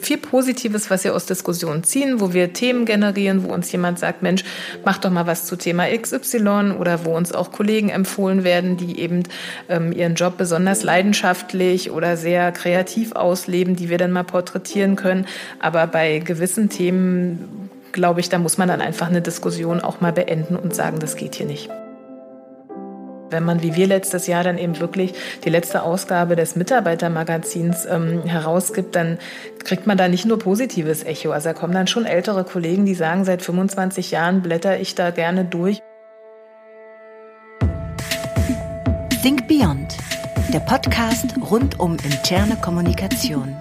Viel 0.00 0.18
Positives, 0.18 0.90
was 0.90 1.04
wir 1.04 1.14
aus 1.14 1.26
Diskussionen 1.26 1.84
ziehen, 1.84 2.20
wo 2.20 2.32
wir 2.32 2.52
Themen 2.52 2.84
generieren, 2.84 3.44
wo 3.44 3.52
uns 3.52 3.70
jemand 3.72 3.98
sagt, 3.98 4.22
Mensch, 4.22 4.44
mach 4.84 4.98
doch 4.98 5.10
mal 5.10 5.26
was 5.26 5.46
zu 5.46 5.56
Thema 5.56 5.86
XY 5.86 6.76
oder 6.78 7.04
wo 7.04 7.16
uns 7.16 7.32
auch 7.32 7.52
Kollegen 7.52 7.88
empfohlen 7.88 8.44
werden, 8.44 8.76
die 8.76 9.00
eben 9.00 9.24
ähm, 9.68 9.92
ihren 9.92 10.14
Job 10.14 10.36
besonders 10.36 10.82
leidenschaftlich 10.82 11.90
oder 11.90 12.16
sehr 12.16 12.52
kreativ 12.52 13.12
ausleben, 13.12 13.76
die 13.76 13.88
wir 13.88 13.98
dann 13.98 14.12
mal 14.12 14.24
porträtieren 14.24 14.96
können. 14.96 15.26
Aber 15.58 15.86
bei 15.86 16.18
gewissen 16.18 16.68
Themen 16.68 17.68
glaube 17.92 18.20
ich, 18.20 18.28
da 18.28 18.38
muss 18.38 18.58
man 18.58 18.68
dann 18.68 18.80
einfach 18.80 19.08
eine 19.08 19.22
Diskussion 19.22 19.80
auch 19.80 20.00
mal 20.00 20.12
beenden 20.12 20.56
und 20.56 20.74
sagen, 20.74 20.98
das 20.98 21.16
geht 21.16 21.34
hier 21.34 21.46
nicht. 21.46 21.70
Wenn 23.30 23.44
man 23.44 23.62
wie 23.62 23.76
wir 23.76 23.86
letztes 23.86 24.26
Jahr 24.26 24.42
dann 24.42 24.56
eben 24.56 24.78
wirklich 24.80 25.12
die 25.44 25.50
letzte 25.50 25.82
Ausgabe 25.82 26.34
des 26.34 26.56
Mitarbeitermagazins 26.56 27.86
ähm, 27.86 28.22
herausgibt, 28.24 28.96
dann 28.96 29.18
kriegt 29.64 29.86
man 29.86 29.98
da 29.98 30.08
nicht 30.08 30.24
nur 30.24 30.38
positives 30.38 31.04
Echo. 31.04 31.32
Also 31.32 31.50
da 31.50 31.54
kommen 31.54 31.74
dann 31.74 31.86
schon 31.86 32.06
ältere 32.06 32.44
Kollegen, 32.44 32.86
die 32.86 32.94
sagen, 32.94 33.24
seit 33.24 33.42
25 33.42 34.10
Jahren 34.10 34.40
blätter 34.40 34.80
ich 34.80 34.94
da 34.94 35.10
gerne 35.10 35.44
durch. 35.44 35.80
Think 39.22 39.46
Beyond, 39.46 39.96
der 40.54 40.60
Podcast 40.60 41.34
rund 41.50 41.78
um 41.78 41.96
interne 42.04 42.56
Kommunikation. 42.56 43.56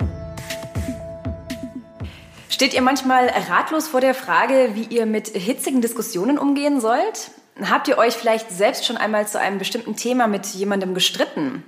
Steht 2.50 2.74
ihr 2.74 2.82
manchmal 2.82 3.28
ratlos 3.28 3.88
vor 3.88 4.02
der 4.02 4.16
Frage, 4.16 4.70
wie 4.74 4.96
ihr 4.96 5.06
mit 5.06 5.28
hitzigen 5.28 5.82
Diskussionen 5.82 6.38
umgehen 6.38 6.80
sollt? 6.80 7.32
Habt 7.64 7.88
ihr 7.88 7.98
euch 7.98 8.14
vielleicht 8.14 8.52
selbst 8.52 8.86
schon 8.86 8.98
einmal 8.98 9.28
zu 9.28 9.40
einem 9.40 9.58
bestimmten 9.58 9.96
Thema 9.96 10.28
mit 10.28 10.46
jemandem 10.48 10.94
gestritten? 10.94 11.64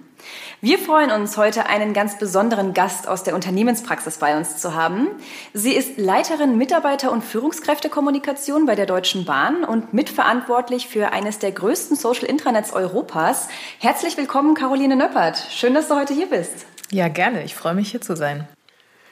Wir 0.62 0.78
freuen 0.78 1.10
uns, 1.12 1.38
heute 1.38 1.68
einen 1.68 1.94
ganz 1.94 2.18
besonderen 2.18 2.74
Gast 2.74 3.08
aus 3.08 3.24
der 3.24 3.34
Unternehmenspraxis 3.34 4.18
bei 4.18 4.38
uns 4.38 4.58
zu 4.58 4.76
haben. 4.76 5.08
Sie 5.54 5.74
ist 5.74 5.98
Leiterin 5.98 6.58
Mitarbeiter- 6.58 7.12
und 7.12 7.24
Führungskräftekommunikation 7.24 8.66
bei 8.66 8.76
der 8.76 8.86
Deutschen 8.86 9.24
Bahn 9.24 9.64
und 9.64 9.94
mitverantwortlich 9.94 10.88
für 10.88 11.14
eines 11.14 11.40
der 11.40 11.54
größten 11.54 11.96
Social 11.96 12.26
Intranets 12.26 12.74
Europas. 12.74 13.48
Herzlich 13.80 14.18
willkommen, 14.18 14.54
Caroline 14.54 14.98
Nöppert. 14.98 15.38
Schön, 15.50 15.74
dass 15.74 15.88
du 15.88 15.96
heute 15.96 16.14
hier 16.14 16.30
bist. 16.30 16.66
Ja, 16.92 17.08
gerne. 17.08 17.44
Ich 17.44 17.56
freue 17.56 17.74
mich, 17.74 17.92
hier 17.92 18.02
zu 18.02 18.16
sein. 18.16 18.48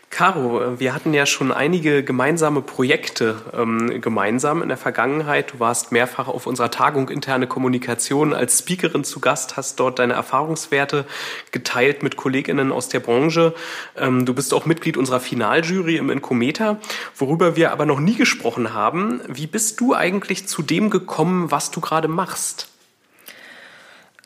Caro, 0.10 0.80
wir 0.80 0.96
hatten 0.96 1.14
ja 1.14 1.26
schon 1.26 1.52
einige 1.52 2.02
gemeinsame 2.02 2.62
Projekte 2.62 3.36
ähm, 3.54 4.02
gemeinsam 4.02 4.62
in 4.62 4.70
der 4.70 4.78
Vergangenheit. 4.78 5.54
Du 5.54 5.60
warst 5.60 5.92
mehrfach 5.92 6.28
auf 6.28 6.48
unserer 6.48 6.72
Tagung 6.72 7.10
interne 7.10 7.46
Kommunikation 7.46 8.34
als 8.34 8.60
Speakerin 8.60 9.04
zu 9.04 9.20
Gast, 9.20 9.58
hast 9.58 9.80
dort 9.80 10.00
deine 10.00 10.14
Erfahrungswerte 10.14 11.06
geteilt 11.52 12.04
mit 12.04 12.16
Kolleginnen 12.16 12.72
aus 12.72 12.90
der 12.90 13.02
Branche. 13.02 13.54
Ähm, 13.98 14.26
du 14.26 14.34
bist 14.34 14.54
auch 14.54 14.66
Mitglied 14.66 14.98
unserer 14.98 15.20
Finaljury 15.20 15.98
im 15.98 16.10
Incometer, 16.10 16.80
worüber 17.16 17.56
wir 17.56 17.72
aber 17.72 17.86
noch 17.86 18.00
nie 18.00 18.16
gesprochen 18.16 18.74
haben. 18.74 19.22
Wie 19.28 19.48
bist 19.48 19.80
du 19.82 19.94
eigentlich 19.94 20.48
zu 20.48 20.62
dem 20.62 20.90
gekommen, 20.90 21.52
was 21.52 21.70
du 21.70 21.82
gerade 21.82 22.08
machst? 22.08 22.70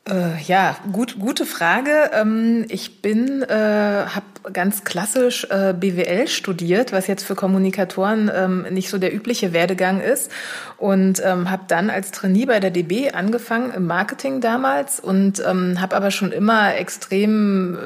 Äh, 0.09 0.41
ja, 0.47 0.77
gut, 0.91 1.19
gute 1.19 1.45
Frage. 1.45 2.09
Ähm, 2.13 2.65
ich 2.69 3.03
bin, 3.03 3.43
äh, 3.43 3.53
habe 3.53 4.25
ganz 4.51 4.83
klassisch 4.83 5.45
äh, 5.51 5.75
BWL 5.79 6.27
studiert, 6.27 6.91
was 6.91 7.05
jetzt 7.05 7.23
für 7.23 7.35
Kommunikatoren 7.35 8.31
ähm, 8.33 8.65
nicht 8.71 8.89
so 8.89 8.97
der 8.97 9.13
übliche 9.13 9.53
Werdegang 9.53 10.01
ist, 10.01 10.31
und 10.79 11.21
ähm, 11.23 11.51
habe 11.51 11.65
dann 11.67 11.91
als 11.91 12.09
Trainee 12.09 12.47
bei 12.47 12.59
der 12.59 12.71
DB 12.71 13.11
angefangen 13.11 13.71
im 13.71 13.85
Marketing 13.85 14.41
damals 14.41 14.99
und 14.99 15.39
ähm, 15.47 15.79
habe 15.79 15.95
aber 15.95 16.09
schon 16.09 16.31
immer 16.31 16.75
extrem, 16.75 17.77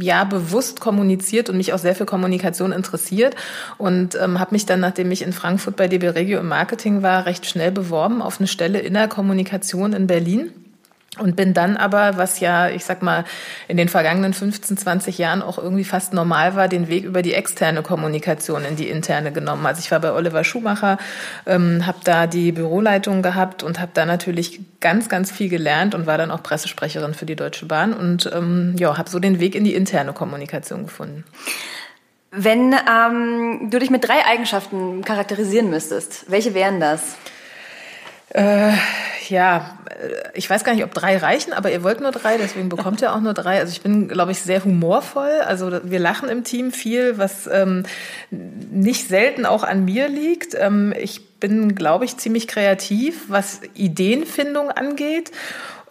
äh, 0.00 0.04
ja, 0.04 0.24
bewusst 0.24 0.80
kommuniziert 0.80 1.50
und 1.50 1.56
mich 1.56 1.72
auch 1.72 1.78
sehr 1.78 1.94
für 1.94 2.04
Kommunikation 2.04 2.72
interessiert. 2.72 3.36
Und 3.78 4.18
ähm, 4.20 4.40
habe 4.40 4.56
mich 4.56 4.66
dann, 4.66 4.80
nachdem 4.80 5.12
ich 5.12 5.22
in 5.22 5.32
Frankfurt 5.32 5.76
bei 5.76 5.86
DB 5.86 6.08
Regio 6.08 6.40
im 6.40 6.48
Marketing 6.48 7.02
war, 7.02 7.26
recht 7.26 7.46
schnell 7.46 7.70
beworben 7.70 8.22
auf 8.22 8.40
eine 8.40 8.48
Stelle 8.48 8.80
in 8.80 8.94
der 8.94 9.06
Kommunikation 9.06 9.92
in 9.92 10.08
Berlin 10.08 10.50
und 11.18 11.34
bin 11.34 11.54
dann 11.54 11.76
aber, 11.76 12.16
was 12.18 12.38
ja, 12.38 12.68
ich 12.68 12.84
sag 12.84 13.02
mal, 13.02 13.24
in 13.66 13.76
den 13.76 13.88
vergangenen 13.88 14.32
15, 14.32 14.76
20 14.76 15.18
Jahren 15.18 15.42
auch 15.42 15.58
irgendwie 15.58 15.84
fast 15.84 16.12
normal 16.12 16.54
war, 16.54 16.68
den 16.68 16.86
Weg 16.88 17.04
über 17.04 17.22
die 17.22 17.34
externe 17.34 17.82
Kommunikation 17.82 18.64
in 18.64 18.76
die 18.76 18.88
interne 18.88 19.32
genommen. 19.32 19.66
Also 19.66 19.80
ich 19.80 19.90
war 19.90 19.98
bei 19.98 20.12
Oliver 20.12 20.44
Schumacher, 20.44 20.98
ähm, 21.46 21.84
habe 21.84 21.98
da 22.04 22.28
die 22.28 22.52
Büroleitung 22.52 23.22
gehabt 23.22 23.64
und 23.64 23.80
habe 23.80 23.90
da 23.92 24.06
natürlich 24.06 24.60
ganz, 24.78 25.08
ganz 25.08 25.32
viel 25.32 25.48
gelernt 25.48 25.96
und 25.96 26.06
war 26.06 26.16
dann 26.16 26.30
auch 26.30 26.44
Pressesprecherin 26.44 27.14
für 27.14 27.26
die 27.26 27.36
Deutsche 27.36 27.66
Bahn 27.66 27.92
und 27.92 28.30
ähm, 28.32 28.76
ja, 28.78 28.96
habe 28.96 29.10
so 29.10 29.18
den 29.18 29.40
Weg 29.40 29.56
in 29.56 29.64
die 29.64 29.74
interne 29.74 30.12
Kommunikation 30.12 30.84
gefunden. 30.84 31.24
Wenn 32.30 32.72
ähm, 32.72 33.68
du 33.70 33.80
dich 33.80 33.90
mit 33.90 34.06
drei 34.06 34.24
Eigenschaften 34.24 35.02
charakterisieren 35.02 35.70
müsstest, 35.70 36.30
welche 36.30 36.54
wären 36.54 36.78
das? 36.78 37.16
Äh, 38.30 38.72
ja, 39.28 39.78
ich 40.34 40.48
weiß 40.48 40.64
gar 40.64 40.74
nicht, 40.74 40.84
ob 40.84 40.94
drei 40.94 41.16
reichen, 41.16 41.52
aber 41.52 41.70
ihr 41.70 41.82
wollt 41.82 42.00
nur 42.00 42.12
drei, 42.12 42.38
deswegen 42.38 42.68
bekommt 42.68 43.02
ihr 43.02 43.12
auch 43.12 43.20
nur 43.20 43.34
drei. 43.34 43.58
Also 43.58 43.72
ich 43.72 43.82
bin, 43.82 44.08
glaube 44.08 44.32
ich, 44.32 44.40
sehr 44.40 44.64
humorvoll. 44.64 45.40
Also 45.46 45.70
wir 45.84 45.98
lachen 45.98 46.28
im 46.28 46.44
Team 46.44 46.72
viel, 46.72 47.18
was 47.18 47.48
ähm, 47.52 47.84
nicht 48.30 49.08
selten 49.08 49.46
auch 49.46 49.62
an 49.62 49.84
mir 49.84 50.08
liegt. 50.08 50.54
Ähm, 50.54 50.94
ich 50.98 51.38
bin, 51.38 51.74
glaube 51.74 52.04
ich, 52.04 52.16
ziemlich 52.16 52.48
kreativ, 52.48 53.24
was 53.28 53.60
Ideenfindung 53.74 54.70
angeht. 54.70 55.32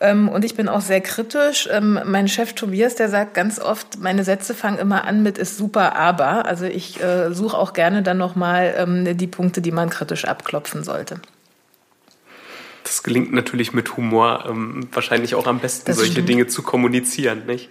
Ähm, 0.01 0.29
und 0.29 0.45
ich 0.45 0.56
bin 0.56 0.69
auch 0.69 0.81
sehr 0.81 1.01
kritisch. 1.01 1.67
Ähm, 1.71 2.00
mein 2.06 2.27
Chef 2.27 2.53
Tobias, 2.53 2.95
der 2.95 3.09
sagt 3.09 3.33
ganz 3.33 3.59
oft, 3.59 4.00
meine 4.00 4.23
Sätze 4.23 4.53
fangen 4.53 4.79
immer 4.79 5.03
an 5.03 5.23
mit 5.23 5.38
ist 5.38 5.57
super, 5.57 5.95
aber. 5.97 6.45
Also 6.45 6.66
ich 6.66 7.01
äh, 7.03 7.33
suche 7.33 7.57
auch 7.57 7.73
gerne 7.73 8.01
dann 8.01 8.17
nochmal 8.17 8.75
ähm, 8.77 9.17
die 9.17 9.27
Punkte, 9.27 9.61
die 9.61 9.71
man 9.71 9.89
kritisch 9.89 10.25
abklopfen 10.25 10.83
sollte 10.83 11.19
das 12.89 13.03
gelingt 13.03 13.31
natürlich 13.31 13.72
mit 13.72 13.95
Humor 13.97 14.45
ähm, 14.50 14.88
wahrscheinlich 14.91 15.35
auch 15.35 15.45
am 15.45 15.59
besten, 15.59 15.85
das 15.85 15.97
solche 15.97 16.13
stimmt. 16.13 16.29
Dinge 16.29 16.47
zu 16.47 16.63
kommunizieren, 16.63 17.45
nicht? 17.45 17.69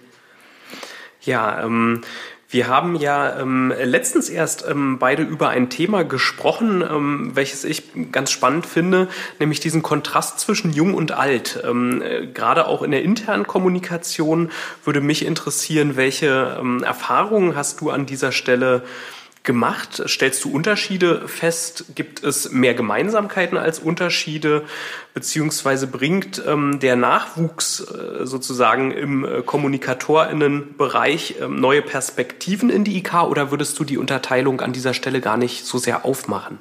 Ja, 1.21 1.63
ähm, 1.65 2.01
wir 2.51 2.67
haben 2.67 2.95
ja 2.95 3.37
ähm, 3.39 3.73
letztens 3.83 4.29
erst 4.29 4.65
ähm, 4.67 4.97
beide 4.97 5.21
über 5.23 5.49
ein 5.49 5.69
Thema 5.69 6.03
gesprochen, 6.03 6.81
ähm, 6.81 7.31
welches 7.35 7.65
ich 7.65 7.83
ganz 8.11 8.31
spannend 8.31 8.65
finde, 8.65 9.09
nämlich 9.39 9.59
diesen 9.59 9.83
Kontrast 9.83 10.39
zwischen 10.39 10.71
jung 10.71 10.93
und 10.93 11.11
alt. 11.11 11.61
Ähm, 11.63 12.01
äh, 12.01 12.25
gerade 12.27 12.65
auch 12.65 12.81
in 12.81 12.91
der 12.91 13.03
internen 13.03 13.45
Kommunikation 13.45 14.49
würde 14.85 15.01
mich 15.01 15.25
interessieren, 15.25 15.97
welche 15.97 16.57
ähm, 16.59 16.81
Erfahrungen 16.81 17.55
hast 17.57 17.81
du 17.81 17.91
an 17.91 18.05
dieser 18.05 18.31
Stelle 18.31 18.83
gemacht? 19.49 20.03
Stellst 20.07 20.45
du 20.45 20.51
Unterschiede 20.51 21.27
fest? 21.27 21.85
Gibt 21.95 22.23
es 22.23 22.51
mehr 22.51 22.75
Gemeinsamkeiten 22.75 23.57
als 23.57 23.79
Unterschiede? 23.79 24.63
Beziehungsweise 25.15 25.87
bringt 25.87 26.39
ähm, 26.45 26.79
der 26.79 26.95
Nachwuchs 26.95 27.79
äh, 27.79 28.27
sozusagen 28.27 28.91
im 28.91 29.25
äh, 29.25 29.41
Kommunikatorinnenbereich 29.41 31.37
äh, 31.41 31.47
neue 31.47 31.81
Perspektiven 31.81 32.69
in 32.69 32.83
die 32.83 32.95
IK 32.99 33.23
oder 33.23 33.49
würdest 33.49 33.79
du 33.79 33.85
die 33.85 33.97
Unterteilung 33.97 34.61
an 34.61 34.71
dieser 34.71 34.93
Stelle 34.93 35.19
gar 35.19 35.35
nicht 35.35 35.65
so 35.65 35.79
sehr 35.79 36.05
aufmachen? 36.05 36.59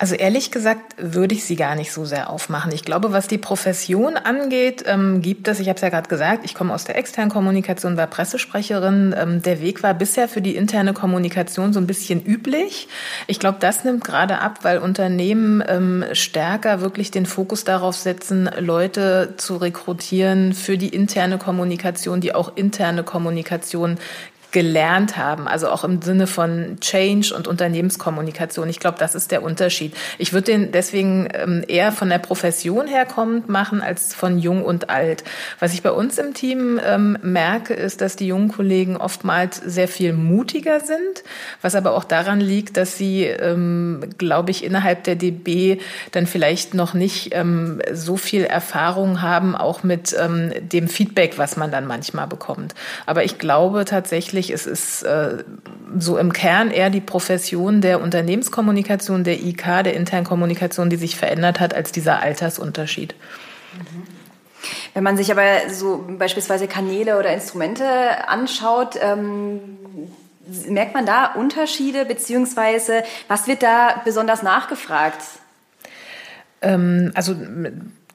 Also 0.00 0.14
ehrlich 0.14 0.52
gesagt 0.52 0.94
würde 0.96 1.34
ich 1.34 1.44
sie 1.44 1.56
gar 1.56 1.74
nicht 1.74 1.92
so 1.92 2.04
sehr 2.04 2.30
aufmachen. 2.30 2.70
Ich 2.70 2.84
glaube, 2.84 3.12
was 3.12 3.26
die 3.26 3.36
Profession 3.36 4.16
angeht, 4.16 4.84
ähm, 4.86 5.22
gibt 5.22 5.48
es, 5.48 5.58
ich 5.58 5.68
habe 5.68 5.74
es 5.74 5.82
ja 5.82 5.88
gerade 5.88 6.08
gesagt, 6.08 6.44
ich 6.44 6.54
komme 6.54 6.72
aus 6.72 6.84
der 6.84 6.96
externen 6.96 7.32
Kommunikation, 7.32 7.96
war 7.96 8.06
Pressesprecherin. 8.06 9.12
Ähm, 9.18 9.42
der 9.42 9.60
Weg 9.60 9.82
war 9.82 9.94
bisher 9.94 10.28
für 10.28 10.40
die 10.40 10.54
interne 10.54 10.92
Kommunikation 10.92 11.72
so 11.72 11.80
ein 11.80 11.88
bisschen 11.88 12.24
üblich. 12.24 12.86
Ich 13.26 13.40
glaube, 13.40 13.58
das 13.58 13.82
nimmt 13.82 14.04
gerade 14.04 14.38
ab, 14.38 14.60
weil 14.62 14.78
Unternehmen 14.78 15.64
ähm, 15.66 16.04
stärker 16.12 16.80
wirklich 16.80 17.10
den 17.10 17.26
Fokus 17.26 17.64
darauf 17.64 17.96
setzen, 17.96 18.48
Leute 18.56 19.34
zu 19.36 19.56
rekrutieren 19.56 20.52
für 20.52 20.78
die 20.78 20.90
interne 20.90 21.38
Kommunikation, 21.38 22.20
die 22.20 22.36
auch 22.36 22.56
interne 22.56 23.02
Kommunikation 23.02 23.98
gelernt 24.50 25.16
haben, 25.16 25.46
also 25.46 25.68
auch 25.68 25.84
im 25.84 26.00
Sinne 26.00 26.26
von 26.26 26.78
Change 26.80 27.34
und 27.34 27.46
Unternehmenskommunikation. 27.46 28.68
Ich 28.68 28.80
glaube, 28.80 28.96
das 28.98 29.14
ist 29.14 29.30
der 29.30 29.42
Unterschied. 29.42 29.94
Ich 30.16 30.32
würde 30.32 30.52
den 30.52 30.72
deswegen 30.72 31.28
ähm, 31.34 31.64
eher 31.68 31.92
von 31.92 32.08
der 32.08 32.18
Profession 32.18 32.86
her 32.86 33.04
kommend 33.04 33.48
machen 33.48 33.82
als 33.82 34.14
von 34.14 34.38
jung 34.38 34.64
und 34.64 34.88
alt. 34.88 35.22
Was 35.60 35.74
ich 35.74 35.82
bei 35.82 35.90
uns 35.90 36.16
im 36.18 36.32
Team 36.32 36.80
ähm, 36.82 37.18
merke, 37.22 37.74
ist, 37.74 38.00
dass 38.00 38.16
die 38.16 38.26
jungen 38.26 38.48
Kollegen 38.48 38.96
oftmals 38.96 39.58
sehr 39.58 39.88
viel 39.88 40.14
mutiger 40.14 40.80
sind, 40.80 41.24
was 41.60 41.74
aber 41.74 41.92
auch 41.92 42.04
daran 42.04 42.40
liegt, 42.40 42.78
dass 42.78 42.96
sie, 42.96 43.24
ähm, 43.24 44.00
glaube 44.16 44.50
ich, 44.50 44.64
innerhalb 44.64 45.04
der 45.04 45.16
DB 45.16 45.78
dann 46.12 46.26
vielleicht 46.26 46.72
noch 46.72 46.94
nicht 46.94 47.34
ähm, 47.34 47.82
so 47.92 48.16
viel 48.16 48.44
Erfahrung 48.44 49.20
haben, 49.20 49.54
auch 49.54 49.82
mit 49.82 50.16
ähm, 50.18 50.52
dem 50.60 50.88
Feedback, 50.88 51.36
was 51.36 51.56
man 51.56 51.70
dann 51.70 51.86
manchmal 51.86 52.26
bekommt. 52.26 52.74
Aber 53.04 53.24
ich 53.24 53.38
glaube 53.38 53.84
tatsächlich, 53.84 54.37
tatsächlich, 54.38 54.50
es 54.50 54.66
ist 54.66 55.02
äh, 55.02 55.44
so 55.98 56.18
im 56.18 56.32
Kern 56.32 56.70
eher 56.70 56.90
die 56.90 57.00
Profession 57.00 57.80
der 57.80 58.00
Unternehmenskommunikation, 58.00 59.24
der 59.24 59.40
IK, 59.40 59.82
der 59.84 59.94
internen 59.94 60.24
Kommunikation, 60.24 60.90
die 60.90 60.96
sich 60.96 61.16
verändert 61.16 61.60
hat, 61.60 61.74
als 61.74 61.92
dieser 61.92 62.20
Altersunterschied. 62.20 63.14
Wenn 64.94 65.02
man 65.02 65.16
sich 65.16 65.30
aber 65.30 65.70
so 65.70 66.04
beispielsweise 66.18 66.68
Kanäle 66.68 67.18
oder 67.18 67.32
Instrumente 67.32 67.84
anschaut, 68.28 68.98
ähm, 69.00 69.60
merkt 70.68 70.94
man 70.94 71.06
da 71.06 71.32
Unterschiede, 71.34 72.04
beziehungsweise 72.04 73.02
was 73.28 73.46
wird 73.46 73.62
da 73.62 74.00
besonders 74.04 74.42
nachgefragt? 74.42 75.22
Ähm, 76.62 77.12
also 77.14 77.34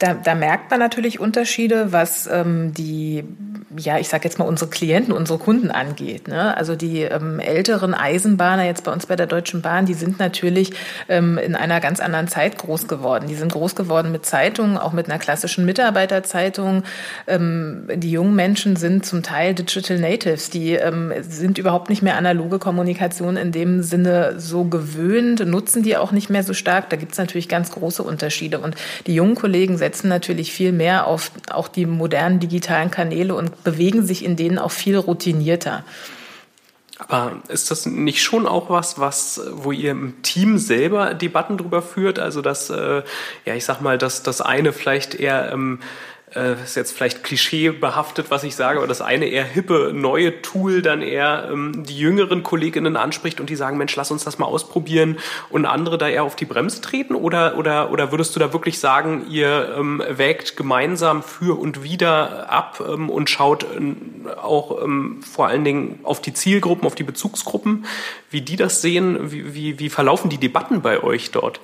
da, 0.04 0.14
da 0.14 0.36
merkt 0.36 0.70
man 0.70 0.82
natürlich 0.82 1.20
Unterschiede, 1.20 1.94
was 1.94 2.28
ähm, 2.28 2.74
die 2.74 3.24
ja, 3.78 3.98
ich 3.98 4.10
sage 4.10 4.24
jetzt 4.26 4.40
mal, 4.40 4.46
unsere 4.46 4.70
Klienten, 4.70 5.14
unsere 5.14 5.40
Kunden 5.40 5.72
angeht. 5.72 6.28
Ne? 6.28 6.56
Also 6.56 6.76
die 6.76 7.02
ähm, 7.02 7.40
älteren 7.40 7.94
Eisenbahner 7.94 8.66
jetzt 8.66 8.84
bei 8.84 8.92
uns 8.92 9.06
bei 9.06 9.16
der 9.16 9.28
Deutschen 9.28 9.62
Bahn, 9.62 9.86
die 9.86 9.94
sind 9.94 10.20
natürlich 10.20 10.74
ähm, 11.10 11.38
in 11.38 11.56
einer 11.56 11.80
ganz 11.80 12.00
anderen 12.00 12.28
Zeit 12.28 12.58
groß 12.58 12.88
geworden. 12.88 13.28
Die 13.28 13.36
sind 13.36 13.52
groß 13.52 13.76
geworden 13.76 14.12
mit 14.12 14.26
Zeitungen, 14.26 14.78
auch 14.78 14.94
mit 14.94 15.10
einer 15.10 15.20
klassischen 15.20 15.66
Mitarbeiterzeitung. 15.66 16.84
Ähm, 17.28 17.88
die 17.96 18.12
jungen 18.12 18.36
Menschen 18.36 18.76
sind 18.76 19.06
zum 19.06 19.24
Teil 19.24 19.54
Digital 19.54 20.00
Natives. 20.00 20.50
Die 20.50 20.74
ähm, 20.74 21.14
sind 21.22 21.58
überhaupt 21.58 21.90
nicht 21.90 22.02
mehr 22.02 22.18
analoge 22.18 22.60
Kommunikation 22.60 23.38
in 23.38 23.52
dem 23.52 23.84
Sinne 23.84 24.36
so 24.38 24.66
gewöhnt, 24.66 25.46
nutzen 25.46 25.84
die 25.84 25.98
auch 25.98 26.12
nicht 26.12 26.30
mehr 26.30 26.44
so 26.44 26.54
stark. 26.54 26.90
Da 26.90 26.98
gibt 26.98 27.14
es 27.14 27.18
natürlich 27.18 27.50
ganz 27.50 27.72
große 27.72 28.04
Unterschiede. 28.04 28.60
Und 28.60 28.76
die 29.08 29.16
jungen 29.16 29.36
Kollegen 29.36 29.78
setzen 29.78 29.93
natürlich 30.02 30.52
viel 30.52 30.72
mehr 30.72 31.08
auf 31.08 31.32
auch 31.52 31.68
die 31.68 31.86
modernen 31.86 32.40
digitalen 32.40 32.90
Kanäle 32.90 33.36
und 33.36 33.64
bewegen 33.64 34.06
sich 34.06 34.26
in 34.26 34.36
denen 34.36 34.58
auch 34.58 34.72
viel 34.72 34.98
routinierter. 34.98 35.84
Aber 37.00 37.42
ist 37.50 37.72
das 37.72 37.86
nicht 37.86 38.22
schon 38.22 38.48
auch 38.48 38.70
was, 38.70 39.00
was, 39.00 39.42
wo 39.52 39.72
ihr 39.72 39.92
im 39.92 40.22
Team 40.22 40.58
selber 40.58 41.14
Debatten 41.14 41.58
drüber 41.58 41.82
führt? 41.82 42.20
Also 42.20 42.42
dass, 42.42 42.70
äh, 42.70 43.04
ja, 43.46 43.56
ich 43.56 43.66
sag 43.66 43.82
mal, 43.82 43.98
dass 43.98 44.24
das 44.24 44.42
eine 44.42 44.74
vielleicht 44.74 45.16
eher 45.16 45.52
ähm, 45.52 45.80
äh, 46.36 46.62
ist 46.64 46.76
jetzt 46.76 46.96
vielleicht 46.96 47.24
klischeebehaftet, 47.24 48.32
was 48.32 48.44
ich 48.44 48.56
sage, 48.56 48.80
aber 48.80 48.88
das 48.88 49.02
eine 49.02 49.26
eher 49.26 49.44
hippe, 49.44 49.92
neue 49.94 50.42
Tool 50.42 50.82
dann 50.82 51.02
eher 51.02 51.50
ähm, 51.52 51.84
die 51.88 51.98
jüngeren 51.98 52.44
Kolleginnen 52.44 52.98
anspricht 52.98 53.40
und 53.40 53.50
die 53.50 53.56
sagen, 53.56 53.78
Mensch, 53.78 53.96
lass 53.96 54.12
uns 54.12 54.24
das 54.24 54.40
mal 54.40 54.46
ausprobieren 54.46 55.18
und 55.50 55.66
andere 55.66 55.98
da 55.98 56.08
eher 56.08 56.24
auf 56.24 56.36
die 56.36 56.46
Bremse 56.46 56.82
treten? 56.82 57.16
Oder, 57.16 57.58
oder, 57.58 57.92
oder 57.92 58.12
würdest 58.12 58.36
du 58.36 58.40
da 58.40 58.54
wirklich 58.54 58.80
sagen, 58.80 59.26
ihr 59.30 59.76
ähm, 59.78 60.04
wägt 60.10 60.58
gemeinsam 60.58 61.24
für 61.24 61.60
und 61.60 61.84
wieder 61.84 62.50
ab 62.50 62.84
ähm, 62.88 63.10
und 63.10 63.30
schaut 63.30 63.64
äh, 63.64 64.30
auch 64.42 64.84
ähm, 64.84 65.22
vor 65.22 65.48
allen 65.48 65.64
Dingen 65.64 66.00
auf 66.04 66.22
die 66.22 66.34
Zielgruppen, 66.34 66.86
auf 66.86 66.96
die 66.96 67.04
Bezugsgruppen, 67.04 67.86
wie 68.30 68.42
die 68.42 68.56
das 68.56 68.82
sehen? 68.82 69.32
Wie, 69.32 69.54
wie, 69.54 69.80
wie 69.80 69.90
verlaufen 69.90 70.30
die 70.30 70.38
Debatten 70.38 70.82
bei 70.82 71.02
euch 71.02 71.32
dort? 71.32 71.60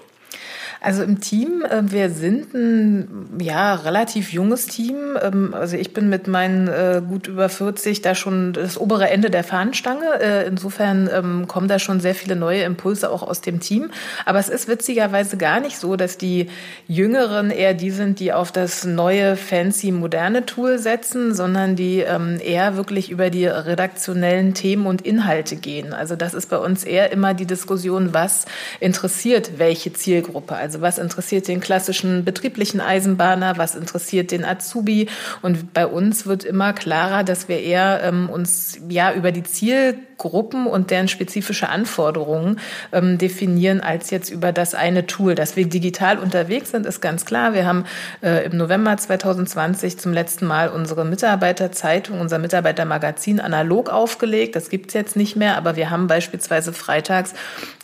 Also 0.81 1.03
im 1.03 1.19
Team, 1.19 1.65
äh, 1.69 1.81
wir 1.91 2.09
sind 2.09 2.53
ein 2.53 3.37
ja 3.41 3.75
relativ 3.75 4.31
junges 4.31 4.67
Team. 4.67 5.17
Ähm, 5.21 5.53
also 5.53 5.75
ich 5.75 5.93
bin 5.93 6.07
mit 6.09 6.27
meinen 6.27 6.67
äh, 6.69 7.01
gut 7.07 7.27
über 7.27 7.49
40 7.49 8.01
da 8.01 8.15
schon 8.15 8.53
das 8.53 8.77
obere 8.77 9.09
Ende 9.09 9.29
der 9.29 9.43
Fahnenstange. 9.43 10.21
Äh, 10.21 10.47
insofern 10.47 11.09
ähm, 11.13 11.47
kommen 11.47 11.67
da 11.67 11.79
schon 11.79 11.99
sehr 11.99 12.15
viele 12.15 12.37
neue 12.37 12.63
Impulse 12.63 13.11
auch 13.11 13.23
aus 13.23 13.41
dem 13.41 13.59
Team. 13.59 13.89
Aber 14.25 14.39
es 14.39 14.47
ist 14.47 14.69
witzigerweise 14.69 15.35
gar 15.35 15.59
nicht 15.59 15.77
so, 15.77 15.97
dass 15.97 16.17
die 16.17 16.49
Jüngeren 16.87 17.51
eher 17.51 17.73
die 17.73 17.91
sind, 17.91 18.21
die 18.21 18.31
auf 18.31 18.53
das 18.53 18.85
neue, 18.85 19.35
fancy, 19.35 19.91
moderne 19.91 20.45
Tool 20.45 20.79
setzen, 20.79 21.33
sondern 21.33 21.75
die 21.75 21.99
ähm, 21.99 22.39
eher 22.41 22.77
wirklich 22.77 23.11
über 23.11 23.29
die 23.29 23.47
redaktionellen 23.47 24.53
Themen 24.53 24.85
und 24.85 25.01
Inhalte 25.01 25.57
gehen. 25.57 25.93
Also 25.93 26.15
das 26.15 26.33
ist 26.33 26.49
bei 26.49 26.57
uns 26.57 26.85
eher 26.85 27.11
immer 27.11 27.33
die 27.33 27.45
Diskussion, 27.45 28.13
was 28.13 28.45
interessiert 28.79 29.51
welche 29.57 29.91
Zielgruppe. 29.91 30.55
Also 30.55 30.68
was 30.81 30.97
interessiert 30.97 31.47
den 31.47 31.59
klassischen 31.59 32.23
betrieblichen 32.25 32.81
Eisenbahner, 32.81 33.57
was 33.57 33.75
interessiert 33.75 34.31
den 34.31 34.45
Azubi? 34.45 35.07
Und 35.41 35.73
bei 35.73 35.87
uns 35.87 36.25
wird 36.25 36.43
immer 36.43 36.73
klarer, 36.73 37.23
dass 37.23 37.47
wir 37.47 37.59
eher 37.61 38.01
ähm, 38.03 38.29
uns 38.29 38.79
ja 38.89 39.13
über 39.13 39.31
die 39.31 39.43
Zielgruppen 39.43 40.67
und 40.67 40.91
deren 40.91 41.07
spezifische 41.07 41.69
Anforderungen 41.69 42.59
ähm, 42.91 43.17
definieren, 43.17 43.81
als 43.81 44.09
jetzt 44.09 44.29
über 44.29 44.51
das 44.51 44.75
eine 44.75 45.07
Tool. 45.07 45.35
Dass 45.35 45.55
wir 45.55 45.67
digital 45.67 46.19
unterwegs 46.19 46.71
sind, 46.71 46.85
ist 46.85 47.01
ganz 47.01 47.25
klar. 47.25 47.53
Wir 47.53 47.65
haben 47.65 47.85
äh, 48.21 48.45
im 48.45 48.57
November 48.57 48.95
2020 48.95 49.97
zum 49.97 50.13
letzten 50.13 50.45
Mal 50.45 50.69
unsere 50.69 51.05
Mitarbeiterzeitung, 51.05 52.19
unser 52.19 52.39
Mitarbeitermagazin 52.39 53.39
analog 53.39 53.89
aufgelegt. 53.89 54.55
Das 54.55 54.69
gibt's 54.69 54.93
jetzt 54.93 55.15
nicht 55.15 55.35
mehr, 55.35 55.57
aber 55.57 55.75
wir 55.75 55.89
haben 55.89 56.07
beispielsweise 56.07 56.73
freitags 56.73 57.33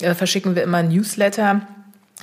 äh, 0.02 0.14
verschicken 0.14 0.56
wir 0.56 0.64
immer 0.64 0.84
Newsletter 0.84 1.62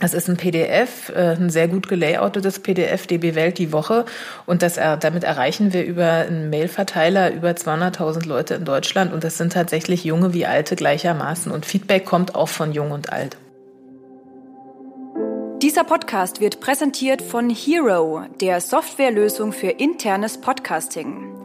das 0.02 0.14
ist 0.14 0.28
ein 0.28 0.37
PDF, 0.37 1.10
äh, 1.10 1.37
ein 1.37 1.49
sehr 1.49 1.69
gut 1.69 1.88
gelayoutetes 1.88 2.58
PDF, 2.58 3.06
DB 3.06 3.37
Welt 3.37 3.58
die 3.58 3.72
Woche. 3.72 4.04
Und 4.46 4.62
das, 4.62 4.75
damit 4.75 5.22
erreichen 5.22 5.72
wir 5.72 5.84
über 5.84 6.10
einen 6.10 6.50
Mailverteiler 6.50 7.32
über 7.32 7.50
200.000 7.50 8.26
Leute 8.26 8.54
in 8.54 8.64
Deutschland. 8.64 9.12
Und 9.12 9.22
das 9.22 9.38
sind 9.38 9.52
tatsächlich 9.52 10.02
junge 10.04 10.34
wie 10.34 10.44
alte 10.44 10.75
gleichermaßen. 10.75 11.52
Und 11.52 11.66
Feedback 11.66 12.04
kommt 12.04 12.34
auch 12.34 12.49
von 12.49 12.72
jung 12.72 12.90
und 12.90 13.12
alt. 13.12 13.37
Dieser 15.62 15.84
Podcast 15.84 16.40
wird 16.40 16.58
präsentiert 16.58 17.22
von 17.22 17.48
Hero, 17.48 18.25
der 18.40 18.60
Softwarelösung 18.60 19.52
für 19.52 19.69
internes 19.69 20.40
Podcasting. 20.40 21.41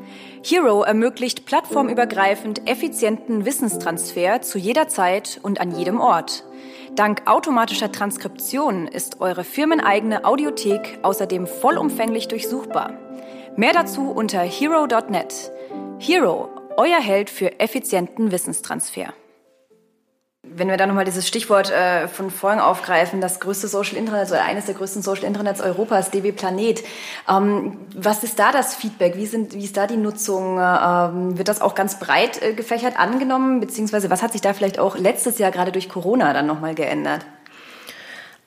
Hero 0.49 0.83
ermöglicht 0.83 1.45
plattformübergreifend 1.45 2.69
effizienten 2.69 3.43
Wissenstransfer 3.43 4.41
zu 4.41 4.57
jeder 4.57 4.87
Zeit 4.87 5.41
und 5.43 5.59
an 5.59 5.77
jedem 5.77 5.99
Ort. 5.99 6.45
Dank 6.95 7.23
automatischer 7.25 7.91
Transkription 7.91 8.87
ist 8.87 9.19
eure 9.19 9.43
firmeneigene 9.43 10.23
Audiothek 10.23 10.99
außerdem 11.01 11.47
vollumfänglich 11.47 12.29
durchsuchbar. 12.29 12.93
Mehr 13.57 13.73
dazu 13.73 14.09
unter 14.09 14.39
hero.net. 14.39 15.51
Hero, 15.99 16.47
euer 16.77 17.01
Held 17.01 17.29
für 17.29 17.59
effizienten 17.59 18.31
Wissenstransfer. 18.31 19.13
Wenn 20.55 20.67
wir 20.67 20.77
da 20.77 20.85
nochmal 20.85 21.05
dieses 21.05 21.27
Stichwort 21.27 21.71
äh, 21.71 22.07
von 22.07 22.31
vorhin 22.31 22.59
aufgreifen, 22.59 23.21
das 23.21 23.39
größte 23.39 23.67
Social 23.67 23.97
Internet 23.97 24.29
oder 24.29 24.43
eines 24.43 24.65
der 24.65 24.75
größten 24.75 25.01
Social 25.01 25.25
Internets 25.25 25.61
Europas, 25.61 26.11
DB 26.11 26.31
Planet. 26.31 26.83
Ähm, 27.29 27.77
was 27.95 28.23
ist 28.23 28.39
da 28.39 28.51
das 28.51 28.75
Feedback? 28.75 29.17
Wie, 29.17 29.25
sind, 29.25 29.53
wie 29.53 29.63
ist 29.63 29.77
da 29.77 29.87
die 29.87 29.97
Nutzung? 29.97 30.59
Ähm, 30.59 31.37
wird 31.37 31.47
das 31.47 31.61
auch 31.61 31.75
ganz 31.75 31.99
breit 31.99 32.41
äh, 32.41 32.53
gefächert 32.53 32.99
angenommen? 32.99 33.59
Beziehungsweise 33.59 34.09
was 34.09 34.23
hat 34.23 34.31
sich 34.31 34.41
da 34.41 34.53
vielleicht 34.53 34.79
auch 34.79 34.97
letztes 34.97 35.37
Jahr 35.37 35.51
gerade 35.51 35.71
durch 35.71 35.89
Corona 35.89 36.33
dann 36.33 36.47
nochmal 36.47 36.75
geändert? 36.75 37.25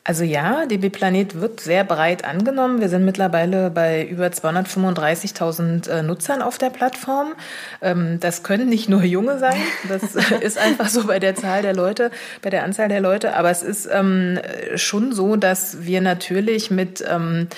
Also 0.02 0.24
ja, 0.24 0.64
DB 0.64 0.88
Planet 0.88 1.40
wird 1.40 1.60
sehr 1.60 1.84
breit 1.84 2.24
angenommen. 2.24 2.80
Wir 2.80 2.88
sind 2.88 3.04
mittlerweile 3.04 3.70
bei 3.70 4.04
über 4.04 4.26
235.000 4.28 5.90
äh, 5.90 6.02
Nutzern 6.02 6.40
auf 6.40 6.56
der 6.56 6.70
Plattform. 6.70 7.34
Ähm, 7.82 8.18
das 8.18 8.42
können 8.42 8.70
nicht 8.70 8.88
nur 8.88 9.02
Junge 9.02 9.38
sein. 9.38 9.60
Das 9.88 10.02
ist 10.40 10.58
einfach 10.58 10.88
so 10.88 11.06
bei 11.06 11.18
der 11.18 11.34
Zahl 11.34 11.60
der 11.62 11.74
Leute, 11.74 12.10
bei 12.40 12.48
der 12.48 12.64
Anzahl 12.64 12.88
der 12.88 13.00
Leute. 13.00 13.36
Aber 13.36 13.50
es 13.50 13.62
ist 13.62 13.88
ähm, 13.92 14.38
schon 14.74 15.12
so, 15.12 15.36
dass 15.36 15.84
wir 15.84 16.00
natürlich 16.00 16.70
mit 16.70 17.04
ähm, 17.06 17.48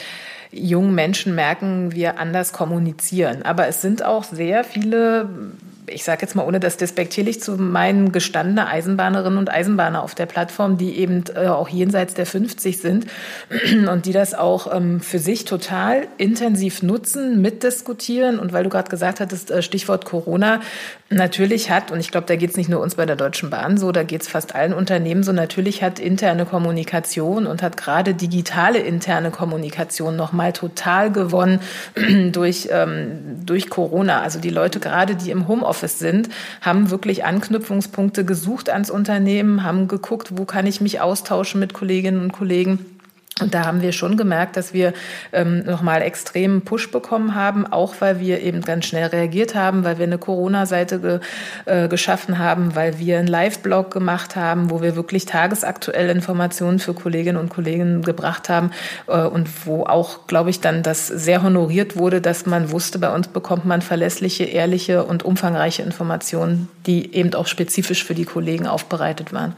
jungen 0.51 0.95
Menschen 0.97 1.37
merken, 1.37 1.93
wir 1.93 2.19
anders 2.19 2.53
kommunizieren. 2.53 3.43
Aber 3.43 3.69
es 3.69 3.83
sind 3.83 4.05
auch 4.05 4.25
sehr 4.25 4.65
viele 4.65 5.29
ich 5.87 6.05
sage 6.05 6.23
jetzt 6.23 6.35
mal, 6.35 6.47
ohne 6.47 6.61
das 6.61 6.77
despektierlich 6.77 7.41
zu 7.41 7.57
meinen, 7.57 8.13
gestandene 8.13 8.69
Eisenbahnerinnen 8.69 9.39
und 9.39 9.51
Eisenbahner 9.51 10.03
auf 10.03 10.15
der 10.15 10.27
Plattform, 10.27 10.79
die 10.79 10.99
eben 10.99 11.25
äh, 11.35 11.47
auch 11.49 11.69
jenseits 11.69 12.15
der 12.15 12.27
50 12.27 12.79
sind 12.79 13.07
und 13.91 14.07
die 14.07 14.13
das 14.13 14.35
auch 14.35 14.73
ähm, 14.73 15.01
für 15.01 15.19
sich 15.19 15.45
total 15.45 16.07
intensiv 16.19 16.83
nutzen, 16.83 17.43
mitdiskutieren. 17.43 18.39
Und 18.39 18.53
weil 18.53 18.65
du 18.65 18.71
gerade 18.71 18.91
gesagt 18.91 19.21
hattest, 19.21 19.51
äh, 19.51 19.63
Stichwort 19.63 20.05
Corona, 20.05 20.61
natürlich 21.11 21.71
hat, 21.71 21.91
und 21.91 22.01
ich 22.01 22.11
glaube, 22.11 22.27
da 22.27 22.37
geht 22.37 22.51
es 22.51 22.57
nicht 22.57 22.71
nur 22.71 22.81
uns 22.81 22.95
bei 22.95 23.05
der 23.05 23.17
Deutschen 23.17 23.51
Bahn 23.51 23.77
so, 23.77 23.93
da 23.93 24.03
geht 24.03 24.23
es 24.23 24.29
fast 24.29 24.55
allen 24.55 24.73
Unternehmen 24.73 25.23
so, 25.23 25.33
natürlich 25.33 25.83
hat 25.83 25.99
interne 25.99 26.47
Kommunikation 26.47 27.47
und 27.47 27.63
hat 27.63 27.77
gerade 27.77 28.15
digitale 28.15 28.79
interne 28.79 29.31
Kommunikation 29.31 30.17
nochmal 30.17 30.53
total 30.53 31.11
gewonnen 31.11 31.61
durch, 32.33 32.69
ähm, 32.71 33.41
durch 33.45 33.69
Corona. 33.69 34.23
Also 34.23 34.39
die 34.39 34.51
Leute 34.51 34.79
gerade, 34.81 35.17
die 35.17 35.31
im 35.31 35.49
Homeoffice 35.49 35.72
Homeoffice 35.73 35.99
sind, 35.99 36.29
haben 36.61 36.91
wirklich 36.91 37.25
Anknüpfungspunkte 37.25 38.25
gesucht 38.25 38.69
ans 38.69 38.91
Unternehmen, 38.91 39.65
haben 39.65 39.89
geguckt, 39.89 40.37
wo 40.37 40.45
kann 40.45 40.67
ich 40.67 40.81
mich 40.81 41.01
austauschen 41.01 41.61
mit 41.61 41.73
Kolleginnen 41.73 42.21
und 42.21 42.33
Kollegen 42.33 42.92
und 43.41 43.55
da 43.55 43.65
haben 43.65 43.81
wir 43.81 43.93
schon 43.93 44.19
gemerkt, 44.19 44.59
dass 44.59 44.75
wir 44.75 44.93
ähm, 45.33 45.65
nochmal 45.65 46.03
extremen 46.03 46.63
Push 46.63 46.91
bekommen 46.91 47.35
haben, 47.35 47.67
auch 47.67 47.95
weil 48.01 48.21
wir 48.21 48.41
eben 48.43 48.61
ganz 48.61 48.85
schnell 48.85 49.07
reagiert 49.07 49.55
haben, 49.55 49.85
weil 49.85 49.97
wir 49.97 50.05
eine 50.05 50.19
Corona-Seite 50.19 51.01
ge, 51.01 51.21
äh, 51.65 51.89
geschaffen 51.89 52.39
haben, 52.39 52.75
weil 52.75 52.99
wir 52.99 53.19
einen 53.19 53.27
Live-Blog 53.27 53.91
gemacht 53.91 54.37
haben, 54.37 54.71
wo 54.71 54.83
wir 54.83 54.97
wirklich 54.97 55.25
tagesaktuelle 55.25 56.13
Informationen 56.13 56.79
für 56.79 56.93
Kolleginnen 56.93 57.39
und 57.39 57.49
Kollegen 57.49 58.03
gebracht 58.03 58.51
haben 58.51 58.71
äh, 59.07 59.23
und 59.23 59.49
wo 59.67 59.85
auch, 59.85 60.27
glaube 60.27 60.51
ich, 60.51 60.61
dann 60.61 60.83
das 60.83 61.07
sehr 61.07 61.43
honoriert 61.43 61.97
wurde, 61.97 62.21
dass 62.21 62.45
man 62.45 62.71
wusste, 62.71 62.99
bei 62.99 63.15
uns 63.15 63.29
bekommt 63.29 63.65
man 63.65 63.81
verlässliche, 63.81 64.45
ehrliche 64.45 65.05
und 65.05 65.25
umfangreiche 65.25 65.83
Informationen, 65.83 66.69
die 66.87 67.15
eben 67.15 67.33
auch 67.33 67.47
spezifisch 67.47 68.05
für 68.05 68.15
die 68.15 68.27
Kollegen 68.27 68.67
aufbereitet 68.67 69.33
waren. 69.33 69.57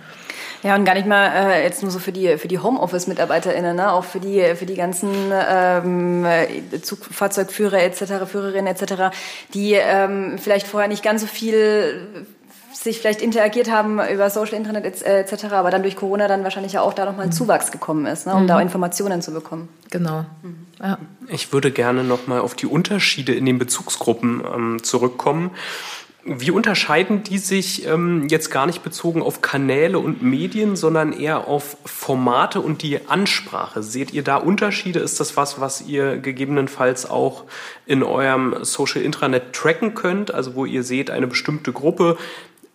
Ja, 0.64 0.74
und 0.76 0.86
gar 0.86 0.94
nicht 0.94 1.06
mal 1.06 1.26
äh, 1.26 1.62
jetzt 1.62 1.82
nur 1.82 1.92
so 1.92 1.98
für 1.98 2.10
die, 2.10 2.38
für 2.38 2.48
die 2.48 2.58
Homeoffice-MitarbeiterInnen, 2.58 3.76
ne? 3.76 3.92
auch 3.92 4.04
für 4.04 4.18
die, 4.18 4.42
für 4.56 4.64
die 4.64 4.76
ganzen 4.76 5.12
ähm, 5.30 6.26
Zugfahrzeugführer 6.80 7.82
etc., 7.82 8.24
Führerinnen 8.26 8.74
etc., 8.74 9.14
die 9.52 9.74
ähm, 9.74 10.38
vielleicht 10.38 10.66
vorher 10.66 10.88
nicht 10.88 11.02
ganz 11.02 11.20
so 11.20 11.26
viel 11.26 12.26
sich 12.72 12.98
vielleicht 12.98 13.22
interagiert 13.22 13.70
haben 13.70 14.00
über 14.00 14.30
Social 14.30 14.54
Internet 14.54 15.04
etc., 15.04 15.44
aber 15.52 15.70
dann 15.70 15.82
durch 15.82 15.96
Corona 15.96 16.28
dann 16.28 16.44
wahrscheinlich 16.44 16.72
ja 16.72 16.80
auch 16.80 16.94
da 16.94 17.04
nochmal 17.04 17.26
ein 17.26 17.28
mhm. 17.28 17.34
Zuwachs 17.34 17.70
gekommen 17.70 18.06
ist, 18.06 18.26
ne, 18.26 18.34
um 18.34 18.44
mhm. 18.44 18.46
da 18.48 18.60
Informationen 18.60 19.22
zu 19.22 19.32
bekommen. 19.32 19.68
Genau. 19.90 20.24
Mhm. 20.42 20.66
Ja. 20.82 20.98
Ich 21.28 21.52
würde 21.52 21.70
gerne 21.70 22.04
nochmal 22.04 22.40
auf 22.40 22.54
die 22.54 22.66
Unterschiede 22.66 23.34
in 23.34 23.44
den 23.44 23.58
Bezugsgruppen 23.58 24.42
ähm, 24.52 24.82
zurückkommen. 24.82 25.50
Wie 26.26 26.50
unterscheiden 26.50 27.22
die 27.22 27.36
sich 27.36 27.86
ähm, 27.86 28.28
jetzt 28.28 28.50
gar 28.50 28.64
nicht 28.64 28.82
bezogen 28.82 29.20
auf 29.20 29.42
Kanäle 29.42 29.98
und 29.98 30.22
Medien, 30.22 30.74
sondern 30.74 31.12
eher 31.12 31.48
auf 31.48 31.76
Formate 31.84 32.62
und 32.62 32.80
die 32.80 33.06
Ansprache? 33.08 33.82
Seht 33.82 34.14
ihr 34.14 34.22
da 34.22 34.36
Unterschiede? 34.36 35.00
Ist 35.00 35.20
das 35.20 35.36
was, 35.36 35.60
was 35.60 35.82
ihr 35.82 36.16
gegebenenfalls 36.16 37.08
auch 37.08 37.44
in 37.84 38.02
eurem 38.02 38.56
Social 38.64 39.02
Intranet 39.02 39.52
tracken 39.52 39.94
könnt? 39.94 40.32
Also 40.32 40.54
wo 40.54 40.64
ihr 40.64 40.82
seht, 40.82 41.10
eine 41.10 41.26
bestimmte 41.26 41.72
Gruppe 41.72 42.16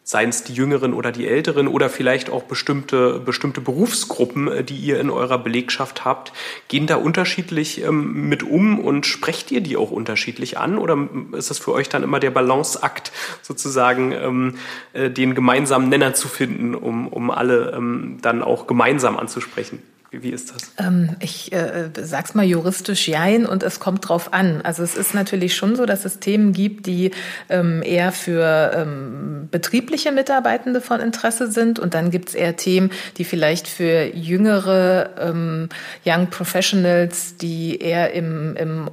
seien 0.09 0.29
es 0.29 0.43
die 0.43 0.55
Jüngeren 0.55 0.95
oder 0.95 1.11
die 1.11 1.27
Älteren 1.27 1.67
oder 1.67 1.87
vielleicht 1.87 2.31
auch 2.31 2.41
bestimmte, 2.41 3.19
bestimmte 3.19 3.61
Berufsgruppen, 3.61 4.47
äh, 4.47 4.63
die 4.63 4.75
ihr 4.75 4.99
in 4.99 5.11
eurer 5.11 5.37
Belegschaft 5.37 6.03
habt, 6.03 6.33
gehen 6.67 6.87
da 6.87 6.95
unterschiedlich 6.95 7.83
ähm, 7.83 8.27
mit 8.27 8.41
um 8.41 8.79
und 8.79 9.05
sprecht 9.05 9.51
ihr 9.51 9.61
die 9.61 9.77
auch 9.77 9.91
unterschiedlich 9.91 10.57
an 10.57 10.79
oder 10.79 10.97
ist 11.33 11.51
das 11.51 11.59
für 11.59 11.73
euch 11.73 11.89
dann 11.89 12.01
immer 12.01 12.19
der 12.19 12.31
Balanceakt, 12.31 13.11
sozusagen 13.43 14.11
ähm, 14.13 14.55
äh, 14.93 15.11
den 15.11 15.35
gemeinsamen 15.35 15.89
Nenner 15.89 16.15
zu 16.15 16.27
finden, 16.27 16.73
um, 16.73 17.07
um 17.07 17.29
alle 17.29 17.73
ähm, 17.77 18.17
dann 18.23 18.41
auch 18.41 18.65
gemeinsam 18.65 19.15
anzusprechen? 19.15 19.79
Wie 20.11 20.29
ist 20.31 20.53
das? 20.53 20.71
Ähm, 20.79 21.15
ich 21.19 21.51
äh, 21.51 21.89
sag's 22.01 22.33
mal 22.33 22.43
juristisch 22.45 23.07
jein 23.07 23.45
und 23.45 23.61
es 23.61 23.79
kommt 23.79 24.09
drauf 24.09 24.33
an. 24.33 24.61
Also 24.63 24.81
es 24.81 24.95
ist 24.95 25.13
natürlich 25.13 25.55
schon 25.55 25.75
so, 25.75 25.85
dass 25.85 26.03
es 26.03 26.19
Themen 26.19 26.51
gibt, 26.51 26.87
die 26.87 27.11
ähm, 27.47 27.83
eher 27.83 28.11
für 28.11 28.71
ähm, 28.75 29.49
betriebliche 29.51 30.11
Mitarbeitende 30.11 30.81
von 30.81 30.99
Interesse 30.99 31.51
sind 31.51 31.77
und 31.77 31.93
dann 31.93 32.09
gibt's 32.09 32.33
eher 32.33 32.55
Themen, 32.55 32.89
die 33.17 33.23
vielleicht 33.23 33.67
für 33.67 34.05
jüngere 34.15 35.11
ähm, 35.19 35.69
Young 36.05 36.27
Professionals, 36.31 37.37
die 37.37 37.77
eher 37.79 38.11
im, 38.13 38.55
im 38.55 38.89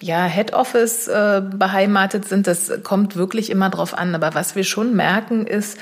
ja, 0.00 0.26
Head 0.26 0.52
Office 0.52 1.08
äh, 1.08 1.42
beheimatet 1.52 2.28
sind. 2.28 2.46
Das 2.46 2.70
kommt 2.84 3.16
wirklich 3.16 3.50
immer 3.50 3.70
drauf 3.70 3.92
an. 3.92 4.14
Aber 4.14 4.34
was 4.34 4.54
wir 4.54 4.64
schon 4.64 4.94
merken 4.94 5.48
ist, 5.48 5.78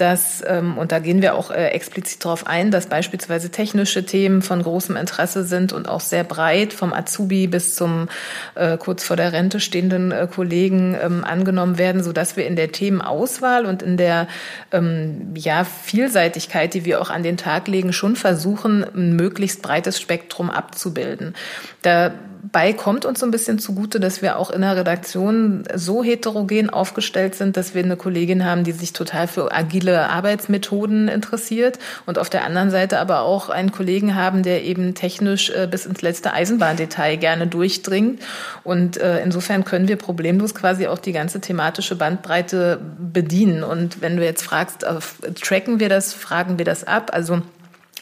dass, 0.00 0.42
ähm, 0.46 0.78
und 0.78 0.92
da 0.92 0.98
gehen 0.98 1.20
wir 1.20 1.34
auch 1.34 1.50
äh, 1.50 1.68
explizit 1.68 2.24
darauf 2.24 2.46
ein, 2.46 2.70
dass 2.70 2.86
beispielsweise 2.86 3.50
technische 3.50 4.04
Themen 4.04 4.40
von 4.40 4.62
großem 4.62 4.96
Interesse 4.96 5.44
sind 5.44 5.72
und 5.72 5.88
auch 5.88 6.00
sehr 6.00 6.24
breit 6.24 6.72
vom 6.72 6.92
Azubi 6.92 7.46
bis 7.46 7.74
zum 7.74 8.08
äh, 8.54 8.78
kurz 8.78 9.04
vor 9.04 9.16
der 9.16 9.32
Rente 9.32 9.60
stehenden 9.60 10.10
äh, 10.10 10.26
Kollegen 10.32 10.96
ähm, 11.00 11.24
angenommen 11.24 11.76
werden, 11.76 12.02
so 12.02 12.12
dass 12.12 12.36
wir 12.36 12.46
in 12.46 12.56
der 12.56 12.72
Themenauswahl 12.72 13.66
und 13.66 13.82
in 13.82 13.96
der 13.96 14.28
ähm, 14.72 15.34
ja, 15.36 15.64
Vielseitigkeit, 15.64 16.72
die 16.74 16.84
wir 16.84 17.00
auch 17.00 17.10
an 17.10 17.22
den 17.22 17.36
Tag 17.36 17.68
legen, 17.68 17.92
schon 17.92 18.16
versuchen, 18.16 18.84
ein 18.84 19.16
möglichst 19.16 19.60
breites 19.60 20.00
Spektrum 20.00 20.50
abzubilden. 20.50 21.34
Da 21.82 22.12
Dabei 22.42 22.72
kommt 22.72 23.04
uns 23.04 23.20
so 23.20 23.26
ein 23.26 23.30
bisschen 23.30 23.58
zugute, 23.58 24.00
dass 24.00 24.22
wir 24.22 24.38
auch 24.38 24.50
in 24.50 24.62
der 24.62 24.76
Redaktion 24.76 25.64
so 25.74 26.02
heterogen 26.02 26.70
aufgestellt 26.70 27.34
sind, 27.34 27.56
dass 27.56 27.74
wir 27.74 27.84
eine 27.84 27.96
Kollegin 27.96 28.44
haben, 28.44 28.64
die 28.64 28.72
sich 28.72 28.92
total 28.92 29.28
für 29.28 29.52
agile 29.52 30.08
Arbeitsmethoden 30.08 31.08
interessiert 31.08 31.78
und 32.06 32.18
auf 32.18 32.30
der 32.30 32.44
anderen 32.44 32.70
Seite 32.70 32.98
aber 32.98 33.20
auch 33.20 33.50
einen 33.50 33.72
Kollegen 33.72 34.14
haben, 34.14 34.42
der 34.42 34.64
eben 34.64 34.94
technisch 34.94 35.50
äh, 35.50 35.68
bis 35.70 35.86
ins 35.86 36.02
letzte 36.02 36.32
Eisenbahndetail 36.32 37.18
gerne 37.18 37.46
durchdringt. 37.46 38.20
Und 38.64 38.96
äh, 38.96 39.22
insofern 39.22 39.64
können 39.64 39.88
wir 39.88 39.96
problemlos 39.96 40.54
quasi 40.54 40.86
auch 40.86 40.98
die 40.98 41.12
ganze 41.12 41.40
thematische 41.40 41.96
Bandbreite 41.96 42.80
bedienen. 42.98 43.62
Und 43.64 44.00
wenn 44.00 44.16
du 44.16 44.24
jetzt 44.24 44.42
fragst, 44.42 44.82
äh, 44.82 44.98
tracken 45.34 45.78
wir 45.78 45.88
das, 45.88 46.14
fragen 46.14 46.58
wir 46.58 46.64
das 46.64 46.84
ab? 46.84 47.10
Also 47.12 47.42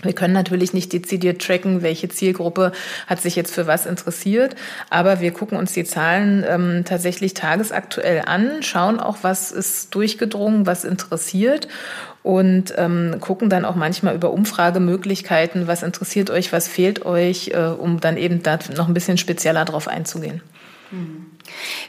wir 0.03 0.13
können 0.13 0.35
natürlich 0.35 0.73
nicht 0.73 0.93
dezidiert 0.93 1.43
tracken, 1.43 1.83
welche 1.83 2.09
Zielgruppe 2.09 2.73
hat 3.07 3.21
sich 3.21 3.35
jetzt 3.35 3.53
für 3.53 3.67
was 3.67 3.87
interessiert, 3.87 4.55
aber 4.91 5.21
wir 5.21 5.33
gucken 5.33 5.59
uns 5.59 5.73
die 5.73 5.85
Zahlen 5.85 6.45
ähm, 6.49 6.85
tatsächlich 6.85 7.35
tagesaktuell 7.35 8.23
an, 8.27 8.63
schauen 8.63 9.01
auch, 9.01 9.19
was 9.23 9.51
ist 9.51 9.95
durchgedrungen, 9.95 10.67
was 10.67 10.85
interessiert 10.85 11.69
und 12.23 12.75
ähm, 12.77 13.17
gucken 13.21 13.51
dann 13.51 13.65
auch 13.65 13.75
manchmal 13.75 14.15
über 14.15 14.31
Umfragemöglichkeiten, 14.31 15.67
was 15.67 15.83
interessiert 15.83 16.31
euch, 16.31 16.53
was 16.53 16.69
fehlt 16.69 17.05
euch, 17.05 17.49
äh, 17.55 17.59
um 17.59 18.01
dann 18.01 18.17
eben 18.17 18.43
da 18.43 18.59
noch 18.77 18.87
ein 18.87 18.95
bisschen 18.95 19.19
spezieller 19.19 19.65
drauf 19.65 19.89
einzugehen. 19.89 20.43
Mhm. 20.91 21.27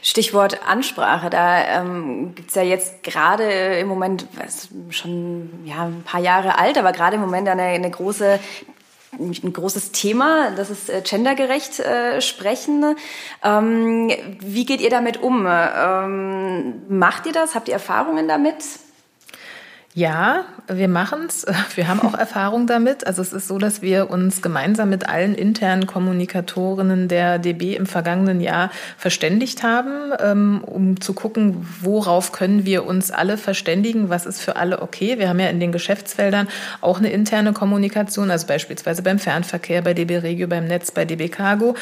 Stichwort 0.02 0.60
Ansprache, 0.66 1.30
da 1.30 1.80
ähm, 1.80 2.34
gibt 2.34 2.54
ja 2.54 2.62
jetzt 2.62 3.02
gerade 3.02 3.44
im 3.78 3.88
Moment, 3.88 4.26
was, 4.34 4.68
schon 4.90 5.50
ja, 5.64 5.84
ein 5.84 6.02
paar 6.04 6.20
Jahre 6.20 6.58
alt, 6.58 6.78
aber 6.78 6.92
gerade 6.92 7.16
im 7.16 7.22
Moment 7.22 7.48
eine, 7.48 7.62
eine 7.62 7.90
große 7.90 8.38
ein 9.18 9.52
großes 9.52 9.90
Thema, 9.90 10.52
das 10.52 10.70
ist 10.70 10.88
äh, 10.88 11.02
gendergerecht 11.04 11.80
äh, 11.80 12.20
sprechen. 12.20 12.96
Ähm, 13.42 14.12
wie 14.40 14.64
geht 14.64 14.80
ihr 14.80 14.90
damit 14.90 15.20
um? 15.20 15.46
Ähm, 15.48 16.82
macht 16.88 17.26
ihr 17.26 17.32
das? 17.32 17.54
Habt 17.54 17.68
ihr 17.68 17.74
Erfahrungen 17.74 18.28
damit? 18.28 18.56
Ja, 19.92 20.44
wir 20.68 20.86
machen's. 20.86 21.44
Wir 21.74 21.88
haben 21.88 22.00
auch 22.00 22.14
Erfahrung 22.14 22.68
damit. 22.68 23.06
Also 23.06 23.22
es 23.22 23.32
ist 23.32 23.48
so, 23.48 23.58
dass 23.58 23.82
wir 23.82 24.10
uns 24.10 24.40
gemeinsam 24.42 24.88
mit 24.88 25.08
allen 25.08 25.34
internen 25.34 25.86
Kommunikatorinnen 25.86 27.08
der 27.08 27.38
DB 27.38 27.74
im 27.74 27.86
vergangenen 27.86 28.40
Jahr 28.40 28.70
verständigt 28.96 29.64
haben, 29.64 30.12
ähm, 30.20 30.62
um 30.64 31.00
zu 31.00 31.12
gucken, 31.12 31.66
worauf 31.80 32.30
können 32.30 32.64
wir 32.64 32.86
uns 32.86 33.10
alle 33.10 33.36
verständigen, 33.36 34.10
was 34.10 34.26
ist 34.26 34.40
für 34.40 34.56
alle 34.56 34.82
okay. 34.82 35.18
Wir 35.18 35.28
haben 35.28 35.40
ja 35.40 35.48
in 35.48 35.58
den 35.58 35.72
Geschäftsfeldern 35.72 36.48
auch 36.80 36.98
eine 36.98 37.10
interne 37.10 37.52
Kommunikation, 37.52 38.30
also 38.30 38.46
beispielsweise 38.46 39.02
beim 39.02 39.18
Fernverkehr, 39.18 39.82
bei 39.82 39.94
DB 39.94 40.18
Regio, 40.18 40.46
beim 40.46 40.66
Netz, 40.66 40.92
bei 40.92 41.04
DB 41.04 41.28
Cargo. 41.28 41.74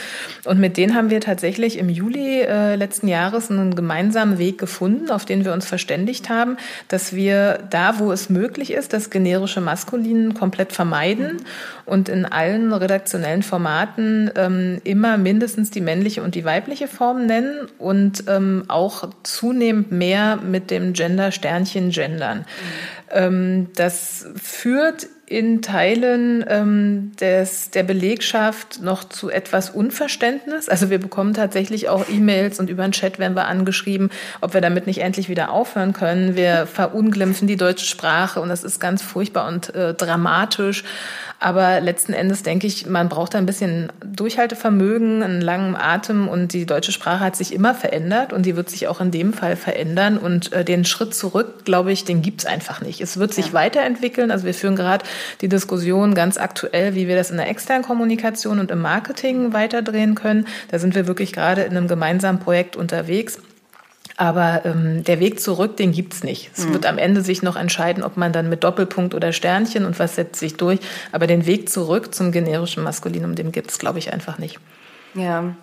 Und 0.44 0.60
mit 0.60 0.78
denen 0.78 0.94
haben 0.94 1.10
wir 1.10 1.20
tatsächlich 1.20 1.78
im 1.78 1.90
Juli 1.90 2.40
äh, 2.40 2.76
letzten 2.76 3.08
Jahres 3.08 3.50
einen 3.50 3.74
gemeinsamen 3.74 4.38
Weg 4.38 4.56
gefunden, 4.58 5.10
auf 5.10 5.26
den 5.26 5.44
wir 5.44 5.52
uns 5.52 5.66
verständigt 5.66 6.30
haben, 6.30 6.56
dass 6.88 7.12
wir 7.12 7.58
da, 7.68 7.97
wo 7.98 8.12
es 8.12 8.30
möglich 8.30 8.72
ist, 8.72 8.92
das 8.92 9.10
generische 9.10 9.60
Maskulin 9.60 10.34
komplett 10.34 10.72
vermeiden 10.72 11.42
und 11.84 12.08
in 12.08 12.24
allen 12.24 12.72
redaktionellen 12.72 13.42
Formaten 13.42 14.30
ähm, 14.36 14.80
immer 14.84 15.18
mindestens 15.18 15.70
die 15.70 15.80
männliche 15.80 16.22
und 16.22 16.34
die 16.34 16.44
weibliche 16.44 16.88
Form 16.88 17.26
nennen 17.26 17.68
und 17.78 18.24
ähm, 18.28 18.64
auch 18.68 19.10
zunehmend 19.22 19.92
mehr 19.92 20.36
mit 20.36 20.70
dem 20.70 20.92
Gender-Sternchen 20.92 21.90
gendern. 21.90 22.38
Mhm. 22.38 22.44
Ähm, 23.10 23.66
das 23.74 24.26
führt 24.36 25.08
in 25.28 25.60
Teilen 25.60 26.44
ähm, 26.48 27.12
des, 27.20 27.70
der 27.70 27.82
Belegschaft 27.82 28.80
noch 28.82 29.04
zu 29.04 29.28
etwas 29.28 29.70
Unverständnis. 29.70 30.68
Also 30.68 30.88
wir 30.88 30.98
bekommen 30.98 31.34
tatsächlich 31.34 31.88
auch 31.88 32.08
E-Mails 32.08 32.58
und 32.60 32.70
über 32.70 32.82
den 32.82 32.92
Chat 32.92 33.18
werden 33.18 33.36
wir 33.36 33.46
angeschrieben, 33.46 34.10
ob 34.40 34.54
wir 34.54 34.60
damit 34.60 34.86
nicht 34.86 35.00
endlich 35.00 35.28
wieder 35.28 35.50
aufhören 35.50 35.92
können. 35.92 36.34
Wir 36.34 36.66
verunglimpfen 36.66 37.46
die 37.46 37.56
deutsche 37.56 37.84
Sprache 37.84 38.40
und 38.40 38.48
das 38.48 38.64
ist 38.64 38.80
ganz 38.80 39.02
furchtbar 39.02 39.48
und 39.48 39.74
äh, 39.74 39.92
dramatisch. 39.92 40.84
Aber 41.40 41.80
letzten 41.80 42.14
Endes 42.14 42.42
denke 42.42 42.66
ich, 42.66 42.86
man 42.86 43.08
braucht 43.08 43.36
ein 43.36 43.46
bisschen 43.46 43.92
Durchhaltevermögen, 44.04 45.22
einen 45.22 45.40
langen 45.40 45.76
Atem 45.76 46.26
und 46.26 46.52
die 46.52 46.66
deutsche 46.66 46.90
Sprache 46.90 47.20
hat 47.20 47.36
sich 47.36 47.54
immer 47.54 47.76
verändert 47.76 48.32
und 48.32 48.44
die 48.44 48.56
wird 48.56 48.68
sich 48.70 48.88
auch 48.88 49.00
in 49.00 49.12
dem 49.12 49.32
Fall 49.32 49.54
verändern. 49.54 50.18
Und 50.18 50.52
äh, 50.52 50.64
den 50.64 50.84
Schritt 50.84 51.14
zurück, 51.14 51.64
glaube 51.64 51.92
ich, 51.92 52.04
den 52.04 52.22
gibt's 52.22 52.44
einfach 52.44 52.80
nicht. 52.80 53.00
Es 53.00 53.18
wird 53.18 53.32
sich 53.32 53.48
ja. 53.48 53.52
weiterentwickeln. 53.52 54.32
Also 54.32 54.46
wir 54.46 54.54
führen 54.54 54.74
gerade 54.74 55.04
die 55.40 55.48
Diskussion 55.48 56.14
ganz 56.14 56.38
aktuell, 56.38 56.94
wie 56.94 57.08
wir 57.08 57.16
das 57.16 57.30
in 57.30 57.36
der 57.36 57.48
externen 57.48 57.84
Kommunikation 57.84 58.58
und 58.58 58.70
im 58.70 58.80
Marketing 58.80 59.52
weiterdrehen 59.52 60.14
können. 60.14 60.46
Da 60.70 60.78
sind 60.78 60.94
wir 60.94 61.06
wirklich 61.06 61.32
gerade 61.32 61.62
in 61.62 61.76
einem 61.76 61.88
gemeinsamen 61.88 62.40
Projekt 62.40 62.76
unterwegs. 62.76 63.38
Aber 64.16 64.62
ähm, 64.64 65.04
der 65.04 65.20
Weg 65.20 65.40
zurück, 65.40 65.76
den 65.76 65.92
gibt's 65.92 66.24
nicht. 66.24 66.50
Es 66.52 66.66
mhm. 66.66 66.72
wird 66.72 66.86
am 66.86 66.98
Ende 66.98 67.20
sich 67.20 67.42
noch 67.42 67.54
entscheiden, 67.54 68.02
ob 68.02 68.16
man 68.16 68.32
dann 68.32 68.48
mit 68.48 68.64
Doppelpunkt 68.64 69.14
oder 69.14 69.32
Sternchen 69.32 69.84
und 69.84 69.98
was 70.00 70.16
setzt 70.16 70.40
sich 70.40 70.56
durch. 70.56 70.80
Aber 71.12 71.28
den 71.28 71.46
Weg 71.46 71.68
zurück 71.68 72.12
zum 72.12 72.32
generischen 72.32 72.82
Maskulinum, 72.82 73.36
den 73.36 73.52
gibt's, 73.52 73.78
glaube 73.78 74.00
ich, 74.00 74.12
einfach 74.12 74.38
nicht. 74.38 74.58
Ja. 75.14 75.54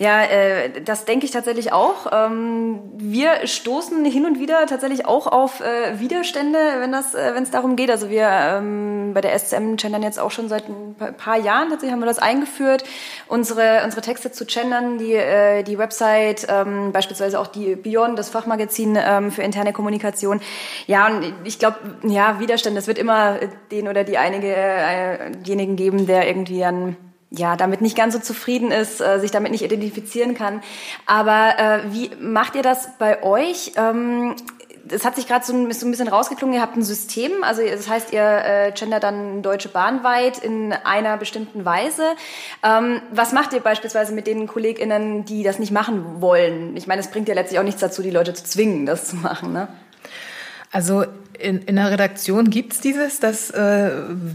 Ja, 0.00 0.22
äh, 0.22 0.80
das 0.82 1.04
denke 1.04 1.26
ich 1.26 1.30
tatsächlich 1.30 1.74
auch. 1.74 2.10
Ähm, 2.10 2.80
wir 2.96 3.46
stoßen 3.46 4.02
hin 4.06 4.24
und 4.24 4.38
wieder 4.38 4.64
tatsächlich 4.64 5.04
auch 5.04 5.26
auf 5.26 5.60
äh, 5.60 6.00
Widerstände, 6.00 6.58
wenn 6.78 6.90
das, 6.90 7.14
äh, 7.14 7.34
wenn 7.34 7.42
es 7.42 7.50
darum 7.50 7.76
geht. 7.76 7.90
Also 7.90 8.08
wir 8.08 8.26
ähm, 8.26 9.10
bei 9.12 9.20
der 9.20 9.38
SCM 9.38 9.76
gendern 9.76 10.02
jetzt 10.02 10.18
auch 10.18 10.30
schon 10.30 10.48
seit 10.48 10.66
ein 10.70 10.96
paar 11.18 11.36
Jahren 11.36 11.68
tatsächlich 11.68 11.92
haben 11.92 12.00
wir 12.00 12.06
das 12.06 12.18
eingeführt, 12.18 12.82
unsere 13.28 13.82
unsere 13.84 14.00
Texte 14.00 14.32
zu 14.32 14.46
gendern, 14.46 14.96
die 14.96 15.12
äh, 15.12 15.64
die 15.64 15.76
Website, 15.76 16.46
ähm, 16.48 16.92
beispielsweise 16.92 17.38
auch 17.38 17.48
die 17.48 17.76
Beyond, 17.76 18.18
das 18.18 18.30
Fachmagazin 18.30 18.96
ähm, 18.98 19.30
für 19.30 19.42
interne 19.42 19.74
Kommunikation. 19.74 20.40
Ja, 20.86 21.08
und 21.08 21.34
ich 21.44 21.58
glaube, 21.58 21.76
ja 22.04 22.40
Widerstände, 22.40 22.78
es 22.78 22.86
wird 22.86 22.96
immer 22.96 23.38
den 23.70 23.86
oder 23.86 24.04
die 24.04 24.16
einige 24.16 24.56
äh, 24.56 25.30
diejenigen 25.44 25.76
geben, 25.76 26.06
der 26.06 26.26
irgendwie 26.26 26.64
an 26.64 26.96
ja, 27.30 27.56
damit 27.56 27.80
nicht 27.80 27.96
ganz 27.96 28.14
so 28.14 28.20
zufrieden 28.20 28.70
ist, 28.72 29.00
äh, 29.00 29.20
sich 29.20 29.30
damit 29.30 29.52
nicht 29.52 29.62
identifizieren 29.62 30.34
kann. 30.34 30.62
Aber 31.06 31.58
äh, 31.58 31.92
wie 31.92 32.10
macht 32.20 32.56
ihr 32.56 32.62
das 32.62 32.96
bei 32.98 33.22
euch? 33.22 33.72
Ähm, 33.76 34.34
es 34.92 35.04
hat 35.04 35.16
sich 35.16 35.28
gerade 35.28 35.44
so, 35.44 35.52
so, 35.70 35.86
ein 35.86 35.90
bisschen 35.90 36.08
rausgeklungen, 36.08 36.54
ihr 36.54 36.62
habt 36.62 36.76
ein 36.76 36.82
System, 36.82 37.30
also 37.42 37.62
das 37.62 37.88
heißt, 37.88 38.12
ihr 38.12 38.22
äh, 38.22 38.72
gendert 38.72 39.04
dann 39.04 39.42
Deutsche 39.42 39.68
Bahn 39.68 40.02
weit 40.02 40.38
in 40.38 40.72
einer 40.72 41.16
bestimmten 41.16 41.64
Weise. 41.64 42.02
Ähm, 42.64 43.00
was 43.12 43.32
macht 43.32 43.52
ihr 43.52 43.60
beispielsweise 43.60 44.12
mit 44.12 44.26
den 44.26 44.46
KollegInnen, 44.46 45.24
die 45.24 45.42
das 45.42 45.58
nicht 45.58 45.70
machen 45.70 46.20
wollen? 46.20 46.76
Ich 46.76 46.86
meine, 46.86 47.00
es 47.00 47.08
bringt 47.08 47.28
ja 47.28 47.34
letztlich 47.34 47.60
auch 47.60 47.64
nichts 47.64 47.80
dazu, 47.80 48.02
die 48.02 48.10
Leute 48.10 48.34
zu 48.34 48.44
zwingen, 48.44 48.86
das 48.86 49.06
zu 49.06 49.16
machen, 49.16 49.52
ne? 49.52 49.68
Also 50.72 51.04
in, 51.40 51.62
in 51.62 51.76
der 51.76 51.90
Redaktion 51.90 52.50
gibt's 52.50 52.80
dieses, 52.80 53.20
das 53.20 53.50
äh, 53.50 53.90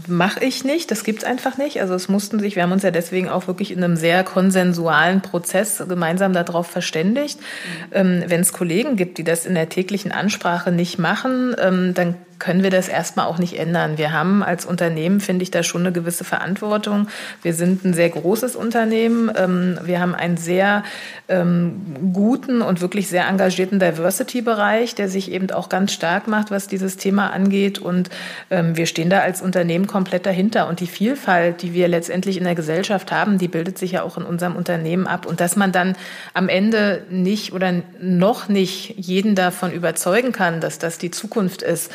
mache 0.06 0.44
ich 0.44 0.64
nicht, 0.64 0.90
das 0.90 1.04
gibt's 1.04 1.24
einfach 1.24 1.56
nicht. 1.58 1.80
Also 1.80 1.94
es 1.94 2.08
mussten 2.08 2.38
sich, 2.38 2.56
wir 2.56 2.62
haben 2.62 2.72
uns 2.72 2.82
ja 2.82 2.90
deswegen 2.90 3.28
auch 3.28 3.46
wirklich 3.46 3.70
in 3.70 3.82
einem 3.82 3.96
sehr 3.96 4.24
konsensualen 4.24 5.20
Prozess 5.22 5.82
gemeinsam 5.88 6.32
darauf 6.32 6.66
verständigt. 6.66 7.38
Mhm. 7.38 7.92
Ähm, 7.92 8.24
Wenn 8.26 8.40
es 8.40 8.52
Kollegen 8.52 8.96
gibt, 8.96 9.18
die 9.18 9.24
das 9.24 9.46
in 9.46 9.54
der 9.54 9.68
täglichen 9.68 10.12
Ansprache 10.12 10.72
nicht 10.72 10.98
machen, 10.98 11.54
ähm, 11.58 11.94
dann 11.94 12.16
können 12.38 12.62
wir 12.62 12.70
das 12.70 12.88
erstmal 12.88 13.26
auch 13.26 13.38
nicht 13.38 13.58
ändern. 13.58 13.98
Wir 13.98 14.12
haben 14.12 14.42
als 14.42 14.66
Unternehmen, 14.66 15.20
finde 15.20 15.42
ich, 15.42 15.50
da 15.50 15.62
schon 15.62 15.82
eine 15.82 15.92
gewisse 15.92 16.24
Verantwortung. 16.24 17.08
Wir 17.42 17.54
sind 17.54 17.84
ein 17.84 17.94
sehr 17.94 18.10
großes 18.10 18.56
Unternehmen. 18.56 19.30
Ähm, 19.36 19.78
wir 19.84 20.00
haben 20.00 20.14
einen 20.14 20.36
sehr 20.36 20.84
ähm, 21.28 22.12
guten 22.12 22.62
und 22.62 22.80
wirklich 22.80 23.08
sehr 23.08 23.26
engagierten 23.26 23.78
Diversity-Bereich, 23.78 24.94
der 24.94 25.08
sich 25.08 25.32
eben 25.32 25.50
auch 25.50 25.68
ganz 25.68 25.92
stark 25.92 26.28
macht, 26.28 26.50
was 26.50 26.66
dieses 26.66 26.96
Thema 26.96 27.32
angeht. 27.32 27.78
Und 27.78 28.10
ähm, 28.50 28.76
wir 28.76 28.86
stehen 28.86 29.10
da 29.10 29.20
als 29.20 29.40
Unternehmen 29.40 29.86
komplett 29.86 30.26
dahinter. 30.26 30.68
Und 30.68 30.80
die 30.80 30.86
Vielfalt, 30.86 31.62
die 31.62 31.72
wir 31.72 31.88
letztendlich 31.88 32.36
in 32.36 32.44
der 32.44 32.54
Gesellschaft 32.54 33.12
haben, 33.12 33.38
die 33.38 33.48
bildet 33.48 33.78
sich 33.78 33.92
ja 33.92 34.02
auch 34.02 34.16
in 34.18 34.24
unserem 34.24 34.56
Unternehmen 34.56 35.06
ab. 35.06 35.26
Und 35.26 35.40
dass 35.40 35.56
man 35.56 35.72
dann 35.72 35.96
am 36.34 36.48
Ende 36.48 37.04
nicht 37.10 37.52
oder 37.52 37.72
noch 38.00 38.48
nicht 38.48 38.94
jeden 38.96 39.34
davon 39.34 39.72
überzeugen 39.72 40.32
kann, 40.32 40.60
dass 40.60 40.78
das 40.78 40.98
die 40.98 41.10
Zukunft 41.10 41.62
ist, 41.62 41.90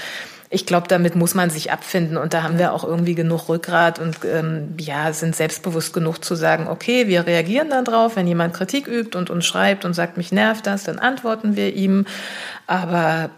ich 0.54 0.66
glaube, 0.66 0.90
damit 0.90 1.16
muss 1.16 1.34
man 1.34 1.50
sich 1.50 1.72
abfinden 1.72 2.18
und 2.18 2.34
da 2.34 2.44
haben 2.44 2.60
wir 2.60 2.74
auch 2.74 2.84
irgendwie 2.84 3.16
genug 3.16 3.48
Rückgrat 3.48 4.00
und 4.00 4.18
ähm, 4.26 4.76
ja, 4.78 5.14
sind 5.14 5.34
selbstbewusst 5.34 5.94
genug 5.94 6.24
zu 6.26 6.36
sagen, 6.36 6.68
okay, 6.68 7.08
wir 7.08 7.26
reagieren 7.26 7.70
dann 7.70 7.86
drauf, 7.86 8.18
wenn 8.18 8.28
jemand 8.28 8.54
Kritik 8.54 8.86
übt 8.86 9.18
und 9.18 9.30
uns 9.30 9.46
schreibt 9.46 9.86
und 9.86 9.94
sagt, 9.94 10.18
mich 10.18 10.34
nervt 10.34 10.68
das, 10.68 10.84
dann 10.84 11.00
antworten 11.00 11.56
wir 11.56 11.74
ihm. 11.74 12.06
Aber 12.68 13.30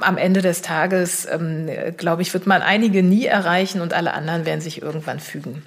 am 0.00 0.18
Ende 0.18 0.42
des 0.42 0.60
Tages, 0.60 1.26
ähm, 1.30 1.70
glaube 1.96 2.22
ich, 2.22 2.34
wird 2.34 2.48
man 2.48 2.62
einige 2.62 3.04
nie 3.04 3.26
erreichen 3.26 3.80
und 3.80 3.94
alle 3.94 4.12
anderen 4.12 4.44
werden 4.44 4.60
sich 4.60 4.82
irgendwann 4.82 5.20
fügen. 5.20 5.62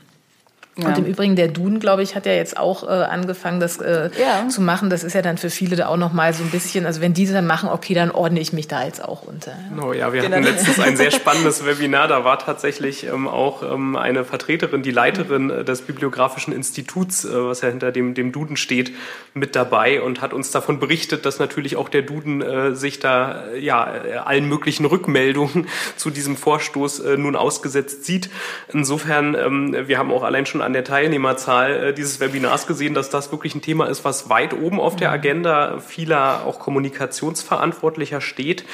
Ja. 0.82 0.90
Und 0.90 0.98
im 1.00 1.06
Übrigen, 1.06 1.36
der 1.36 1.48
Duden, 1.48 1.80
glaube 1.80 2.04
ich, 2.04 2.16
hat 2.16 2.26
ja 2.26 2.34
jetzt 2.34 2.58
auch 2.58 2.84
äh, 2.84 2.88
angefangen, 2.88 3.60
das 3.60 3.78
äh, 3.78 4.10
ja. 4.20 4.48
zu 4.50 4.62
machen. 4.62 4.90
Das 4.90 5.04
ist 5.04 5.14
ja 5.14 5.22
dann 5.22 5.38
für 5.38 5.50
viele 5.50 5.76
da 5.76 5.88
auch 5.88 5.98
noch 5.98 6.14
mal 6.14 6.34
so 6.34 6.44
ein 6.44 6.50
bisschen, 6.50 6.86
also 6.86 7.02
wenn 7.02 7.14
die 7.14 7.26
dann 7.28 7.48
machen, 7.48 7.70
okay, 7.70 7.94
dann 7.94 8.12
ordne 8.12 8.40
ich 8.40 8.54
mich 8.54 8.68
da 8.68 8.84
jetzt 8.86 9.04
auch 9.04 9.24
unter. 9.24 9.52
Ja. 9.52 9.84
Oh 9.84 9.94
ja, 9.94 10.14
wir 10.14 10.22
genau. 10.22 10.38
hatten 10.38 10.46
letztens 10.46 10.80
ein 10.80 10.98
sehr 10.98 11.12
spannendes 11.20 11.66
Webinar. 11.66 12.08
Da 12.08 12.24
war 12.24 12.40
tatsächlich 12.40 13.06
ähm, 13.06 13.28
auch 13.28 13.64
ähm, 13.64 13.96
eine 13.96 14.26
Vertreterin, 14.26 14.82
die 14.82 14.92
Leiterin 14.92 15.50
äh, 15.50 15.64
des 15.64 15.82
Bibliografischen 15.82 16.54
Instituts, 16.54 17.26
äh, 17.26 17.30
was 17.32 17.62
ja 17.62 17.70
hinter 17.70 17.92
dem, 17.92 18.14
dem 18.14 18.32
Duden 18.32 18.58
steht, 18.58 18.92
mit 19.34 19.56
dabei 19.56 20.02
und 20.02 20.22
hat 20.22 20.34
uns 20.34 20.52
davon 20.52 20.80
berichtet, 20.80 21.26
dass 21.26 21.40
natürlich 21.40 21.76
auch 21.76 21.90
der 21.90 22.02
Duden 22.02 22.42
äh, 22.42 22.76
sich 22.76 23.00
da 23.00 23.46
äh, 23.54 23.60
ja 23.60 23.84
allen 24.26 24.48
möglichen 24.48 24.86
Rückmeldungen 24.86 25.68
zu 25.96 26.10
diesem 26.10 26.38
Vorstoß 26.38 27.04
nun 27.18 27.36
ausgesetzt 27.36 28.06
sieht. 28.06 28.30
Insofern, 28.72 29.36
ähm, 29.36 29.76
wir 29.88 29.98
haben 29.98 30.12
auch 30.12 30.24
allein 30.24 30.46
schon 30.46 30.62
an 30.70 30.74
der 30.74 30.84
Teilnehmerzahl 30.84 31.84
äh, 31.84 31.94
dieses 31.94 32.20
Webinars 32.20 32.68
gesehen, 32.68 32.94
dass 32.94 33.10
das 33.10 33.32
wirklich 33.32 33.56
ein 33.56 33.62
Thema 33.62 33.88
ist, 33.88 34.06
was 34.06 34.30
weit 34.30 34.54
oben 34.54 34.80
auf 34.80 34.96
der 34.96 35.10
mhm. 35.10 35.16
Agenda 35.16 35.80
vieler 35.80 36.46
auch 36.46 36.60
Kommunikationsverantwortlicher 36.60 38.22
steht. 38.22 38.66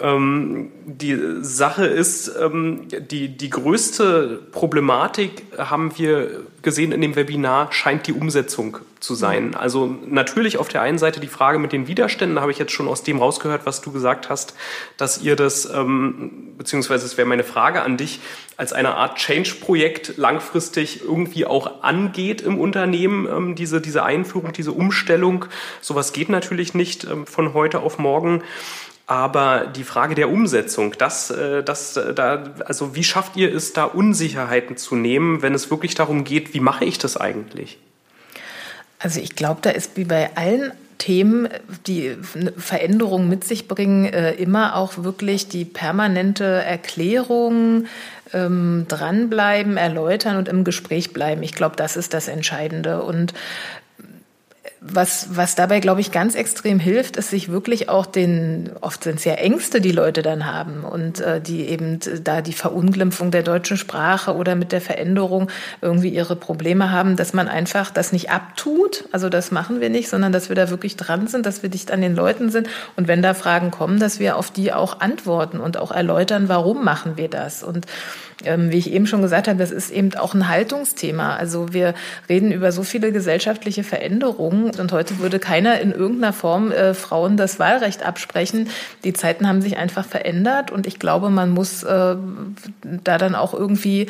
Ähm, 0.00 0.72
die 0.84 1.16
Sache 1.42 1.86
ist, 1.86 2.34
ähm, 2.36 2.88
die, 2.88 3.28
die 3.28 3.50
größte 3.50 4.42
Problematik 4.50 5.44
haben 5.56 5.96
wir 5.96 6.42
gesehen 6.66 6.90
in 6.90 7.00
dem 7.00 7.14
Webinar, 7.14 7.72
scheint 7.72 8.08
die 8.08 8.12
Umsetzung 8.12 8.78
zu 8.98 9.14
sein. 9.14 9.50
Mhm. 9.50 9.54
Also 9.54 9.94
natürlich 10.04 10.58
auf 10.58 10.66
der 10.66 10.82
einen 10.82 10.98
Seite 10.98 11.20
die 11.20 11.28
Frage 11.28 11.60
mit 11.60 11.72
den 11.72 11.86
Widerständen, 11.86 12.40
habe 12.40 12.50
ich 12.50 12.58
jetzt 12.58 12.72
schon 12.72 12.88
aus 12.88 13.04
dem 13.04 13.18
rausgehört, 13.18 13.62
was 13.66 13.82
du 13.82 13.92
gesagt 13.92 14.28
hast, 14.28 14.54
dass 14.96 15.22
ihr 15.22 15.36
das, 15.36 15.64
ähm, 15.72 16.54
beziehungsweise 16.58 17.06
es 17.06 17.16
wäre 17.16 17.28
meine 17.28 17.44
Frage 17.44 17.82
an 17.82 17.96
dich, 17.96 18.18
als 18.56 18.72
eine 18.72 18.96
Art 18.96 19.16
Change-Projekt 19.16 20.16
langfristig 20.16 21.02
irgendwie 21.04 21.46
auch 21.46 21.84
angeht 21.84 22.40
im 22.40 22.58
Unternehmen, 22.58 23.28
ähm, 23.28 23.54
diese, 23.54 23.80
diese 23.80 24.02
Einführung, 24.02 24.52
diese 24.52 24.72
Umstellung. 24.72 25.44
Sowas 25.80 26.12
geht 26.12 26.28
natürlich 26.28 26.74
nicht 26.74 27.04
ähm, 27.04 27.26
von 27.26 27.54
heute 27.54 27.78
auf 27.78 27.98
morgen. 27.98 28.42
Aber 29.06 29.66
die 29.66 29.84
Frage 29.84 30.16
der 30.16 30.30
Umsetzung, 30.30 30.94
das, 30.98 31.30
äh, 31.30 31.62
das, 31.62 31.96
äh, 31.96 32.12
da, 32.12 32.42
also 32.64 32.96
wie 32.96 33.04
schafft 33.04 33.36
ihr 33.36 33.54
es, 33.54 33.72
da 33.72 33.84
Unsicherheiten 33.84 34.76
zu 34.76 34.96
nehmen, 34.96 35.42
wenn 35.42 35.54
es 35.54 35.70
wirklich 35.70 35.94
darum 35.94 36.24
geht, 36.24 36.54
wie 36.54 36.60
mache 36.60 36.84
ich 36.84 36.98
das 36.98 37.16
eigentlich? 37.16 37.78
Also 38.98 39.20
ich 39.20 39.36
glaube, 39.36 39.60
da 39.62 39.70
ist 39.70 39.96
wie 39.96 40.04
bei 40.04 40.30
allen 40.36 40.72
Themen, 40.98 41.48
die 41.86 42.16
Veränderungen 42.56 43.28
mit 43.28 43.44
sich 43.44 43.68
bringen, 43.68 44.06
äh, 44.06 44.32
immer 44.32 44.74
auch 44.74 45.04
wirklich 45.04 45.48
die 45.48 45.64
permanente 45.64 46.44
Erklärung, 46.44 47.86
ähm, 48.32 48.86
dranbleiben, 48.88 49.76
erläutern 49.76 50.36
und 50.36 50.48
im 50.48 50.64
Gespräch 50.64 51.12
bleiben. 51.12 51.42
Ich 51.42 51.54
glaube, 51.54 51.76
das 51.76 51.96
ist 51.96 52.14
das 52.14 52.28
Entscheidende. 52.28 53.02
Und 53.02 53.34
was, 54.80 55.36
was 55.36 55.54
dabei, 55.54 55.80
glaube 55.80 56.00
ich, 56.00 56.12
ganz 56.12 56.34
extrem 56.34 56.78
hilft, 56.78 57.16
ist 57.16 57.30
sich 57.30 57.48
wirklich 57.48 57.88
auch 57.88 58.04
den, 58.04 58.70
oft 58.82 59.04
sind 59.04 59.16
es 59.16 59.24
ja 59.24 59.34
Ängste, 59.34 59.80
die 59.80 59.90
Leute 59.90 60.22
dann 60.22 60.46
haben 60.46 60.84
und 60.84 61.20
äh, 61.20 61.40
die 61.40 61.66
eben 61.68 61.98
da 62.22 62.42
die 62.42 62.52
Verunglimpfung 62.52 63.30
der 63.30 63.42
deutschen 63.42 63.78
Sprache 63.78 64.34
oder 64.34 64.54
mit 64.54 64.72
der 64.72 64.82
Veränderung 64.82 65.50
irgendwie 65.80 66.10
ihre 66.10 66.36
Probleme 66.36 66.90
haben, 66.90 67.16
dass 67.16 67.32
man 67.32 67.48
einfach 67.48 67.90
das 67.90 68.12
nicht 68.12 68.30
abtut. 68.30 69.04
Also 69.12 69.28
das 69.28 69.50
machen 69.50 69.80
wir 69.80 69.88
nicht, 69.88 70.08
sondern 70.08 70.32
dass 70.32 70.50
wir 70.50 70.56
da 70.56 70.68
wirklich 70.68 70.96
dran 70.96 71.26
sind, 71.26 71.46
dass 71.46 71.62
wir 71.62 71.70
dicht 71.70 71.90
an 71.90 72.02
den 72.02 72.14
Leuten 72.14 72.50
sind 72.50 72.68
und 72.96 73.08
wenn 73.08 73.22
da 73.22 73.32
Fragen 73.32 73.70
kommen, 73.70 73.98
dass 73.98 74.18
wir 74.20 74.36
auf 74.36 74.50
die 74.50 74.72
auch 74.72 75.00
antworten 75.00 75.58
und 75.58 75.78
auch 75.78 75.90
erläutern, 75.90 76.48
warum 76.48 76.84
machen 76.84 77.16
wir 77.16 77.28
das. 77.28 77.62
Und 77.62 77.86
ähm, 78.44 78.70
wie 78.70 78.78
ich 78.78 78.92
eben 78.92 79.06
schon 79.06 79.22
gesagt 79.22 79.48
habe, 79.48 79.58
das 79.58 79.70
ist 79.70 79.90
eben 79.90 80.14
auch 80.14 80.34
ein 80.34 80.48
Haltungsthema. 80.48 81.36
Also 81.36 81.72
wir 81.72 81.94
reden 82.28 82.52
über 82.52 82.72
so 82.72 82.82
viele 82.82 83.12
gesellschaftliche 83.12 83.82
Veränderungen 83.82 84.70
und 84.78 84.92
heute 84.92 85.18
würde 85.18 85.38
keiner 85.38 85.80
in 85.80 85.92
irgendeiner 85.92 86.32
Form 86.32 86.70
äh, 86.70 86.94
Frauen 86.94 87.36
das 87.36 87.58
Wahlrecht 87.58 88.04
absprechen. 88.04 88.68
Die 89.04 89.12
Zeiten 89.12 89.48
haben 89.48 89.62
sich 89.62 89.78
einfach 89.78 90.04
verändert 90.04 90.70
und 90.70 90.86
ich 90.86 90.98
glaube, 90.98 91.30
man 91.30 91.50
muss 91.50 91.82
äh, 91.82 92.16
da 92.82 93.18
dann 93.18 93.34
auch 93.34 93.54
irgendwie 93.54 94.06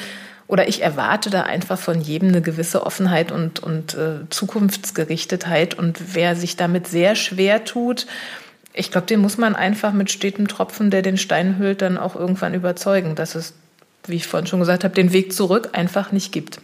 oder 0.48 0.68
ich 0.68 0.82
erwarte 0.82 1.28
da 1.28 1.42
einfach 1.42 1.78
von 1.78 2.00
jedem 2.00 2.28
eine 2.28 2.40
gewisse 2.40 2.86
Offenheit 2.86 3.32
und, 3.32 3.60
und 3.60 3.94
äh, 3.94 4.28
Zukunftsgerichtetheit. 4.30 5.74
Und 5.74 6.14
wer 6.14 6.36
sich 6.36 6.54
damit 6.54 6.86
sehr 6.86 7.16
schwer 7.16 7.64
tut, 7.64 8.06
ich 8.72 8.92
glaube, 8.92 9.08
den 9.08 9.20
muss 9.20 9.38
man 9.38 9.56
einfach 9.56 9.92
mit 9.92 10.10
stetem 10.10 10.46
Tropfen, 10.46 10.90
der 10.90 11.02
den 11.02 11.16
Stein 11.16 11.58
hüllt, 11.58 11.82
dann 11.82 11.98
auch 11.98 12.14
irgendwann 12.14 12.54
überzeugen, 12.54 13.16
dass 13.16 13.34
es 13.34 13.54
wie 14.08 14.16
ich 14.16 14.26
vorhin 14.26 14.46
schon 14.46 14.60
gesagt 14.60 14.84
habe, 14.84 14.94
den 14.94 15.12
Weg 15.12 15.32
zurück 15.32 15.70
einfach 15.72 16.12
nicht 16.12 16.32
gibt. 16.32 16.60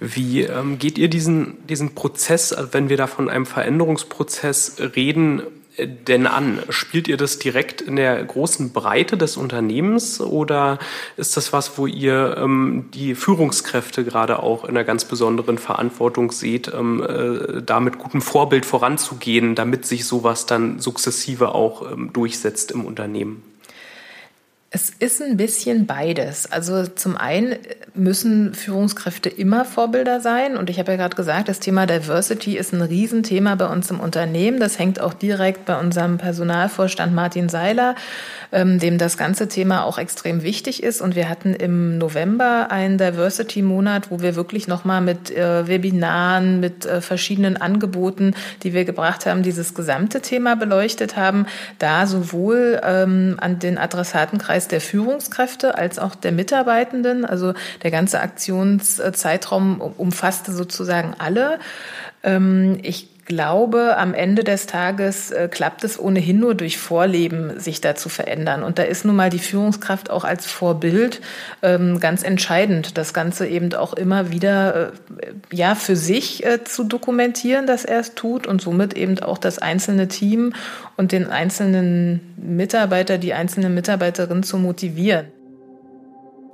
Wie 0.00 0.42
ähm, 0.42 0.78
geht 0.78 0.98
ihr 0.98 1.08
diesen, 1.08 1.66
diesen 1.66 1.94
Prozess, 1.94 2.52
also 2.52 2.72
wenn 2.72 2.88
wir 2.88 2.96
da 2.96 3.06
von 3.06 3.28
einem 3.28 3.46
Veränderungsprozess 3.46 4.76
reden, 4.96 5.42
denn 5.78 6.26
an? 6.26 6.58
Spielt 6.68 7.08
ihr 7.08 7.16
das 7.16 7.38
direkt 7.38 7.80
in 7.80 7.96
der 7.96 8.22
großen 8.22 8.72
Breite 8.72 9.16
des 9.16 9.36
Unternehmens 9.36 10.20
oder 10.20 10.78
ist 11.16 11.36
das 11.36 11.52
was, 11.52 11.78
wo 11.78 11.86
ihr 11.86 12.36
ähm, 12.38 12.90
die 12.92 13.14
Führungskräfte 13.14 14.04
gerade 14.04 14.42
auch 14.42 14.64
in 14.64 14.70
einer 14.70 14.84
ganz 14.84 15.04
besonderen 15.04 15.58
Verantwortung 15.58 16.30
seht, 16.30 16.72
ähm, 16.72 17.02
äh, 17.02 17.62
da 17.62 17.80
mit 17.80 17.98
gutem 17.98 18.20
Vorbild 18.20 18.66
voranzugehen, 18.66 19.54
damit 19.54 19.86
sich 19.86 20.04
sowas 20.04 20.46
dann 20.46 20.78
sukzessive 20.78 21.54
auch 21.54 21.90
ähm, 21.90 22.12
durchsetzt 22.12 22.70
im 22.72 22.84
Unternehmen? 22.84 23.42
Es 24.74 24.88
ist 24.88 25.20
ein 25.20 25.36
bisschen 25.36 25.84
beides. 25.84 26.50
Also 26.50 26.86
zum 26.86 27.18
einen 27.18 27.56
müssen 27.92 28.54
Führungskräfte 28.54 29.28
immer 29.28 29.66
Vorbilder 29.66 30.20
sein. 30.20 30.56
Und 30.56 30.70
ich 30.70 30.78
habe 30.78 30.92
ja 30.92 30.96
gerade 30.96 31.14
gesagt, 31.14 31.50
das 31.50 31.60
Thema 31.60 31.84
Diversity 31.84 32.56
ist 32.56 32.72
ein 32.72 32.80
Riesenthema 32.80 33.54
bei 33.54 33.66
uns 33.66 33.90
im 33.90 34.00
Unternehmen. 34.00 34.58
Das 34.58 34.78
hängt 34.78 34.98
auch 34.98 35.12
direkt 35.12 35.66
bei 35.66 35.78
unserem 35.78 36.16
Personalvorstand 36.16 37.14
Martin 37.14 37.50
Seiler 37.50 37.96
ähm, 38.52 38.78
dem 38.78 38.98
das 38.98 39.16
ganze 39.16 39.48
Thema 39.48 39.84
auch 39.84 39.98
extrem 39.98 40.42
wichtig 40.42 40.82
ist. 40.82 41.00
Und 41.00 41.16
wir 41.16 41.28
hatten 41.28 41.54
im 41.54 41.98
November 41.98 42.68
einen 42.70 42.98
Diversity-Monat, 42.98 44.10
wo 44.10 44.20
wir 44.20 44.36
wirklich 44.36 44.68
nochmal 44.68 45.00
mit 45.00 45.30
äh, 45.30 45.66
Webinaren, 45.66 46.60
mit 46.60 46.84
äh, 46.84 47.00
verschiedenen 47.00 47.56
Angeboten, 47.56 48.34
die 48.62 48.74
wir 48.74 48.84
gebracht 48.84 49.26
haben, 49.26 49.42
dieses 49.42 49.74
gesamte 49.74 50.20
Thema 50.20 50.54
beleuchtet 50.54 51.16
haben, 51.16 51.46
da 51.78 52.06
sowohl 52.06 52.80
ähm, 52.84 53.36
an 53.40 53.58
den 53.58 53.78
Adressatenkreis 53.78 54.61
der 54.68 54.80
Führungskräfte 54.80 55.76
als 55.76 55.98
auch 55.98 56.14
der 56.14 56.32
Mitarbeitenden. 56.32 57.24
Also 57.24 57.54
der 57.82 57.90
ganze 57.90 58.20
Aktionszeitraum 58.20 59.80
umfasste 59.80 60.52
sozusagen 60.52 61.14
alle. 61.18 61.58
Ähm, 62.22 62.78
ich 62.82 63.11
glaube, 63.32 63.96
am 63.96 64.12
Ende 64.12 64.44
des 64.44 64.66
Tages 64.66 65.30
äh, 65.30 65.48
klappt 65.50 65.84
es 65.84 65.98
ohnehin 65.98 66.38
nur 66.38 66.54
durch 66.54 66.76
Vorleben, 66.76 67.58
sich 67.58 67.80
da 67.80 67.94
zu 67.94 68.10
verändern. 68.10 68.62
Und 68.62 68.78
da 68.78 68.82
ist 68.82 69.06
nun 69.06 69.16
mal 69.16 69.30
die 69.30 69.38
Führungskraft 69.38 70.10
auch 70.10 70.24
als 70.24 70.44
Vorbild 70.44 71.22
ähm, 71.62 71.98
ganz 71.98 72.22
entscheidend, 72.22 72.98
das 72.98 73.14
Ganze 73.14 73.46
eben 73.46 73.72
auch 73.72 73.94
immer 73.94 74.30
wieder 74.30 74.92
äh, 74.92 75.32
ja 75.50 75.74
für 75.74 75.96
sich 75.96 76.44
äh, 76.44 76.62
zu 76.62 76.84
dokumentieren, 76.84 77.66
dass 77.66 77.86
er 77.86 78.00
es 78.00 78.14
tut 78.14 78.46
und 78.46 78.60
somit 78.60 78.92
eben 78.94 79.18
auch 79.20 79.38
das 79.38 79.58
einzelne 79.58 80.08
Team 80.08 80.52
und 80.98 81.12
den 81.12 81.30
einzelnen 81.30 82.34
Mitarbeiter, 82.36 83.16
die 83.16 83.32
einzelne 83.32 83.70
Mitarbeiterin 83.70 84.42
zu 84.42 84.58
motivieren. 84.58 85.26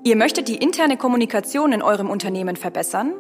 Ihr 0.05 0.15
möchtet 0.15 0.47
die 0.47 0.57
interne 0.57 0.97
Kommunikation 0.97 1.73
in 1.73 1.83
eurem 1.83 2.09
Unternehmen 2.09 2.55
verbessern? 2.55 3.15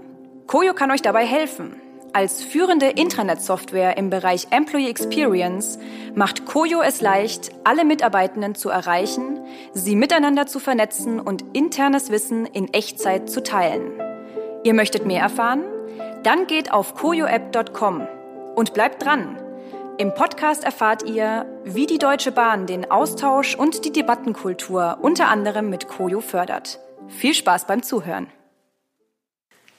Koyo 0.46 0.74
kann 0.74 0.92
euch 0.92 1.02
dabei 1.02 1.26
helfen. 1.26 1.74
Als 2.12 2.42
führende 2.42 2.86
Intranet-Software 2.86 3.96
im 3.96 4.10
Bereich 4.10 4.48
Employee 4.50 4.88
Experience 4.88 5.78
macht 6.14 6.46
Koyo 6.46 6.80
es 6.80 7.00
leicht, 7.00 7.50
alle 7.64 7.84
Mitarbeitenden 7.84 8.54
zu 8.54 8.70
erreichen, 8.70 9.40
sie 9.74 9.94
miteinander 9.94 10.46
zu 10.46 10.58
vernetzen 10.58 11.20
und 11.20 11.44
internes 11.52 12.10
Wissen 12.10 12.46
in 12.46 12.72
Echtzeit 12.72 13.28
zu 13.28 13.42
teilen. 13.42 13.92
Ihr 14.64 14.74
möchtet 14.74 15.06
mehr 15.06 15.22
erfahren? 15.22 15.64
Dann 16.22 16.46
geht 16.46 16.72
auf 16.72 16.94
koyoapp.com 16.94 18.06
und 18.56 18.74
bleibt 18.74 19.04
dran. 19.04 19.38
Im 19.98 20.14
Podcast 20.14 20.64
erfahrt 20.64 21.02
ihr, 21.04 21.46
wie 21.64 21.86
die 21.86 21.98
Deutsche 21.98 22.32
Bahn 22.32 22.66
den 22.66 22.90
Austausch 22.90 23.54
und 23.54 23.84
die 23.84 23.92
Debattenkultur 23.92 24.98
unter 25.02 25.28
anderem 25.28 25.70
mit 25.70 25.88
Koyo 25.88 26.20
fördert. 26.20 26.80
Viel 27.08 27.34
Spaß 27.34 27.66
beim 27.66 27.82
Zuhören. 27.82 28.28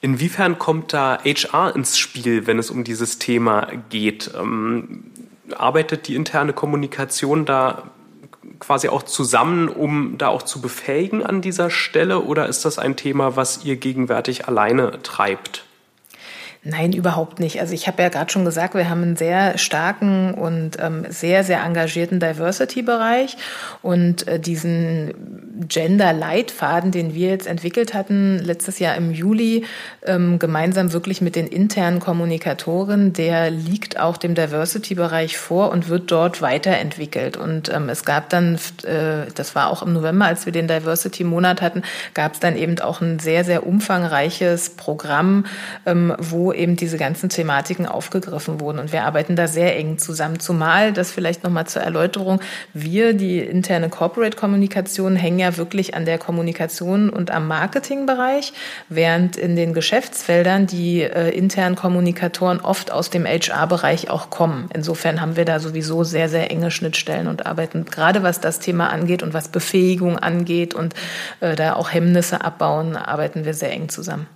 Inwiefern 0.00 0.58
kommt 0.58 0.92
da 0.92 1.18
HR 1.24 1.74
ins 1.76 1.98
Spiel, 1.98 2.46
wenn 2.46 2.58
es 2.58 2.70
um 2.70 2.84
dieses 2.84 3.18
Thema 3.18 3.68
geht? 3.90 4.30
Ähm, 4.38 5.04
arbeitet 5.56 6.08
die 6.08 6.14
interne 6.14 6.52
Kommunikation 6.52 7.44
da 7.44 7.90
quasi 8.60 8.88
auch 8.88 9.02
zusammen, 9.02 9.68
um 9.68 10.16
da 10.16 10.28
auch 10.28 10.42
zu 10.42 10.60
befähigen 10.60 11.24
an 11.24 11.42
dieser 11.42 11.70
Stelle? 11.70 12.22
Oder 12.22 12.46
ist 12.46 12.64
das 12.64 12.78
ein 12.78 12.96
Thema, 12.96 13.36
was 13.36 13.64
ihr 13.64 13.76
gegenwärtig 13.76 14.48
alleine 14.48 15.02
treibt? 15.02 15.64
Nein, 16.62 16.92
überhaupt 16.92 17.40
nicht. 17.40 17.58
Also 17.58 17.72
ich 17.72 17.86
habe 17.86 18.02
ja 18.02 18.10
gerade 18.10 18.30
schon 18.30 18.44
gesagt, 18.44 18.74
wir 18.74 18.90
haben 18.90 19.02
einen 19.02 19.16
sehr 19.16 19.56
starken 19.56 20.34
und 20.34 20.72
ähm, 20.78 21.06
sehr, 21.08 21.42
sehr 21.42 21.64
engagierten 21.64 22.20
Diversity-Bereich 22.20 23.38
und 23.80 24.28
äh, 24.28 24.38
diesen 24.38 25.14
Gender-Leitfaden, 25.66 26.90
den 26.90 27.14
wir 27.14 27.30
jetzt 27.30 27.46
entwickelt 27.46 27.94
hatten, 27.94 28.38
letztes 28.40 28.78
Jahr 28.78 28.94
im 28.96 29.10
Juli, 29.10 29.64
ähm, 30.04 30.38
gemeinsam 30.38 30.92
wirklich 30.92 31.22
mit 31.22 31.34
den 31.34 31.46
internen 31.46 31.98
Kommunikatoren, 31.98 33.14
der 33.14 33.50
liegt 33.50 33.98
auch 33.98 34.18
dem 34.18 34.34
Diversity-Bereich 34.34 35.38
vor 35.38 35.70
und 35.70 35.88
wird 35.88 36.10
dort 36.10 36.42
weiterentwickelt. 36.42 37.38
Und 37.38 37.72
ähm, 37.72 37.88
es 37.88 38.04
gab 38.04 38.28
dann, 38.28 38.56
äh, 38.84 39.30
das 39.34 39.54
war 39.54 39.70
auch 39.70 39.82
im 39.82 39.94
November, 39.94 40.26
als 40.26 40.44
wir 40.44 40.52
den 40.52 40.68
Diversity-Monat 40.68 41.62
hatten, 41.62 41.84
gab 42.12 42.34
es 42.34 42.40
dann 42.40 42.54
eben 42.54 42.78
auch 42.80 43.00
ein 43.00 43.18
sehr, 43.18 43.44
sehr 43.44 43.66
umfangreiches 43.66 44.70
Programm, 44.70 45.46
ähm, 45.86 46.14
eben 46.52 46.76
diese 46.76 46.98
ganzen 46.98 47.28
Thematiken 47.28 47.86
aufgegriffen 47.86 48.60
wurden. 48.60 48.78
Und 48.78 48.92
wir 48.92 49.04
arbeiten 49.04 49.36
da 49.36 49.48
sehr 49.48 49.76
eng 49.76 49.98
zusammen. 49.98 50.40
Zumal, 50.40 50.92
das 50.92 51.10
vielleicht 51.10 51.44
nochmal 51.44 51.66
zur 51.66 51.82
Erläuterung, 51.82 52.40
wir, 52.74 53.14
die 53.14 53.38
interne 53.38 53.88
Corporate 53.88 54.36
Kommunikation, 54.36 55.16
hängen 55.16 55.38
ja 55.38 55.56
wirklich 55.56 55.94
an 55.94 56.04
der 56.04 56.18
Kommunikation 56.18 57.10
und 57.10 57.30
am 57.30 57.48
Marketingbereich, 57.48 58.52
während 58.88 59.36
in 59.36 59.56
den 59.56 59.74
Geschäftsfeldern 59.74 60.66
die 60.66 61.02
äh, 61.02 61.30
internen 61.30 61.76
Kommunikatoren 61.76 62.60
oft 62.60 62.90
aus 62.90 63.10
dem 63.10 63.26
HR-Bereich 63.26 64.10
auch 64.10 64.30
kommen. 64.30 64.68
Insofern 64.74 65.20
haben 65.20 65.36
wir 65.36 65.44
da 65.44 65.60
sowieso 65.60 66.04
sehr, 66.04 66.28
sehr 66.28 66.50
enge 66.50 66.70
Schnittstellen 66.70 67.26
und 67.26 67.46
arbeiten 67.46 67.84
gerade 67.84 68.22
was 68.22 68.40
das 68.40 68.60
Thema 68.60 68.90
angeht 68.90 69.22
und 69.22 69.34
was 69.34 69.48
Befähigung 69.48 70.18
angeht 70.18 70.74
und 70.74 70.94
äh, 71.40 71.56
da 71.56 71.74
auch 71.74 71.92
Hemmnisse 71.92 72.44
abbauen, 72.44 72.96
arbeiten 72.96 73.44
wir 73.44 73.54
sehr 73.54 73.72
eng 73.72 73.88
zusammen. 73.88 74.26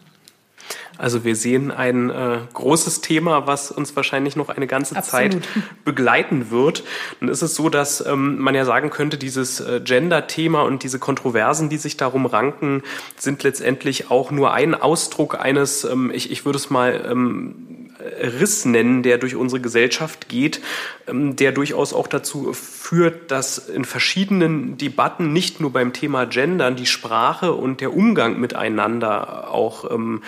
Also 0.98 1.24
wir 1.24 1.37
sehen 1.37 1.70
ein 1.70 2.11
äh, 2.11 2.38
großes 2.52 3.00
Thema, 3.00 3.46
was 3.46 3.70
uns 3.70 3.94
wahrscheinlich 3.96 4.37
noch 4.37 4.48
eine 4.48 4.66
ganze 4.66 4.96
Absolut. 4.96 5.33
Zeit 5.33 5.42
begleiten 5.85 6.50
wird. 6.50 6.85
Nun 7.20 7.30
ist 7.30 7.42
es 7.42 7.54
so, 7.54 7.68
dass 7.68 8.04
ähm, 8.07 8.38
man 8.38 8.54
ja 8.54 8.64
sagen 8.64 8.90
könnte, 8.90 9.18
dieses 9.18 9.61
äh, 9.61 9.80
Gender-Thema 9.83 10.62
und 10.62 10.83
diese 10.83 10.98
Kontroversen, 10.98 11.68
die 11.68 11.78
sich 11.78 11.96
darum 11.96 12.26
ranken, 12.26 12.83
sind 13.16 13.42
letztendlich 13.42 14.11
auch 14.11 14.30
nur 14.30 14.52
ein 14.52 14.74
Ausdruck 14.74 15.40
eines, 15.40 15.85
ähm, 15.85 16.11
ich, 16.14 16.30
ich 16.30 16.44
würde 16.44 16.59
es 16.59 16.70
mal 16.70 17.04
ähm, 17.11 17.90
Riss 18.04 18.64
nennen, 18.64 19.02
der 19.02 19.18
durch 19.18 19.35
unsere 19.35 19.61
Gesellschaft 19.61 20.28
geht, 20.28 20.61
ähm, 21.07 21.37
der 21.37 21.52
durchaus 21.52 21.92
auch 21.92 22.07
dazu 22.07 22.52
führt, 22.94 23.33
dass 23.33 23.59
in 23.59 23.85
verschiedenen 23.85 24.78
Debatten 24.78 25.33
nicht 25.33 25.61
nur 25.61 25.72
beim 25.72 25.92
Thema 25.92 26.26
Gendern 26.26 26.76
die 26.76 26.87
Sprache 26.87 27.52
und 27.52 27.80
der 27.80 27.92
Umgang 27.92 28.38
miteinander 28.38 29.50
auch 29.50 29.90
ähm, 29.90 30.22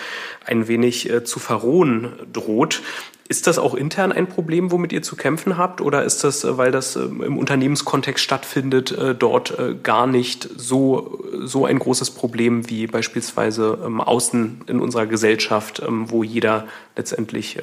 ein 0.45 0.67
wenig 0.67 1.09
äh, 1.09 1.23
zu 1.23 1.39
verrohen 1.39 2.11
droht. 2.33 2.81
Ist 3.29 3.45
das 3.45 3.59
auch 3.59 3.73
intern 3.73 4.13
ein 4.13 4.27
Problem, 4.27 4.71
womit 4.71 4.93
ihr 4.93 5.01
zu 5.01 5.17
kämpfen 5.17 5.57
habt? 5.57 5.81
Oder 5.81 6.03
ist 6.03 6.23
das, 6.23 6.45
äh, 6.45 6.57
weil 6.57 6.71
das 6.71 6.95
ähm, 6.95 7.21
im 7.21 7.37
Unternehmenskontext 7.37 8.23
stattfindet, 8.23 8.91
äh, 8.91 9.15
dort 9.15 9.57
äh, 9.59 9.75
gar 9.75 10.07
nicht 10.07 10.47
so, 10.55 11.23
so 11.43 11.65
ein 11.65 11.79
großes 11.79 12.11
Problem 12.11 12.69
wie 12.69 12.87
beispielsweise 12.87 13.79
ähm, 13.85 13.99
außen 13.99 14.61
in 14.67 14.79
unserer 14.79 15.07
Gesellschaft, 15.07 15.81
ähm, 15.85 16.09
wo 16.09 16.23
jeder 16.23 16.67
letztendlich 16.95 17.59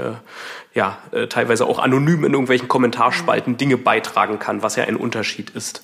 ja, 0.75 0.99
teilweise 1.29 1.67
auch 1.67 1.81
anonym 1.81 2.25
in 2.25 2.33
irgendwelchen 2.33 2.69
Kommentarspalten 2.69 3.57
Dinge 3.57 3.77
beitragen 3.77 4.38
kann, 4.38 4.62
was 4.62 4.77
ja 4.77 4.85
ein 4.95 5.01
Unterschied 5.01 5.51
ist? 5.51 5.83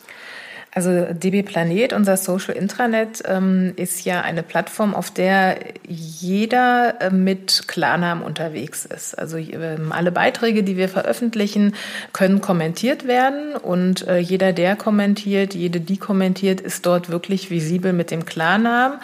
Also 0.73 1.07
DB 1.13 1.43
Planet, 1.43 1.93
unser 1.93 2.17
Social 2.17 2.55
Intranet, 2.55 3.25
ähm, 3.27 3.73
ist 3.75 4.05
ja 4.05 4.21
eine 4.21 4.45
Plattform, 4.45 4.95
auf 4.95 5.11
der 5.11 5.59
jeder 5.89 7.01
äh, 7.01 7.11
mit 7.11 7.65
Klarnamen 7.67 8.23
unterwegs 8.23 8.87
ist. 8.87 9.19
Also 9.19 9.37
ähm, 9.37 9.91
alle 9.91 10.13
Beiträge, 10.13 10.63
die 10.63 10.77
wir 10.77 10.89
veröffentlichen, 10.89 11.75
können 12.13 12.41
kommentiert 12.41 13.09
werden 13.09 13.57
und 13.57 14.07
äh, 14.07 14.19
jeder, 14.19 14.53
der 14.53 14.77
kommentiert, 14.77 15.55
jede, 15.55 15.81
die 15.81 15.97
kommentiert, 15.97 16.61
ist 16.61 16.87
dort 16.87 17.11
wirklich 17.11 17.51
visibel 17.51 17.93
mit 17.93 18.13
dem 18.13 18.25
Klarnamen. 18.25 19.01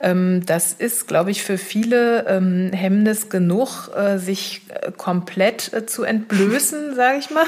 Ähm, 0.00 0.44
das 0.44 0.72
ist, 0.72 1.06
glaube 1.06 1.30
ich, 1.30 1.44
für 1.44 1.58
viele 1.58 2.24
Hemmnis 2.24 3.28
genug, 3.28 3.90
äh, 3.96 4.18
sich 4.18 4.62
komplett 4.96 5.70
zu 5.86 6.02
entblößen, 6.02 6.94
sage 6.94 7.18
ich 7.18 7.30
mal. 7.30 7.46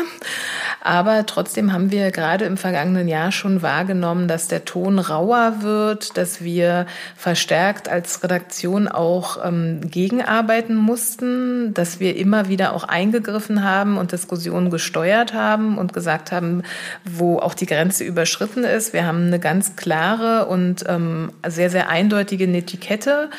Aber 0.80 1.26
trotzdem 1.26 1.72
haben 1.72 1.90
wir 1.90 2.10
gerade 2.12 2.44
im 2.44 2.56
vergangenen 2.56 3.08
Jahr 3.08 3.32
schon 3.32 3.55
wahrgenommen, 3.62 4.28
dass 4.28 4.48
der 4.48 4.64
Ton 4.64 4.98
rauer 4.98 5.56
wird, 5.60 6.16
dass 6.16 6.42
wir 6.42 6.86
verstärkt 7.16 7.88
als 7.88 8.22
Redaktion 8.22 8.88
auch 8.88 9.38
ähm, 9.44 9.80
gegenarbeiten 9.82 10.74
mussten, 10.74 11.74
dass 11.74 12.00
wir 12.00 12.16
immer 12.16 12.48
wieder 12.48 12.74
auch 12.74 12.84
eingegriffen 12.84 13.62
haben 13.64 13.98
und 13.98 14.12
Diskussionen 14.12 14.70
gesteuert 14.70 15.34
haben 15.34 15.78
und 15.78 15.92
gesagt 15.92 16.32
haben, 16.32 16.62
wo 17.04 17.38
auch 17.38 17.54
die 17.54 17.66
Grenze 17.66 18.04
überschritten 18.04 18.64
ist. 18.64 18.92
Wir 18.92 19.06
haben 19.06 19.26
eine 19.26 19.38
ganz 19.38 19.76
klare 19.76 20.46
und 20.46 20.84
ähm, 20.88 21.30
sehr, 21.46 21.70
sehr 21.70 21.88
eindeutige 21.88 22.48
Netiquette 22.48 23.30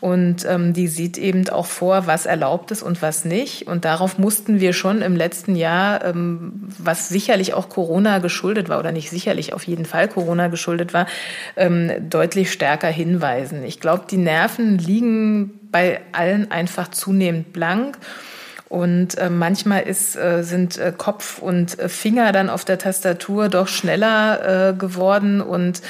Und 0.00 0.44
ähm, 0.44 0.72
die 0.72 0.88
sieht 0.88 1.16
eben 1.16 1.48
auch 1.48 1.66
vor, 1.66 2.06
was 2.06 2.26
erlaubt 2.26 2.70
ist 2.70 2.82
und 2.82 3.00
was 3.00 3.24
nicht. 3.24 3.66
Und 3.66 3.84
darauf 3.84 4.18
mussten 4.18 4.60
wir 4.60 4.72
schon 4.72 5.00
im 5.00 5.16
letzten 5.16 5.56
Jahr, 5.56 6.04
ähm, 6.04 6.68
was 6.78 7.08
sicherlich 7.08 7.54
auch 7.54 7.68
Corona 7.68 8.18
geschuldet 8.18 8.68
war 8.68 8.78
oder 8.78 8.92
nicht 8.92 9.10
sicherlich, 9.10 9.52
auf 9.54 9.64
jeden 9.64 9.86
Fall 9.86 10.08
Corona 10.08 10.48
geschuldet 10.48 10.92
war, 10.92 11.06
ähm, 11.56 11.90
deutlich 12.10 12.52
stärker 12.52 12.88
hinweisen. 12.88 13.64
Ich 13.64 13.80
glaube, 13.80 14.04
die 14.10 14.18
Nerven 14.18 14.78
liegen 14.78 15.58
bei 15.70 16.00
allen 16.12 16.50
einfach 16.50 16.88
zunehmend 16.88 17.52
blank. 17.52 17.98
Und 18.68 19.16
äh, 19.16 19.30
manchmal 19.30 19.82
ist, 19.84 20.16
äh, 20.16 20.42
sind 20.42 20.76
äh, 20.76 20.92
Kopf 20.96 21.38
und 21.38 21.78
äh, 21.78 21.88
Finger 21.88 22.32
dann 22.32 22.50
auf 22.50 22.64
der 22.64 22.78
Tastatur 22.78 23.48
doch 23.48 23.68
schneller 23.68 24.70
äh, 24.70 24.74
geworden 24.74 25.40
und 25.40 25.82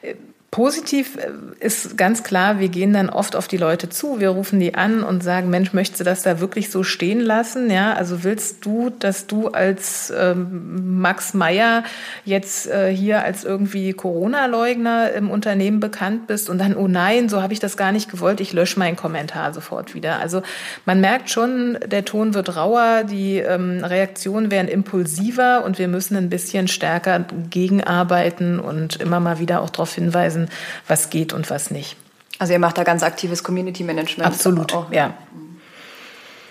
äh, 0.00 0.14
Positiv 0.54 1.16
äh, 1.16 1.32
ist 1.58 1.98
ganz 1.98 2.22
klar, 2.22 2.60
wir 2.60 2.68
gehen 2.68 2.92
dann 2.92 3.10
oft 3.10 3.34
auf 3.34 3.48
die 3.48 3.56
Leute 3.56 3.88
zu, 3.88 4.20
wir 4.20 4.28
rufen 4.28 4.60
die 4.60 4.76
an 4.76 5.02
und 5.02 5.24
sagen, 5.24 5.50
Mensch, 5.50 5.72
möchtest 5.72 5.98
du 5.98 6.04
das 6.04 6.22
da 6.22 6.38
wirklich 6.38 6.70
so 6.70 6.84
stehen 6.84 7.18
lassen? 7.18 7.72
Ja, 7.72 7.94
also 7.94 8.22
willst 8.22 8.64
du, 8.64 8.90
dass 8.90 9.26
du 9.26 9.48
als 9.48 10.12
ähm, 10.16 11.00
Max 11.00 11.34
Meyer 11.34 11.82
jetzt 12.24 12.68
äh, 12.68 12.94
hier 12.94 13.24
als 13.24 13.42
irgendwie 13.42 13.94
Corona-Leugner 13.94 15.10
im 15.14 15.28
Unternehmen 15.28 15.80
bekannt 15.80 16.28
bist 16.28 16.48
und 16.48 16.58
dann, 16.58 16.76
oh 16.76 16.86
nein, 16.86 17.28
so 17.28 17.42
habe 17.42 17.52
ich 17.52 17.58
das 17.58 17.76
gar 17.76 17.90
nicht 17.90 18.08
gewollt, 18.08 18.40
ich 18.40 18.52
lösche 18.52 18.78
meinen 18.78 18.94
Kommentar 18.94 19.52
sofort 19.52 19.92
wieder. 19.96 20.20
Also 20.20 20.42
man 20.86 21.00
merkt 21.00 21.30
schon, 21.30 21.78
der 21.84 22.04
Ton 22.04 22.32
wird 22.32 22.54
rauer, 22.54 23.02
die 23.02 23.38
ähm, 23.38 23.82
Reaktionen 23.82 24.52
werden 24.52 24.68
impulsiver 24.68 25.64
und 25.64 25.80
wir 25.80 25.88
müssen 25.88 26.16
ein 26.16 26.30
bisschen 26.30 26.68
stärker 26.68 27.24
gegenarbeiten 27.50 28.60
und 28.60 28.94
immer 29.00 29.18
mal 29.18 29.40
wieder 29.40 29.60
auch 29.60 29.70
darauf 29.70 29.92
hinweisen, 29.92 30.43
was 30.86 31.10
geht 31.10 31.32
und 31.32 31.50
was 31.50 31.70
nicht. 31.70 31.96
Also 32.38 32.52
ihr 32.52 32.58
macht 32.58 32.78
da 32.78 32.84
ganz 32.84 33.02
aktives 33.02 33.44
Community 33.44 33.84
Management. 33.84 34.26
Absolut, 34.26 34.74
auch. 34.74 34.90
ja. 34.92 35.14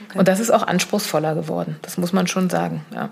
Okay. 0.10 0.20
Und 0.20 0.28
das 0.28 0.40
ist 0.40 0.52
auch 0.52 0.66
anspruchsvoller 0.66 1.36
geworden, 1.36 1.78
das 1.82 1.98
muss 1.98 2.14
man 2.14 2.28
schon 2.28 2.50
sagen, 2.50 2.86
ja. 2.94 3.10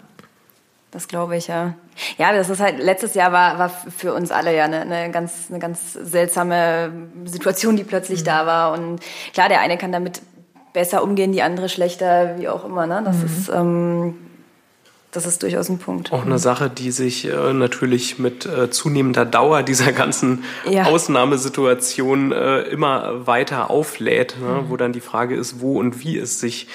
Das 0.92 1.08
glaube 1.08 1.38
ich, 1.38 1.48
ja. 1.48 1.74
Ja, 2.18 2.34
das 2.34 2.50
ist 2.50 2.60
halt, 2.60 2.78
letztes 2.78 3.14
Jahr 3.14 3.32
war, 3.32 3.58
war 3.58 3.70
für 3.70 4.14
uns 4.14 4.30
alle 4.30 4.56
ja 4.56 4.66
eine, 4.66 4.82
eine, 4.82 5.10
ganz, 5.10 5.46
eine 5.50 5.60
ganz 5.60 5.94
seltsame 5.94 6.92
Situation, 7.24 7.78
die 7.78 7.86
plötzlich 7.86 8.22
mhm. 8.22 8.26
da 8.26 8.46
war. 8.46 8.74
Und 8.74 9.00
klar, 9.34 9.48
der 9.48 9.62
eine 9.62 9.78
kann 9.78 9.94
damit 9.94 10.22
besser 10.74 11.02
umgehen, 11.02 11.32
die 11.32 11.42
andere 11.42 11.70
schlechter, 11.70 12.38
wie 12.38 12.50
auch 12.50 12.66
immer. 12.66 12.88
Ne? 12.88 13.02
Das 13.06 13.18
mhm. 13.18 13.26
ist, 13.26 13.50
ähm, 13.50 14.16
das 15.12 15.26
ist 15.26 15.44
durchaus 15.44 15.68
ein 15.68 15.78
Punkt. 15.78 16.14
Auch 16.14 16.26
eine 16.26 16.40
Sache, 16.40 16.70
die 16.70 16.92
sich 16.92 17.28
äh, 17.28 17.54
natürlich 17.54 18.18
mit 18.18 18.46
äh, 18.46 18.70
zunehmender 18.70 19.26
Dauer 19.26 19.62
dieser 19.62 19.92
ganzen 19.92 20.44
ja. 20.70 20.86
Ausnahmesituation 20.86 22.32
äh, 22.32 22.62
immer 22.62 23.28
weiter 23.28 23.70
auflädt, 23.70 24.38
ne? 24.40 24.62
mhm. 24.62 24.70
wo 24.70 24.78
dann 24.78 24.94
die 24.94 25.02
Frage 25.02 25.36
ist, 25.36 25.60
wo 25.60 25.80
und 25.80 26.04
wie 26.04 26.18
es 26.18 26.40
sich 26.40 26.68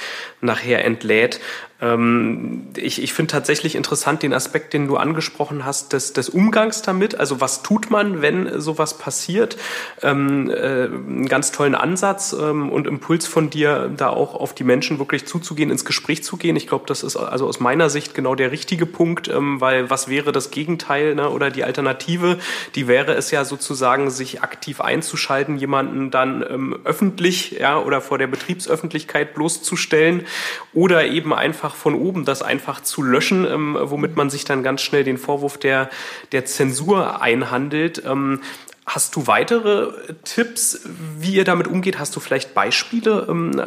nachher 0.43 0.85
entlädt. 0.85 1.41
Ähm, 1.81 2.69
ich 2.77 3.03
ich 3.03 3.13
finde 3.13 3.33
tatsächlich 3.33 3.75
interessant 3.75 4.23
den 4.23 4.33
Aspekt, 4.33 4.73
den 4.73 4.89
du 4.89 4.97
angesprochen 4.97 5.65
hast, 5.65 5.93
des, 5.93 6.13
des 6.13 6.29
Umgangs 6.29 6.83
damit. 6.83 7.19
Also 7.19 7.41
was 7.41 7.63
tut 7.63 7.91
man, 7.91 8.23
wenn 8.23 8.61
sowas 8.61 8.99
passiert? 8.99 9.57
Ähm, 10.03 10.51
äh, 10.51 10.85
einen 10.85 11.29
ganz 11.29 11.53
tollen 11.53 11.75
Ansatz 11.75 12.35
ähm, 12.39 12.71
und 12.71 12.87
Impuls 12.87 13.27
von 13.27 13.51
dir, 13.51 13.91
da 13.95 14.09
auch 14.09 14.35
auf 14.35 14.55
die 14.55 14.65
Menschen 14.65 14.99
wirklich 14.99 15.27
zuzugehen, 15.27 15.71
ins 15.71 15.85
Gespräch 15.85 16.25
zu 16.25 16.37
gehen. 16.37 16.57
Ich 16.57 16.67
glaube, 16.67 16.85
das 16.87 17.03
ist 17.03 17.17
also 17.17 17.47
aus 17.47 17.61
meiner 17.61 17.91
Sicht 17.91 18.15
genau 18.15 18.35
der 18.35 18.53
richtige 18.53 18.87
Punkt, 18.87 19.29
ähm, 19.29 19.61
weil 19.61 19.91
was 19.91 20.09
wäre 20.09 20.33
das 20.33 20.51
Gegenteil 20.51 21.15
ne, 21.15 21.29
oder 21.31 21.51
die 21.51 21.65
Alternative? 21.65 22.39
Die 22.75 22.89
wäre 22.89 23.15
es 23.15 23.31
ja 23.31 23.45
sozusagen, 23.45 24.11
sich 24.11 24.43
aktiv 24.43 24.81
einzuschalten, 24.81 25.57
jemanden 25.57 26.11
dann 26.11 26.45
ähm, 26.49 26.79
öffentlich 26.85 27.53
ja, 27.53 27.79
oder 27.79 28.01
vor 28.01 28.19
der 28.19 28.27
Betriebsöffentlichkeit 28.27 29.35
bloßzustellen 29.35 30.25
oder 30.73 31.07
eben 31.07 31.35
einfach 31.35 31.66
einfach 31.67 31.77
von 31.77 31.95
oben 31.95 32.25
das 32.25 32.43
einfach 32.43 32.81
zu 32.81 33.03
löschen, 33.03 33.45
ähm, 33.45 33.77
womit 33.81 34.17
man 34.17 34.31
sich 34.31 34.45
dann 34.45 34.63
ganz 34.63 34.83
schnell 34.83 35.03
den 35.03 35.19
Vorwurf 35.19 35.59
der, 35.59 35.91
der 36.31 36.45
Zensur 36.45 37.21
einhandelt. 37.21 38.03
Ähm, 38.07 38.41
hast 38.87 39.17
du 39.17 39.27
weitere 39.27 39.93
Tipps, 40.23 40.83
wie 41.19 41.35
ihr 41.35 41.45
damit 41.45 41.67
umgeht? 41.67 41.99
Hast 41.99 42.15
du 42.15 42.21
vielleicht 42.21 42.55
Beispiele? 42.55 43.27
Ähm, 43.29 43.61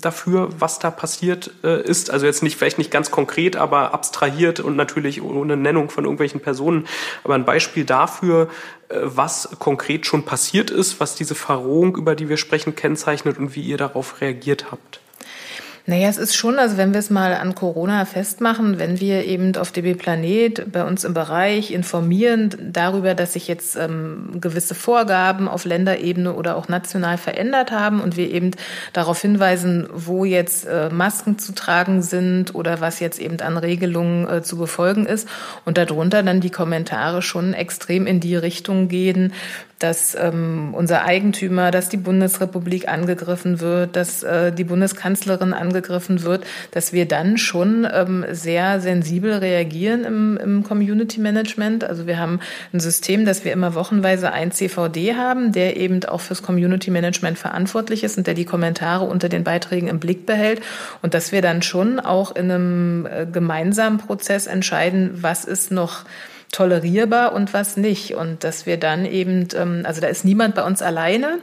dafür, 0.00 0.48
was 0.58 0.78
da 0.78 0.90
passiert 0.90 1.50
äh, 1.64 1.82
ist. 1.82 2.10
Also 2.10 2.24
jetzt 2.24 2.42
nicht, 2.42 2.56
vielleicht 2.56 2.78
nicht 2.78 2.92
ganz 2.92 3.10
konkret, 3.10 3.56
aber 3.56 3.92
abstrahiert 3.92 4.60
und 4.60 4.76
natürlich 4.76 5.20
ohne 5.20 5.56
Nennung 5.56 5.90
von 5.90 6.04
irgendwelchen 6.04 6.40
Personen. 6.40 6.86
Aber 7.24 7.34
ein 7.34 7.44
Beispiel 7.44 7.84
dafür, 7.84 8.48
äh, 8.88 9.00
was 9.02 9.50
konkret 9.58 10.06
schon 10.06 10.24
passiert 10.24 10.70
ist, 10.70 11.00
was 11.00 11.16
diese 11.16 11.34
Verrohung, 11.34 11.96
über 11.96 12.14
die 12.14 12.28
wir 12.28 12.36
sprechen, 12.36 12.74
kennzeichnet 12.76 13.38
und 13.38 13.54
wie 13.56 13.62
ihr 13.62 13.76
darauf 13.76 14.20
reagiert 14.20 14.70
habt. 14.70 15.00
Naja, 15.88 16.10
es 16.10 16.18
ist 16.18 16.36
schon, 16.36 16.58
also 16.58 16.76
wenn 16.76 16.92
wir 16.92 16.98
es 16.98 17.08
mal 17.08 17.32
an 17.32 17.54
Corona 17.54 18.04
festmachen, 18.04 18.78
wenn 18.78 19.00
wir 19.00 19.24
eben 19.24 19.56
auf 19.56 19.72
DB 19.72 19.94
Planet 19.94 20.70
bei 20.70 20.84
uns 20.84 21.02
im 21.02 21.14
Bereich 21.14 21.70
informieren 21.70 22.50
darüber, 22.60 23.14
dass 23.14 23.32
sich 23.32 23.48
jetzt 23.48 23.74
ähm, 23.74 24.32
gewisse 24.38 24.74
Vorgaben 24.74 25.48
auf 25.48 25.64
Länderebene 25.64 26.34
oder 26.34 26.56
auch 26.56 26.68
national 26.68 27.16
verändert 27.16 27.70
haben 27.70 28.02
und 28.02 28.18
wir 28.18 28.30
eben 28.30 28.50
darauf 28.92 29.22
hinweisen, 29.22 29.88
wo 29.90 30.26
jetzt 30.26 30.66
äh, 30.66 30.90
Masken 30.90 31.38
zu 31.38 31.54
tragen 31.54 32.02
sind 32.02 32.54
oder 32.54 32.82
was 32.82 33.00
jetzt 33.00 33.18
eben 33.18 33.40
an 33.40 33.56
Regelungen 33.56 34.28
äh, 34.28 34.42
zu 34.42 34.58
befolgen 34.58 35.06
ist 35.06 35.26
und 35.64 35.78
darunter 35.78 36.22
dann 36.22 36.42
die 36.42 36.50
Kommentare 36.50 37.22
schon 37.22 37.54
extrem 37.54 38.06
in 38.06 38.20
die 38.20 38.36
Richtung 38.36 38.88
gehen, 38.88 39.32
dass 39.78 40.16
ähm, 40.18 40.70
unser 40.72 41.04
Eigentümer, 41.04 41.70
dass 41.70 41.88
die 41.88 41.96
Bundesrepublik 41.96 42.88
angegriffen 42.88 43.60
wird, 43.60 43.94
dass 43.94 44.22
äh, 44.22 44.52
die 44.52 44.64
Bundeskanzlerin 44.64 45.52
angegriffen 45.52 46.22
wird, 46.22 46.44
dass 46.72 46.92
wir 46.92 47.06
dann 47.06 47.38
schon 47.38 47.86
ähm, 47.90 48.24
sehr 48.30 48.80
sensibel 48.80 49.34
reagieren 49.34 50.04
im, 50.04 50.36
im 50.36 50.64
Community 50.64 51.20
Management. 51.20 51.84
Also 51.84 52.06
wir 52.06 52.18
haben 52.18 52.40
ein 52.72 52.80
System, 52.80 53.24
dass 53.24 53.44
wir 53.44 53.52
immer 53.52 53.74
wochenweise 53.74 54.32
ein 54.32 54.50
CVD 54.50 55.14
haben, 55.14 55.52
der 55.52 55.76
eben 55.76 56.04
auch 56.04 56.20
fürs 56.20 56.42
Community 56.42 56.90
Management 56.90 57.38
verantwortlich 57.38 58.02
ist 58.02 58.18
und 58.18 58.26
der 58.26 58.34
die 58.34 58.44
Kommentare 58.44 59.04
unter 59.04 59.28
den 59.28 59.44
Beiträgen 59.44 59.88
im 59.88 60.00
Blick 60.00 60.26
behält 60.26 60.60
und 61.02 61.14
dass 61.14 61.30
wir 61.30 61.42
dann 61.42 61.62
schon 61.62 62.00
auch 62.00 62.34
in 62.34 62.50
einem 62.50 63.06
äh, 63.06 63.26
gemeinsamen 63.26 63.98
Prozess 63.98 64.46
entscheiden, 64.46 65.10
was 65.14 65.44
ist 65.44 65.70
noch 65.70 66.04
tolerierbar 66.52 67.32
und 67.32 67.52
was 67.54 67.76
nicht. 67.76 68.14
Und 68.14 68.44
dass 68.44 68.66
wir 68.66 68.78
dann 68.78 69.04
eben, 69.04 69.48
ähm, 69.54 69.82
also 69.84 70.00
da 70.00 70.08
ist 70.08 70.24
niemand 70.24 70.54
bei 70.54 70.64
uns 70.64 70.82
alleine. 70.82 71.38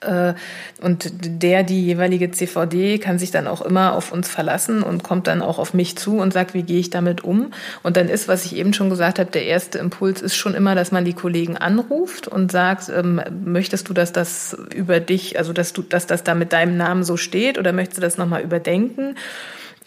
Äh, 0.00 0.34
und 0.80 1.10
der, 1.42 1.62
die 1.62 1.86
jeweilige 1.86 2.30
CVD 2.30 2.98
kann 2.98 3.18
sich 3.18 3.30
dann 3.30 3.46
auch 3.46 3.62
immer 3.62 3.94
auf 3.94 4.12
uns 4.12 4.28
verlassen 4.28 4.82
und 4.82 5.02
kommt 5.02 5.26
dann 5.26 5.42
auch 5.42 5.58
auf 5.58 5.74
mich 5.74 5.96
zu 5.96 6.18
und 6.18 6.32
sagt, 6.32 6.54
wie 6.54 6.62
gehe 6.62 6.78
ich 6.78 6.90
damit 6.90 7.24
um? 7.24 7.52
Und 7.82 7.96
dann 7.96 8.08
ist, 8.08 8.28
was 8.28 8.44
ich 8.44 8.56
eben 8.56 8.72
schon 8.74 8.90
gesagt 8.90 9.18
habe, 9.18 9.30
der 9.30 9.44
erste 9.44 9.78
Impuls 9.78 10.20
ist 10.20 10.36
schon 10.36 10.54
immer, 10.54 10.74
dass 10.74 10.92
man 10.92 11.04
die 11.04 11.14
Kollegen 11.14 11.56
anruft 11.56 12.28
und 12.28 12.52
sagt, 12.52 12.88
ähm, 12.90 13.20
möchtest 13.44 13.88
du, 13.88 13.92
dass 13.92 14.12
das 14.12 14.56
über 14.74 15.00
dich, 15.00 15.38
also 15.38 15.52
dass 15.52 15.72
du, 15.72 15.82
dass 15.82 16.06
das 16.06 16.22
da 16.22 16.34
mit 16.34 16.52
deinem 16.52 16.76
Namen 16.76 17.02
so 17.02 17.16
steht 17.16 17.58
oder 17.58 17.72
möchtest 17.72 17.98
du 17.98 18.02
das 18.02 18.18
nochmal 18.18 18.42
überdenken? 18.42 19.16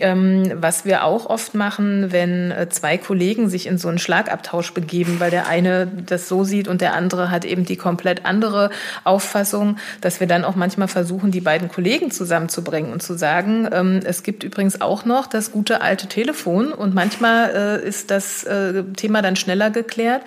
Ähm, 0.02 0.52
was 0.56 0.86
wir 0.86 1.04
auch 1.04 1.26
oft 1.28 1.54
machen, 1.54 2.12
wenn 2.12 2.52
äh, 2.52 2.70
zwei 2.70 2.98
Kollegen 2.98 3.50
sich 3.50 3.68
in 3.68 3.78
so 3.78 3.88
einen 3.88 4.00
Schlagabtausch 4.00 4.74
begeben, 4.74 5.20
weil 5.20 5.32
der 5.32 5.48
eine 5.48 5.88
das 5.88 6.28
so 6.28 6.44
sieht 6.44 6.68
und 6.68 6.82
der 6.82 6.94
andere 6.94 7.32
hat 7.32 7.46
eben 7.46 7.66
die 7.66 7.76
komplett 7.76 8.26
andere 8.26 8.70
Auffassung, 9.04 9.78
dass 10.02 10.20
wir 10.20 10.28
dann 10.28 10.44
auch 10.44 10.56
manchmal 10.56 10.88
versuchen, 10.88 11.32
die 11.32 11.42
beiden 11.42 11.70
Kollegen 11.70 12.12
zusammenzubringen 12.12 12.92
und 12.92 13.02
zu 13.02 13.14
sagen, 13.14 13.68
ähm, 13.72 14.00
es 14.04 14.24
gibt 14.24 14.44
übrigens 14.44 14.82
auch 14.82 15.06
noch 15.06 15.28
das 15.28 15.52
gute 15.52 15.82
alte 15.82 16.08
Telefon 16.08 16.74
und 16.74 16.94
manchmal 16.94 17.80
äh, 17.84 17.88
ist 17.88 18.12
das 18.12 18.44
äh, 18.44 18.84
Thema 18.96 19.22
dann 19.22 19.36
schneller 19.36 19.70
geklärt. 19.70 20.24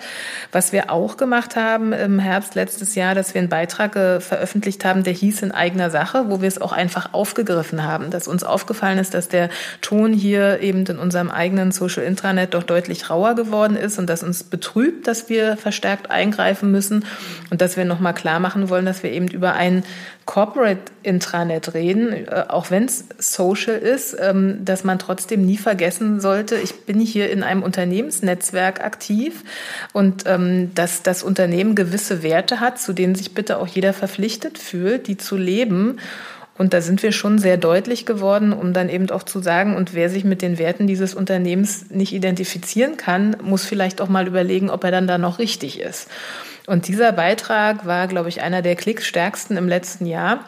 Was 0.51 0.71
wir 0.71 0.91
auch 0.91 1.17
gemacht 1.17 1.55
haben 1.55 1.93
im 1.93 2.19
Herbst 2.19 2.55
letztes 2.55 2.95
Jahr, 2.95 3.15
dass 3.15 3.33
wir 3.33 3.39
einen 3.39 3.49
Beitrag 3.49 3.93
veröffentlicht 3.93 4.83
haben, 4.85 5.03
der 5.03 5.13
hieß 5.13 5.41
in 5.41 5.51
eigener 5.51 5.89
Sache, 5.89 6.25
wo 6.29 6.41
wir 6.41 6.47
es 6.47 6.61
auch 6.61 6.71
einfach 6.71 7.13
aufgegriffen 7.13 7.83
haben, 7.83 8.09
dass 8.09 8.27
uns 8.27 8.43
aufgefallen 8.43 8.97
ist, 8.97 9.13
dass 9.13 9.27
der 9.27 9.49
Ton 9.81 10.13
hier 10.13 10.59
eben 10.61 10.85
in 10.85 10.97
unserem 10.97 11.29
eigenen 11.29 11.71
Social 11.71 12.03
Intranet 12.03 12.53
doch 12.53 12.63
deutlich 12.63 13.09
rauer 13.09 13.35
geworden 13.35 13.75
ist 13.75 13.99
und 13.99 14.07
das 14.09 14.23
uns 14.23 14.43
betrübt, 14.43 15.07
dass 15.07 15.29
wir 15.29 15.57
verstärkt 15.57 16.11
eingreifen 16.11 16.71
müssen 16.71 17.05
und 17.49 17.61
dass 17.61 17.77
wir 17.77 17.85
nochmal 17.85 18.13
klar 18.13 18.39
machen 18.39 18.69
wollen, 18.69 18.85
dass 18.85 19.03
wir 19.03 19.11
eben 19.11 19.27
über 19.27 19.53
ein 19.53 19.83
Corporate 20.25 20.91
Intranet 21.03 21.75
reden, 21.75 22.11
äh, 22.11 22.45
auch 22.47 22.71
wenn 22.71 22.85
es 22.85 23.05
social 23.19 23.77
ist, 23.77 24.17
ähm, 24.19 24.65
dass 24.65 24.83
man 24.83 24.97
trotzdem 24.97 25.45
nie 25.45 25.57
vergessen 25.57 26.19
sollte, 26.19 26.55
ich 26.55 26.85
bin 26.85 26.99
hier 26.99 27.29
in 27.29 27.43
einem 27.43 27.61
Unternehmensnetzwerk 27.61 28.83
aktiv 28.83 29.43
und 29.93 30.23
ähm, 30.25 30.73
dass 30.73 31.03
das 31.03 31.21
Unternehmen 31.21 31.75
gewisse 31.75 32.23
Werte 32.23 32.59
hat, 32.59 32.79
zu 32.79 32.93
denen 32.93 33.13
sich 33.13 33.35
bitte 33.35 33.59
auch 33.59 33.67
jeder 33.67 33.93
verpflichtet 33.93 34.57
fühlt, 34.57 35.07
die 35.07 35.17
zu 35.17 35.37
leben 35.37 35.97
Und 36.57 36.73
da 36.73 36.79
sind 36.79 37.03
wir 37.03 37.11
schon 37.11 37.37
sehr 37.37 37.57
deutlich 37.57 38.05
geworden, 38.05 38.53
um 38.53 38.71
dann 38.71 38.87
eben 38.87 39.09
auch 39.09 39.23
zu 39.23 39.39
sagen, 39.39 39.75
und 39.75 39.93
wer 39.93 40.09
sich 40.09 40.23
mit 40.23 40.41
den 40.41 40.57
Werten 40.57 40.87
dieses 40.87 41.13
Unternehmens 41.13 41.89
nicht 41.89 42.13
identifizieren 42.13 42.95
kann, 42.95 43.35
muss 43.41 43.65
vielleicht 43.65 43.99
auch 43.99 44.07
mal 44.07 44.25
überlegen, 44.25 44.69
ob 44.69 44.83
er 44.85 44.91
dann 44.91 45.07
da 45.07 45.17
noch 45.17 45.37
richtig 45.37 45.81
ist. 45.81 46.09
Und 46.65 46.87
dieser 46.87 47.11
Beitrag 47.11 47.85
war, 47.85 48.07
glaube 48.07 48.29
ich, 48.29 48.41
einer 48.41 48.61
der 48.61 48.75
klickstärksten 48.75 49.57
im 49.57 49.67
letzten 49.67 50.05
Jahr. 50.05 50.45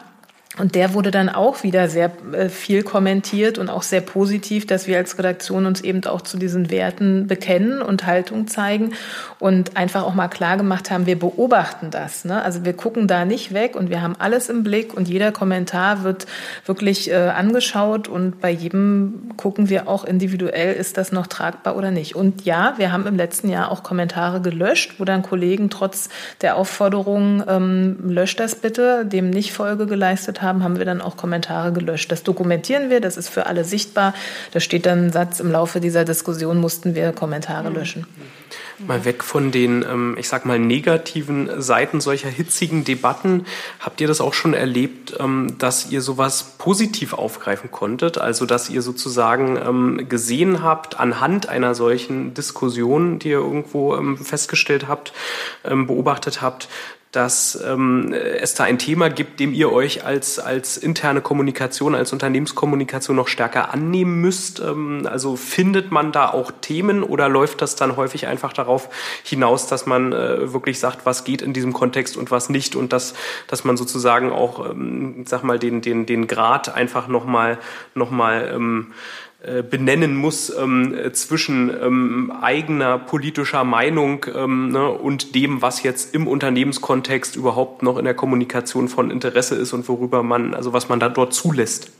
Und 0.58 0.74
der 0.74 0.94
wurde 0.94 1.10
dann 1.10 1.28
auch 1.28 1.62
wieder 1.62 1.88
sehr 1.88 2.10
äh, 2.32 2.48
viel 2.48 2.82
kommentiert 2.82 3.58
und 3.58 3.70
auch 3.70 3.82
sehr 3.82 4.00
positiv, 4.00 4.66
dass 4.66 4.86
wir 4.86 4.96
als 4.96 5.18
Redaktion 5.18 5.66
uns 5.66 5.80
eben 5.80 6.04
auch 6.04 6.20
zu 6.20 6.38
diesen 6.38 6.70
Werten 6.70 7.26
bekennen 7.26 7.82
und 7.82 8.06
Haltung 8.06 8.48
zeigen 8.48 8.92
und 9.38 9.76
einfach 9.76 10.02
auch 10.02 10.14
mal 10.14 10.28
klar 10.28 10.56
gemacht 10.56 10.90
haben, 10.90 11.06
wir 11.06 11.18
beobachten 11.18 11.90
das. 11.90 12.24
Ne? 12.24 12.42
Also 12.42 12.64
wir 12.64 12.72
gucken 12.72 13.06
da 13.06 13.24
nicht 13.24 13.54
weg 13.54 13.76
und 13.76 13.90
wir 13.90 14.02
haben 14.02 14.16
alles 14.18 14.48
im 14.48 14.64
Blick 14.64 14.94
und 14.94 15.08
jeder 15.08 15.32
Kommentar 15.32 16.02
wird 16.02 16.26
wirklich 16.66 17.10
äh, 17.10 17.14
angeschaut 17.14 18.08
und 18.08 18.40
bei 18.40 18.50
jedem 18.50 19.30
gucken 19.36 19.68
wir 19.68 19.88
auch 19.88 20.04
individuell, 20.04 20.74
ist 20.74 20.96
das 20.96 21.12
noch 21.12 21.26
tragbar 21.26 21.76
oder 21.76 21.90
nicht. 21.90 22.16
Und 22.16 22.44
ja, 22.44 22.74
wir 22.78 22.92
haben 22.92 23.06
im 23.06 23.16
letzten 23.16 23.48
Jahr 23.48 23.70
auch 23.70 23.82
Kommentare 23.82 24.40
gelöscht, 24.40 24.94
wo 24.98 25.04
dann 25.04 25.22
Kollegen 25.22 25.70
trotz 25.70 26.08
der 26.40 26.56
Aufforderung, 26.56 27.44
ähm, 27.46 27.96
löscht 28.08 28.40
das 28.40 28.56
bitte, 28.56 29.04
dem 29.06 29.30
nicht 29.30 29.52
Folge 29.52 29.86
geleistet 29.86 30.42
haben, 30.42 30.47
haben 30.48 30.78
wir 30.78 30.84
dann 30.84 31.00
auch 31.00 31.16
Kommentare 31.16 31.72
gelöscht. 31.72 32.10
Das 32.10 32.22
dokumentieren 32.22 32.90
wir, 32.90 33.00
das 33.00 33.16
ist 33.16 33.28
für 33.28 33.46
alle 33.46 33.64
sichtbar. 33.64 34.14
Da 34.52 34.60
steht 34.60 34.86
dann 34.86 35.06
ein 35.06 35.12
Satz, 35.12 35.40
im 35.40 35.50
Laufe 35.50 35.80
dieser 35.80 36.04
Diskussion 36.04 36.58
mussten 36.58 36.94
wir 36.94 37.12
Kommentare 37.12 37.70
löschen. 37.70 38.06
Mal 38.78 39.04
weg 39.04 39.24
von 39.24 39.50
den, 39.50 39.82
ähm, 39.82 40.16
ich 40.18 40.28
sag 40.28 40.46
mal, 40.46 40.58
negativen 40.58 41.60
Seiten 41.60 42.00
solcher 42.00 42.28
hitzigen 42.28 42.84
Debatten. 42.84 43.44
Habt 43.80 44.00
ihr 44.00 44.06
das 44.06 44.20
auch 44.20 44.34
schon 44.34 44.54
erlebt, 44.54 45.14
ähm, 45.18 45.56
dass 45.58 45.90
ihr 45.90 46.00
sowas 46.00 46.54
positiv 46.58 47.12
aufgreifen 47.12 47.70
konntet? 47.70 48.18
Also, 48.18 48.46
dass 48.46 48.70
ihr 48.70 48.82
sozusagen 48.82 49.56
ähm, 49.56 50.08
gesehen 50.08 50.62
habt, 50.62 50.98
anhand 50.98 51.48
einer 51.48 51.74
solchen 51.74 52.34
Diskussion, 52.34 53.18
die 53.18 53.30
ihr 53.30 53.38
irgendwo 53.38 53.98
festgestellt 54.22 54.86
habt, 54.88 55.12
beobachtet 55.62 56.40
habt, 56.40 56.68
dass 57.12 57.58
ähm, 57.66 58.12
es 58.12 58.54
da 58.54 58.64
ein 58.64 58.78
Thema 58.78 59.08
gibt, 59.08 59.40
dem 59.40 59.54
ihr 59.54 59.72
euch 59.72 60.04
als, 60.04 60.38
als 60.38 60.76
interne 60.76 61.22
Kommunikation, 61.22 61.94
als 61.94 62.12
Unternehmenskommunikation 62.12 63.16
noch 63.16 63.28
stärker 63.28 63.72
annehmen 63.72 64.20
müsst? 64.20 64.60
Ähm, 64.60 65.08
also 65.10 65.36
findet 65.36 65.90
man 65.90 66.12
da 66.12 66.30
auch 66.30 66.52
Themen 66.60 67.02
oder 67.02 67.28
läuft 67.28 67.62
das 67.62 67.76
dann 67.76 67.96
häufig 67.96 68.26
einfach 68.26 68.52
darauf 68.52 68.90
hinaus, 69.24 69.66
dass 69.66 69.86
man 69.86 70.12
äh, 70.12 70.52
wirklich 70.52 70.78
sagt, 70.80 71.06
was 71.06 71.24
geht 71.24 71.40
in 71.40 71.52
diesem 71.52 71.72
Kontext 71.72 72.16
und 72.16 72.30
was 72.30 72.50
nicht 72.50 72.76
und 72.76 72.92
dass, 72.92 73.14
dass 73.46 73.64
man 73.64 73.76
sozusagen 73.76 74.30
auch, 74.30 74.68
ähm, 74.70 75.24
sag 75.26 75.42
mal, 75.42 75.58
den, 75.58 75.80
den, 75.80 76.04
den 76.04 76.26
Grad 76.26 76.74
einfach 76.74 77.08
nochmal 77.08 77.58
noch 77.94 78.10
mal, 78.10 78.50
ähm, 78.54 78.88
äh, 78.88 79.27
benennen 79.70 80.16
muss 80.16 80.52
ähm, 80.56 80.96
zwischen 81.12 81.70
ähm, 81.70 82.32
eigener 82.40 82.98
politischer 82.98 83.62
Meinung 83.62 84.26
ähm, 84.34 84.70
ne, 84.70 84.88
und 84.88 85.36
dem, 85.36 85.62
was 85.62 85.84
jetzt 85.84 86.12
im 86.12 86.26
Unternehmenskontext 86.26 87.36
überhaupt 87.36 87.84
noch 87.84 87.98
in 87.98 88.04
der 88.04 88.14
Kommunikation 88.14 88.88
von 88.88 89.12
Interesse 89.12 89.54
ist 89.54 89.72
und 89.72 89.88
worüber 89.88 90.24
man, 90.24 90.54
also 90.54 90.72
was 90.72 90.88
man 90.88 90.98
da 90.98 91.08
dort 91.08 91.34
zulässt. 91.34 91.92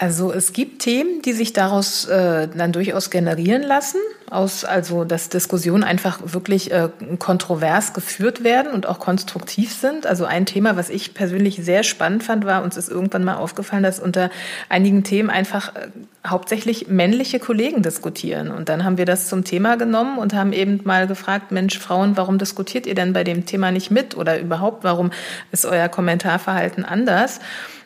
Also 0.00 0.32
es 0.32 0.54
gibt 0.54 0.80
Themen, 0.80 1.20
die 1.20 1.34
sich 1.34 1.52
daraus 1.52 2.06
äh, 2.06 2.48
dann 2.48 2.72
durchaus 2.72 3.10
generieren 3.10 3.62
lassen, 3.62 3.98
aus 4.30 4.64
also 4.64 5.04
dass 5.04 5.28
Diskussionen 5.28 5.84
einfach 5.84 6.20
wirklich 6.24 6.72
äh, 6.72 6.88
kontrovers 7.18 7.92
geführt 7.92 8.42
werden 8.42 8.72
und 8.72 8.86
auch 8.86 8.98
konstruktiv 8.98 9.74
sind. 9.74 10.06
Also 10.06 10.24
ein 10.24 10.46
Thema, 10.46 10.78
was 10.78 10.88
ich 10.88 11.12
persönlich 11.12 11.56
sehr 11.56 11.82
spannend 11.82 12.24
fand, 12.24 12.46
war 12.46 12.62
uns 12.62 12.78
ist 12.78 12.88
irgendwann 12.88 13.24
mal 13.24 13.34
aufgefallen, 13.34 13.82
dass 13.82 14.00
unter 14.00 14.30
einigen 14.70 15.04
Themen 15.04 15.28
einfach 15.28 15.76
äh, 15.76 15.88
hauptsächlich 16.26 16.88
männliche 16.88 17.38
Kollegen 17.38 17.82
diskutieren. 17.82 18.50
Und 18.50 18.70
dann 18.70 18.84
haben 18.84 18.96
wir 18.96 19.04
das 19.04 19.28
zum 19.28 19.44
Thema 19.44 19.76
genommen 19.76 20.16
und 20.16 20.32
haben 20.32 20.54
eben 20.54 20.80
mal 20.84 21.08
gefragt, 21.08 21.52
Mensch, 21.52 21.78
Frauen, 21.78 22.16
warum 22.16 22.38
diskutiert 22.38 22.86
ihr 22.86 22.94
denn 22.94 23.12
bei 23.12 23.22
dem 23.22 23.44
Thema 23.44 23.70
nicht 23.70 23.90
mit 23.90 24.16
oder 24.16 24.40
überhaupt, 24.40 24.82
warum 24.82 25.10
ist 25.52 25.66
euer 25.66 25.90
Kommentarverhalten 25.90 26.86
anders? 26.86 27.40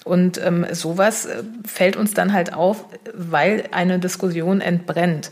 Und 0.05 0.39
ähm, 0.45 0.67
sowas 0.71 1.25
äh, 1.25 1.43
fällt 1.67 1.97
uns 1.97 2.13
dann 2.13 2.35
halt 2.35 2.53
auf, 2.53 2.85
weil 3.15 3.65
eine 3.73 3.99
Diskussion 3.99 4.61
entbrennt. 4.61 5.31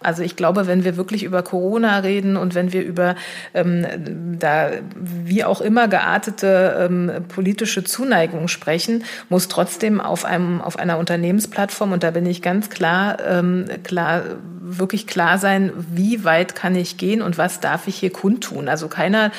Also 0.00 0.22
ich 0.22 0.34
glaube, 0.34 0.66
wenn 0.66 0.82
wir 0.82 0.96
wirklich 0.96 1.24
über 1.24 1.42
Corona 1.42 1.98
reden 1.98 2.38
und 2.38 2.54
wenn 2.54 2.72
wir 2.72 2.82
über 2.82 3.16
ähm, 3.52 4.38
da 4.38 4.70
wie 4.96 5.44
auch 5.44 5.60
immer 5.60 5.88
geartete 5.88 6.88
ähm, 6.88 7.12
politische 7.28 7.84
Zuneigung 7.84 8.48
sprechen, 8.48 9.04
muss 9.28 9.48
trotzdem 9.48 10.00
auf 10.00 10.24
einem 10.24 10.62
auf 10.62 10.78
einer 10.78 10.96
Unternehmensplattform 10.96 11.92
und 11.92 12.02
da 12.02 12.10
bin 12.10 12.24
ich 12.24 12.40
ganz 12.40 12.70
klar 12.70 13.18
ähm, 13.26 13.66
klar 13.82 14.22
wirklich 14.60 15.06
klar 15.06 15.36
sein, 15.36 15.70
wie 15.76 16.24
weit 16.24 16.54
kann 16.54 16.74
ich 16.74 16.96
gehen 16.96 17.20
und 17.20 17.36
was 17.36 17.60
darf 17.60 17.88
ich 17.88 17.96
hier 17.96 18.10
kundtun. 18.10 18.70
Also 18.70 18.88
keiner 18.88 19.32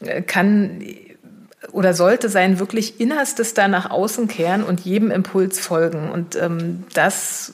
äh, 0.00 0.22
kann 0.22 0.82
oder 1.72 1.92
sollte 1.92 2.30
sein 2.30 2.58
wirklich 2.58 3.00
Innerstes 3.00 3.52
da 3.52 3.68
nach 3.68 3.90
außen 3.90 4.28
kehren 4.28 4.62
und 4.62 4.80
jedem 4.80 5.10
Impuls 5.10 5.60
folgen. 5.60 6.10
Und 6.10 6.34
ähm, 6.34 6.84
das 6.94 7.52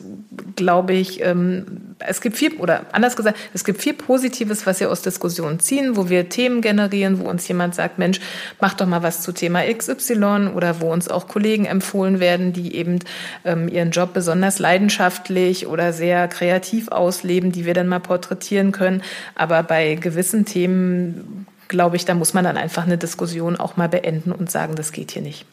glaube 0.55 0.93
ich, 0.93 1.23
ähm, 1.23 1.95
es 1.99 2.21
gibt 2.21 2.37
viel, 2.37 2.55
oder 2.59 2.87
anders 2.93 3.17
gesagt, 3.17 3.37
es 3.53 3.65
gibt 3.65 3.83
viel 3.83 3.95
Positives, 3.95 4.65
was 4.65 4.79
wir 4.79 4.93
aus 4.93 5.03
Diskussionen 5.03 5.59
ziehen, 5.59 5.97
wo 5.97 6.09
wir 6.09 6.29
Themen 6.29 6.61
generieren, 6.61 7.19
wo 7.19 7.29
uns 7.29 7.49
jemand 7.49 7.75
sagt, 7.75 7.99
Mensch, 7.99 8.21
mach 8.61 8.75
doch 8.75 8.87
mal 8.87 9.03
was 9.03 9.23
zu 9.23 9.33
Thema 9.33 9.63
XY 9.63 10.53
oder 10.55 10.81
wo 10.81 10.93
uns 10.93 11.09
auch 11.09 11.27
Kollegen 11.27 11.65
empfohlen 11.65 12.21
werden, 12.21 12.53
die 12.53 12.77
eben 12.77 13.01
ähm, 13.45 13.67
ihren 13.67 13.91
Job 13.91 14.15
besonders 14.15 14.61
leidenschaftlich 14.61 15.67
oder 15.67 15.93
sehr 15.93 16.29
kreativ 16.29 16.89
ausleben, 16.89 17.51
die 17.51 17.65
wir 17.67 17.75
dann 17.75 17.89
mal 17.89 18.01
porträtieren 18.01 18.71
können. 18.71 19.03
Aber 19.35 19.65
bei 19.65 19.97
gewissen 19.97 20.45
Themen 20.45 21.47
glaube 21.69 21.97
ich, 21.97 22.05
da 22.05 22.15
muss 22.15 22.35
man 22.35 22.45
dann 22.45 22.57
einfach 22.57 22.85
eine 22.85 22.99
Diskussion 22.99 23.57
auch 23.57 23.77
mal 23.77 23.89
beenden 23.89 24.33
und 24.33 24.51
sagen, 24.51 24.75
das 24.75 24.93
geht 24.93 25.11
hier 25.11 25.23
nicht. 25.23 25.47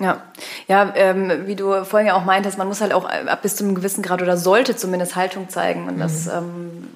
Ja, 0.00 0.22
ja, 0.66 0.92
ähm, 0.96 1.46
wie 1.46 1.54
du 1.54 1.84
vorhin 1.84 2.08
ja 2.08 2.14
auch 2.14 2.24
meintest, 2.24 2.58
man 2.58 2.66
muss 2.66 2.80
halt 2.80 2.92
auch 2.92 3.04
ab 3.04 3.42
bis 3.42 3.54
zu 3.54 3.64
einem 3.64 3.76
gewissen 3.76 4.02
Grad 4.02 4.22
oder 4.22 4.36
sollte 4.36 4.74
zumindest 4.74 5.14
Haltung 5.14 5.48
zeigen 5.48 5.86
und 5.86 5.96
mhm. 5.96 6.00
das 6.00 6.26
ähm, 6.26 6.88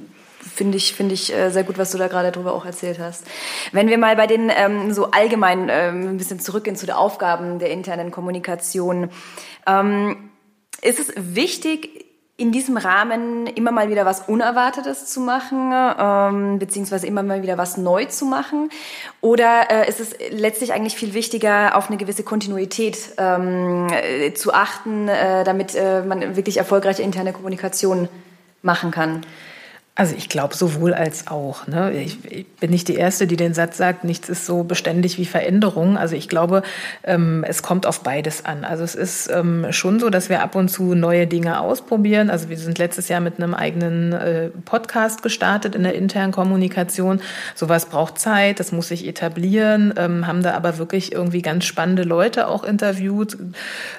finde 0.52 0.76
ich 0.76 0.94
finde 0.94 1.14
ich 1.14 1.32
äh, 1.32 1.50
sehr 1.50 1.62
gut, 1.62 1.78
was 1.78 1.92
du 1.92 1.98
da 1.98 2.08
gerade 2.08 2.32
drüber 2.32 2.52
auch 2.52 2.64
erzählt 2.64 2.98
hast. 2.98 3.24
Wenn 3.70 3.88
wir 3.88 3.98
mal 3.98 4.16
bei 4.16 4.26
den 4.26 4.50
ähm, 4.50 4.92
so 4.92 5.12
allgemein 5.12 5.68
ähm, 5.70 6.08
ein 6.08 6.16
bisschen 6.18 6.40
zurückgehen 6.40 6.74
zu 6.74 6.86
den 6.86 6.96
Aufgaben 6.96 7.60
der 7.60 7.70
internen 7.70 8.10
Kommunikation, 8.10 9.10
ähm, 9.68 10.30
ist 10.82 10.98
es 10.98 11.12
wichtig 11.16 12.07
in 12.38 12.52
diesem 12.52 12.76
Rahmen 12.76 13.48
immer 13.48 13.72
mal 13.72 13.90
wieder 13.90 14.06
was 14.06 14.20
Unerwartetes 14.28 15.06
zu 15.06 15.20
machen, 15.20 15.72
ähm, 15.74 16.60
beziehungsweise 16.60 17.08
immer 17.08 17.24
mal 17.24 17.42
wieder 17.42 17.58
was 17.58 17.76
neu 17.76 18.04
zu 18.04 18.26
machen? 18.26 18.70
Oder 19.20 19.70
äh, 19.70 19.88
ist 19.88 19.98
es 19.98 20.14
letztlich 20.30 20.72
eigentlich 20.72 20.94
viel 20.94 21.14
wichtiger, 21.14 21.76
auf 21.76 21.88
eine 21.88 21.96
gewisse 21.96 22.22
Kontinuität 22.22 22.96
ähm, 23.18 23.88
äh, 23.90 24.32
zu 24.34 24.54
achten, 24.54 25.08
äh, 25.08 25.42
damit 25.42 25.74
äh, 25.74 26.02
man 26.02 26.36
wirklich 26.36 26.58
erfolgreiche 26.58 27.02
interne 27.02 27.32
Kommunikation 27.32 28.08
machen 28.62 28.92
kann? 28.92 29.22
Also 29.98 30.14
ich 30.16 30.28
glaube 30.28 30.54
sowohl 30.54 30.94
als 30.94 31.26
auch. 31.26 31.66
Ne? 31.66 31.92
Ich, 31.92 32.18
ich, 32.30 32.46
bin 32.46 32.70
nicht 32.70 32.86
die 32.86 32.94
Erste, 32.94 33.26
die 33.26 33.34
den 33.34 33.52
Satz 33.52 33.76
sagt, 33.76 34.04
nichts 34.04 34.28
ist 34.28 34.46
so 34.46 34.62
beständig 34.62 35.18
wie 35.18 35.24
Veränderung. 35.24 35.98
Also 35.98 36.14
ich 36.14 36.28
glaube, 36.28 36.62
ähm, 37.02 37.44
es 37.48 37.64
kommt 37.64 37.84
auf 37.84 38.04
beides 38.04 38.44
an. 38.44 38.64
Also 38.64 38.84
es 38.84 38.94
ist 38.94 39.28
ähm, 39.28 39.66
schon 39.70 39.98
so, 39.98 40.08
dass 40.08 40.28
wir 40.28 40.40
ab 40.40 40.54
und 40.54 40.68
zu 40.68 40.94
neue 40.94 41.26
Dinge 41.26 41.58
ausprobieren. 41.58 42.30
Also 42.30 42.48
wir 42.48 42.56
sind 42.58 42.78
letztes 42.78 43.08
Jahr 43.08 43.18
mit 43.18 43.38
einem 43.38 43.54
eigenen 43.54 44.12
äh, 44.12 44.50
Podcast 44.64 45.24
gestartet 45.24 45.74
in 45.74 45.82
der 45.82 45.96
internen 45.96 46.30
Kommunikation. 46.30 47.20
Sowas 47.56 47.86
braucht 47.86 48.20
Zeit, 48.20 48.60
das 48.60 48.70
muss 48.70 48.86
sich 48.86 49.04
etablieren, 49.04 49.94
ähm, 49.96 50.28
haben 50.28 50.44
da 50.44 50.54
aber 50.54 50.78
wirklich 50.78 51.10
irgendwie 51.10 51.42
ganz 51.42 51.64
spannende 51.64 52.04
Leute 52.04 52.46
auch 52.46 52.62
interviewt. 52.62 53.36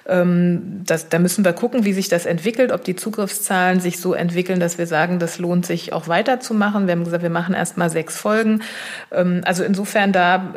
Ähm, 0.08 0.82
das, 0.86 1.10
da 1.10 1.20
müssen 1.20 1.44
wir 1.44 1.52
gucken, 1.52 1.84
wie 1.84 1.92
sich 1.92 2.08
das 2.08 2.26
entwickelt, 2.26 2.72
ob 2.72 2.86
die 2.86 2.96
Zugriffszahlen 2.96 3.82
sich 3.82 4.00
so 4.00 4.14
entwickeln, 4.14 4.62
dass 4.62 4.78
wir 4.78 4.88
sagen, 4.88 5.20
das 5.20 5.40
lohnt 5.40 5.66
sich 5.66 5.89
auch 5.94 6.08
weiterzumachen. 6.08 6.88
Wir 6.88 6.94
haben 6.94 7.04
gesagt, 7.04 7.24
wir 7.24 7.30
machen 7.30 7.54
erst 7.54 7.78
mal 7.78 7.90
sechs 7.90 8.18
Folgen. 8.18 8.62
Ähm, 9.12 9.42
also 9.46 9.64
insofern 9.64 10.12
da 10.12 10.54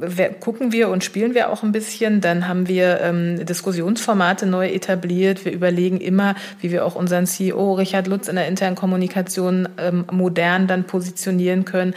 äh, 0.00 0.28
gucken 0.40 0.72
wir 0.72 0.88
und 0.88 1.04
spielen 1.04 1.34
wir 1.34 1.50
auch 1.50 1.62
ein 1.62 1.72
bisschen. 1.72 2.20
Dann 2.20 2.48
haben 2.48 2.68
wir 2.68 3.00
ähm, 3.00 3.44
Diskussionsformate 3.44 4.46
neu 4.46 4.68
etabliert. 4.68 5.44
Wir 5.44 5.52
überlegen 5.52 6.00
immer, 6.00 6.34
wie 6.60 6.70
wir 6.70 6.84
auch 6.84 6.94
unseren 6.94 7.26
CEO 7.26 7.74
Richard 7.74 8.06
Lutz 8.06 8.28
in 8.28 8.36
der 8.36 8.48
internen 8.48 8.76
Kommunikation 8.76 9.68
ähm, 9.78 10.04
modern 10.10 10.66
dann 10.66 10.84
positionieren 10.84 11.64
können. 11.64 11.94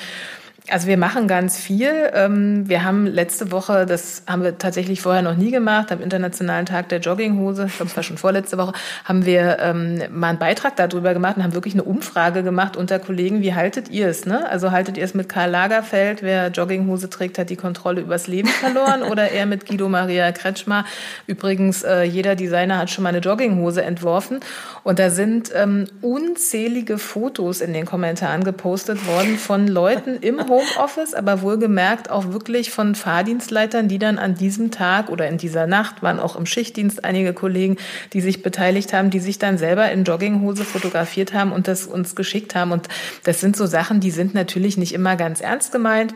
Also 0.72 0.88
wir 0.88 0.98
machen 0.98 1.28
ganz 1.28 1.60
viel. 1.60 1.92
Ähm, 2.14 2.68
wir 2.68 2.84
haben 2.84 3.06
letzte 3.06 3.52
Woche, 3.52 3.86
das 3.86 4.24
haben 4.26 4.44
wir 4.44 4.58
tatsächlich 4.58 5.00
vorher 5.00 5.22
noch 5.22 5.36
nie 5.36 5.52
gemacht, 5.52 5.92
am 5.92 6.02
Internationalen 6.02 6.66
Tag 6.66 6.90
der 6.90 7.00
Jogginghose, 7.00 7.66
ich 7.68 7.76
glaube 7.76 7.92
es 7.92 7.96
war 7.96 8.04
schon 8.04 8.18
vorletzte 8.18 8.58
Woche, 8.58 8.74
haben 9.04 9.28
wir 9.28 9.60
ähm, 9.60 10.02
mal 10.12 10.30
einen 10.30 10.40
Beitrag 10.40 10.76
darüber 10.76 11.14
gemacht 11.14 11.38
und 11.38 11.44
haben 11.44 11.54
wirklich 11.54 11.76
eine 11.76 11.84
Umfrage 11.84 12.42
gemacht 12.42 12.78
unter 12.78 12.98
Kollegen, 12.98 13.42
wie 13.42 13.54
haltet 13.54 13.90
ihr 13.90 14.08
es? 14.08 14.26
Ne? 14.26 14.50
Also 14.50 14.72
haltet 14.72 14.98
ihr 14.98 15.04
es 15.04 15.14
mit 15.14 15.30
Karl 15.30 15.52
Lagerfeld, 15.52 16.24
wer 16.24 16.48
Jogginghose 16.48 17.12
trägt, 17.12 17.38
hat 17.38 17.52
die 17.52 17.58
Kontrolle 17.58 18.02
übers 18.02 18.26
Leben 18.26 18.48
verloren 18.48 19.04
oder 19.12 19.30
eher 19.30 19.46
mit 19.46 19.68
Guido 19.68 19.88
Maria 19.88 20.32
Kretschmer? 20.32 20.84
Übrigens, 21.28 21.84
äh, 21.84 22.04
jeder 22.04 22.36
Designer 22.36 22.80
hat 22.80 22.90
schon 22.90 23.04
mal 23.04 23.10
eine 23.10 23.20
Jogginghose 23.20 23.84
entworfen 23.84 24.40
und 24.84 24.98
da 24.98 25.12
sind 25.12 25.52
ähm, 25.54 25.86
unzählige 26.02 26.98
Fotos 26.98 27.62
in 27.62 27.74
den 27.74 27.86
Kommentaren 27.86 28.44
gepostet 28.44 29.06
worden 29.06 29.38
von 29.38 29.68
Leuten 29.68 30.18
im 30.22 30.40
Homeoffice, 30.56 31.14
aber 31.14 31.42
wohlgemerkt 31.42 32.10
auch 32.10 32.32
wirklich 32.32 32.72
von 32.72 32.96
Fahrdienstleitern, 32.96 33.88
die 33.90 34.00
dann 34.00 34.18
an 34.18 34.36
diesem 34.36 34.72
Tag 34.72 35.10
oder 35.10 35.28
in 35.28 35.38
dieser 35.38 35.68
Nacht 35.68 36.02
waren 36.02 36.20
auch 36.20 36.38
im 36.38 36.46
Schichtdienst 36.46 37.04
einige 37.04 37.34
Kollegen, 37.34 37.78
die 38.14 38.22
sich 38.22 38.42
beteiligt 38.42 38.94
haben, 38.94 39.10
die 39.10 39.20
sich 39.20 39.38
dann 39.38 39.58
selber 39.58 39.92
in 39.92 40.06
Jogginghose 40.06 40.64
fotografiert 40.64 41.34
haben 41.34 41.52
und 41.52 41.68
das 41.68 41.86
uns 41.86 42.16
geschickt 42.16 42.56
haben. 42.56 42.72
Und 42.72 42.88
das 43.24 43.42
sind 43.42 43.58
so 43.58 43.66
Sachen, 43.66 44.00
die 44.00 44.12
sind 44.12 44.34
natürlich 44.34 44.78
nicht 44.78 44.94
immer 44.94 45.18
ganz 45.18 45.42
ernst 45.42 45.74
gemeint. 45.74 46.16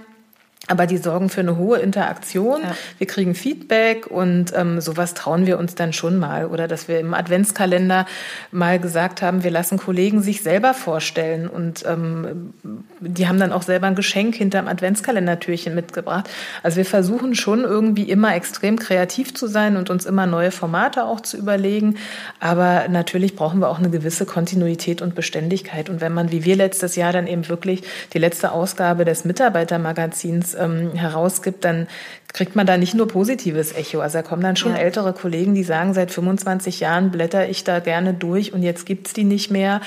Aber 0.69 0.85
die 0.85 0.97
sorgen 0.97 1.29
für 1.29 1.41
eine 1.41 1.57
hohe 1.57 1.79
Interaktion. 1.79 2.61
Ja. 2.61 2.75
Wir 2.99 3.07
kriegen 3.07 3.33
Feedback 3.33 4.05
und 4.07 4.53
ähm, 4.55 4.79
sowas 4.79 5.15
trauen 5.15 5.47
wir 5.47 5.57
uns 5.57 5.73
dann 5.73 5.93
schon 5.93 6.19
mal. 6.19 6.45
Oder 6.45 6.67
dass 6.67 6.87
wir 6.87 6.99
im 6.99 7.15
Adventskalender 7.15 8.05
mal 8.51 8.79
gesagt 8.79 9.23
haben, 9.23 9.43
wir 9.43 9.49
lassen 9.49 9.77
Kollegen 9.77 10.21
sich 10.21 10.43
selber 10.43 10.75
vorstellen. 10.75 11.47
Und 11.47 11.83
ähm, 11.87 12.53
die 12.99 13.27
haben 13.27 13.39
dann 13.39 13.51
auch 13.51 13.63
selber 13.63 13.87
ein 13.87 13.95
Geschenk 13.95 14.35
hinterm 14.35 14.67
Adventskalendertürchen 14.67 15.73
mitgebracht. 15.73 16.29
Also 16.61 16.77
wir 16.77 16.85
versuchen 16.85 17.33
schon 17.33 17.63
irgendwie 17.63 18.03
immer 18.03 18.35
extrem 18.35 18.77
kreativ 18.77 19.33
zu 19.33 19.47
sein 19.47 19.75
und 19.75 19.89
uns 19.89 20.05
immer 20.05 20.27
neue 20.27 20.51
Formate 20.51 21.05
auch 21.05 21.21
zu 21.21 21.35
überlegen. 21.35 21.95
Aber 22.39 22.87
natürlich 22.89 23.35
brauchen 23.35 23.59
wir 23.59 23.69
auch 23.69 23.79
eine 23.79 23.89
gewisse 23.89 24.27
Kontinuität 24.27 25.01
und 25.01 25.15
Beständigkeit. 25.15 25.89
Und 25.89 25.99
wenn 25.99 26.13
man, 26.13 26.31
wie 26.31 26.45
wir 26.45 26.55
letztes 26.55 26.95
Jahr, 26.95 27.11
dann 27.11 27.25
eben 27.25 27.49
wirklich 27.49 27.81
die 28.13 28.19
letzte 28.19 28.51
Ausgabe 28.51 29.03
des 29.03 29.25
Mitarbeitermagazins 29.25 30.58
ähm, 30.59 30.93
herausgibt, 30.93 31.63
dann 31.65 31.87
kriegt 32.33 32.55
man 32.55 32.67
da 32.67 32.77
nicht 32.77 32.93
nur 32.93 33.07
positives 33.07 33.73
Echo. 33.73 34.01
Also 34.01 34.19
da 34.19 34.21
kommen 34.21 34.43
dann 34.43 34.55
schon 34.55 34.73
ja. 34.73 34.79
ältere 34.79 35.13
Kollegen, 35.13 35.55
die 35.55 35.63
sagen, 35.63 35.93
seit 35.93 36.11
25 36.11 36.79
Jahren 36.79 37.11
blätter 37.11 37.49
ich 37.49 37.63
da 37.63 37.79
gerne 37.79 38.13
durch 38.13 38.53
und 38.53 38.63
jetzt 38.63 38.85
gibt's 38.85 39.13
die 39.13 39.23
nicht 39.23 39.49
mehr. 39.51 39.81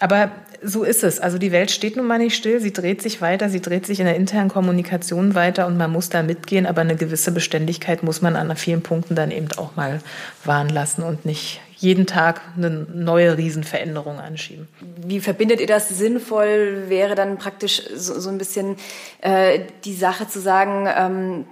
Aber 0.00 0.30
so 0.62 0.84
ist 0.84 1.02
es. 1.02 1.18
Also 1.18 1.38
die 1.38 1.52
Welt 1.52 1.70
steht 1.70 1.96
nun 1.96 2.06
mal 2.06 2.18
nicht 2.18 2.36
still, 2.36 2.60
sie 2.60 2.72
dreht 2.72 3.02
sich 3.02 3.20
weiter, 3.20 3.48
sie 3.48 3.60
dreht 3.60 3.86
sich 3.86 4.00
in 4.00 4.06
der 4.06 4.16
internen 4.16 4.48
Kommunikation 4.48 5.34
weiter 5.34 5.66
und 5.66 5.76
man 5.76 5.90
muss 5.90 6.08
da 6.08 6.22
mitgehen, 6.22 6.66
aber 6.66 6.82
eine 6.82 6.96
gewisse 6.96 7.32
Beständigkeit 7.32 8.02
muss 8.02 8.22
man 8.22 8.36
an 8.36 8.54
vielen 8.56 8.82
Punkten 8.82 9.14
dann 9.14 9.30
eben 9.30 9.48
auch 9.56 9.76
mal 9.76 10.00
wahren 10.44 10.68
lassen 10.68 11.02
und 11.02 11.24
nicht 11.24 11.60
jeden 11.82 12.06
Tag 12.06 12.40
eine 12.56 12.70
neue 12.70 13.36
Riesenveränderung 13.36 14.20
anschieben. 14.20 14.68
Wie 15.04 15.20
verbindet 15.20 15.60
ihr 15.60 15.66
das 15.66 15.88
sinnvoll? 15.88 16.84
Wäre 16.88 17.16
dann 17.16 17.38
praktisch 17.38 17.82
so, 17.94 18.18
so 18.20 18.30
ein 18.30 18.38
bisschen 18.38 18.76
äh, 19.20 19.60
die 19.84 19.94
Sache 19.94 20.28
zu 20.28 20.40
sagen, 20.40 20.88
ähm, 20.96 21.44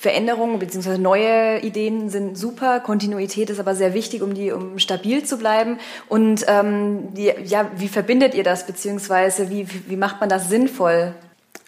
Veränderungen 0.00 0.58
bzw. 0.58 0.98
neue 0.98 1.60
Ideen 1.60 2.08
sind 2.08 2.36
super, 2.36 2.80
Kontinuität 2.80 3.50
ist 3.50 3.58
aber 3.58 3.74
sehr 3.74 3.94
wichtig, 3.94 4.22
um 4.22 4.34
die, 4.34 4.52
um 4.52 4.78
stabil 4.78 5.24
zu 5.24 5.38
bleiben. 5.38 5.78
Und 6.08 6.44
ähm, 6.48 7.14
die, 7.14 7.32
ja, 7.44 7.70
wie 7.76 7.88
verbindet 7.88 8.34
ihr 8.34 8.44
das 8.44 8.66
beziehungsweise 8.66 9.50
wie, 9.50 9.66
wie 9.88 9.96
macht 9.96 10.20
man 10.20 10.28
das 10.28 10.48
sinnvoll? 10.48 11.14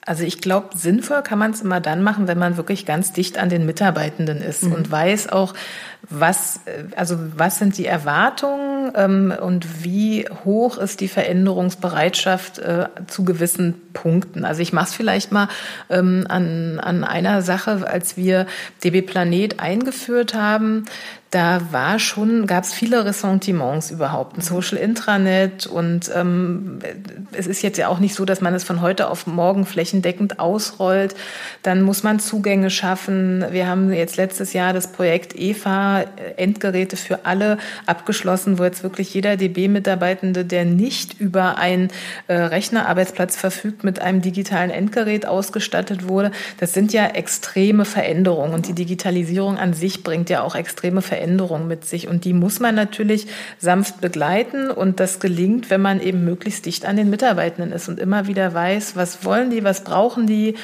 Also 0.06 0.24
ich 0.24 0.40
glaube, 0.40 0.76
sinnvoll 0.76 1.22
kann 1.22 1.38
man 1.38 1.50
es 1.50 1.60
immer 1.60 1.80
dann 1.80 2.02
machen, 2.02 2.26
wenn 2.26 2.38
man 2.38 2.56
wirklich 2.56 2.86
ganz 2.86 3.12
dicht 3.12 3.38
an 3.38 3.50
den 3.50 3.66
Mitarbeitenden 3.66 4.38
ist 4.38 4.64
mhm. 4.64 4.72
und 4.72 4.90
weiß 4.90 5.30
auch, 5.30 5.54
was, 6.08 6.60
also 6.96 7.16
was 7.36 7.58
sind 7.58 7.76
die 7.76 7.84
Erwartungen 7.84 8.92
ähm, 8.94 9.34
und 9.38 9.84
wie 9.84 10.26
hoch 10.44 10.78
ist 10.78 11.00
die 11.00 11.08
Veränderungsbereitschaft 11.08 12.58
äh, 12.58 12.88
zu 13.06 13.24
gewissen 13.24 13.74
Punkten? 13.92 14.46
Also 14.46 14.62
ich 14.62 14.72
mache 14.72 14.86
es 14.86 14.94
vielleicht 14.94 15.32
mal 15.32 15.48
ähm, 15.90 16.24
an, 16.28 16.80
an 16.80 17.04
einer 17.04 17.42
Sache, 17.42 17.86
als 17.86 18.16
wir 18.16 18.46
DB 18.82 19.02
Planet 19.02 19.60
eingeführt 19.60 20.32
haben, 20.34 20.86
da 21.30 21.60
war 21.70 22.00
schon, 22.00 22.46
gab 22.46 22.64
es 22.64 22.74
viele 22.74 23.04
Ressentiments 23.04 23.92
überhaupt, 23.92 24.36
ein 24.36 24.40
Social 24.40 24.76
Intranet 24.76 25.64
und 25.64 26.10
ähm, 26.12 26.80
es 27.30 27.46
ist 27.46 27.62
jetzt 27.62 27.78
ja 27.78 27.86
auch 27.86 28.00
nicht 28.00 28.16
so, 28.16 28.24
dass 28.24 28.40
man 28.40 28.52
es 28.52 28.64
von 28.64 28.80
heute 28.80 29.08
auf 29.08 29.28
morgen 29.28 29.64
flächendeckend 29.64 30.40
ausrollt. 30.40 31.14
Dann 31.62 31.82
muss 31.82 32.02
man 32.02 32.18
Zugänge 32.18 32.68
schaffen. 32.68 33.44
Wir 33.52 33.68
haben 33.68 33.92
jetzt 33.92 34.16
letztes 34.16 34.54
Jahr 34.54 34.72
das 34.72 34.90
Projekt 34.90 35.38
EVA, 35.38 36.04
Endgeräte 36.36 36.96
für 36.96 37.24
alle, 37.24 37.58
abgeschlossen, 37.86 38.58
wo 38.58 38.64
jetzt 38.64 38.82
wirklich 38.82 39.14
jeder 39.14 39.36
DB-Mitarbeitende, 39.36 40.44
der 40.44 40.64
nicht 40.64 41.20
über 41.20 41.58
einen 41.58 41.90
äh, 42.26 42.34
Rechnerarbeitsplatz 42.34 43.36
verfügt, 43.36 43.84
mit 43.84 44.00
einem 44.00 44.20
digitalen 44.20 44.70
Endgerät 44.70 45.26
ausgestattet 45.26 46.08
wurde. 46.08 46.32
Das 46.58 46.72
sind 46.72 46.92
ja 46.92 47.06
extreme 47.06 47.84
Veränderungen 47.84 48.52
und 48.52 48.66
die 48.66 48.74
Digitalisierung 48.74 49.58
an 49.58 49.74
sich 49.74 50.02
bringt 50.02 50.28
ja 50.28 50.42
auch 50.42 50.56
extreme 50.56 51.02
Veränderungen 51.02 51.19
Veränderung 51.20 51.68
mit 51.68 51.84
sich. 51.84 52.08
Und 52.08 52.24
die 52.24 52.32
muss 52.32 52.60
man 52.60 52.74
natürlich 52.74 53.26
sanft 53.58 54.00
begleiten. 54.00 54.70
Und 54.70 55.00
das 55.00 55.20
gelingt, 55.20 55.68
wenn 55.68 55.82
man 55.82 56.00
eben 56.00 56.24
möglichst 56.24 56.64
dicht 56.64 56.86
an 56.86 56.96
den 56.96 57.10
Mitarbeitenden 57.10 57.72
ist 57.72 57.88
und 57.88 58.00
immer 58.00 58.26
wieder 58.26 58.54
weiß, 58.54 58.96
was 58.96 59.24
wollen 59.24 59.50
die, 59.50 59.62
was 59.62 59.84
brauchen 59.84 60.26
die 60.26 60.54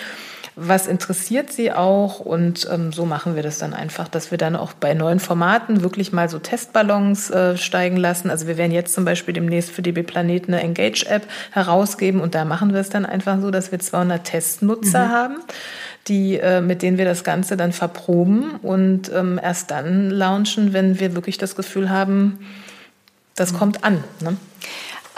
was 0.58 0.86
interessiert 0.86 1.52
sie 1.52 1.70
auch 1.70 2.18
und 2.18 2.66
ähm, 2.72 2.90
so 2.90 3.04
machen 3.04 3.36
wir 3.36 3.42
das 3.42 3.58
dann 3.58 3.74
einfach, 3.74 4.08
dass 4.08 4.30
wir 4.30 4.38
dann 4.38 4.56
auch 4.56 4.72
bei 4.72 4.94
neuen 4.94 5.20
Formaten 5.20 5.82
wirklich 5.82 6.14
mal 6.14 6.30
so 6.30 6.38
Testballons 6.38 7.28
äh, 7.28 7.58
steigen 7.58 7.98
lassen. 7.98 8.30
Also 8.30 8.46
wir 8.46 8.56
werden 8.56 8.72
jetzt 8.72 8.94
zum 8.94 9.04
Beispiel 9.04 9.34
demnächst 9.34 9.70
für 9.70 9.82
DB 9.82 10.02
Planet 10.02 10.48
eine 10.48 10.62
Engage-App 10.62 11.26
herausgeben 11.50 12.22
und 12.22 12.34
da 12.34 12.46
machen 12.46 12.72
wir 12.72 12.80
es 12.80 12.88
dann 12.88 13.04
einfach 13.04 13.38
so, 13.42 13.50
dass 13.50 13.70
wir 13.70 13.80
200 13.80 14.24
Testnutzer 14.24 15.08
mhm. 15.08 15.10
haben 15.10 15.36
die, 16.08 16.38
äh, 16.38 16.60
mit 16.60 16.82
denen 16.82 16.98
wir 16.98 17.04
das 17.04 17.24
Ganze 17.24 17.56
dann 17.56 17.72
verproben 17.72 18.56
und 18.62 19.10
ähm, 19.12 19.40
erst 19.42 19.70
dann 19.70 20.10
launchen, 20.10 20.72
wenn 20.72 21.00
wir 21.00 21.14
wirklich 21.14 21.38
das 21.38 21.56
Gefühl 21.56 21.90
haben, 21.90 22.38
das 23.34 23.52
mhm. 23.52 23.56
kommt 23.56 23.84
an. 23.84 24.04
Ne? 24.20 24.36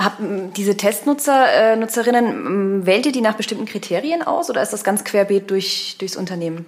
Hab, 0.01 0.19
diese 0.57 0.77
Testnutzer, 0.77 1.53
äh, 1.53 1.77
Nutzerinnen, 1.77 2.87
wählt 2.87 3.05
ihr 3.07 3.11
die 3.11 3.21
nach 3.21 3.35
bestimmten 3.35 3.67
Kriterien 3.67 4.23
aus 4.23 4.49
oder 4.49 4.63
ist 4.63 4.73
das 4.73 4.85
ganz 4.85 5.03
querbeet 5.03 5.51
durch, 5.51 5.97
durchs 5.99 6.17
Unternehmen? 6.17 6.67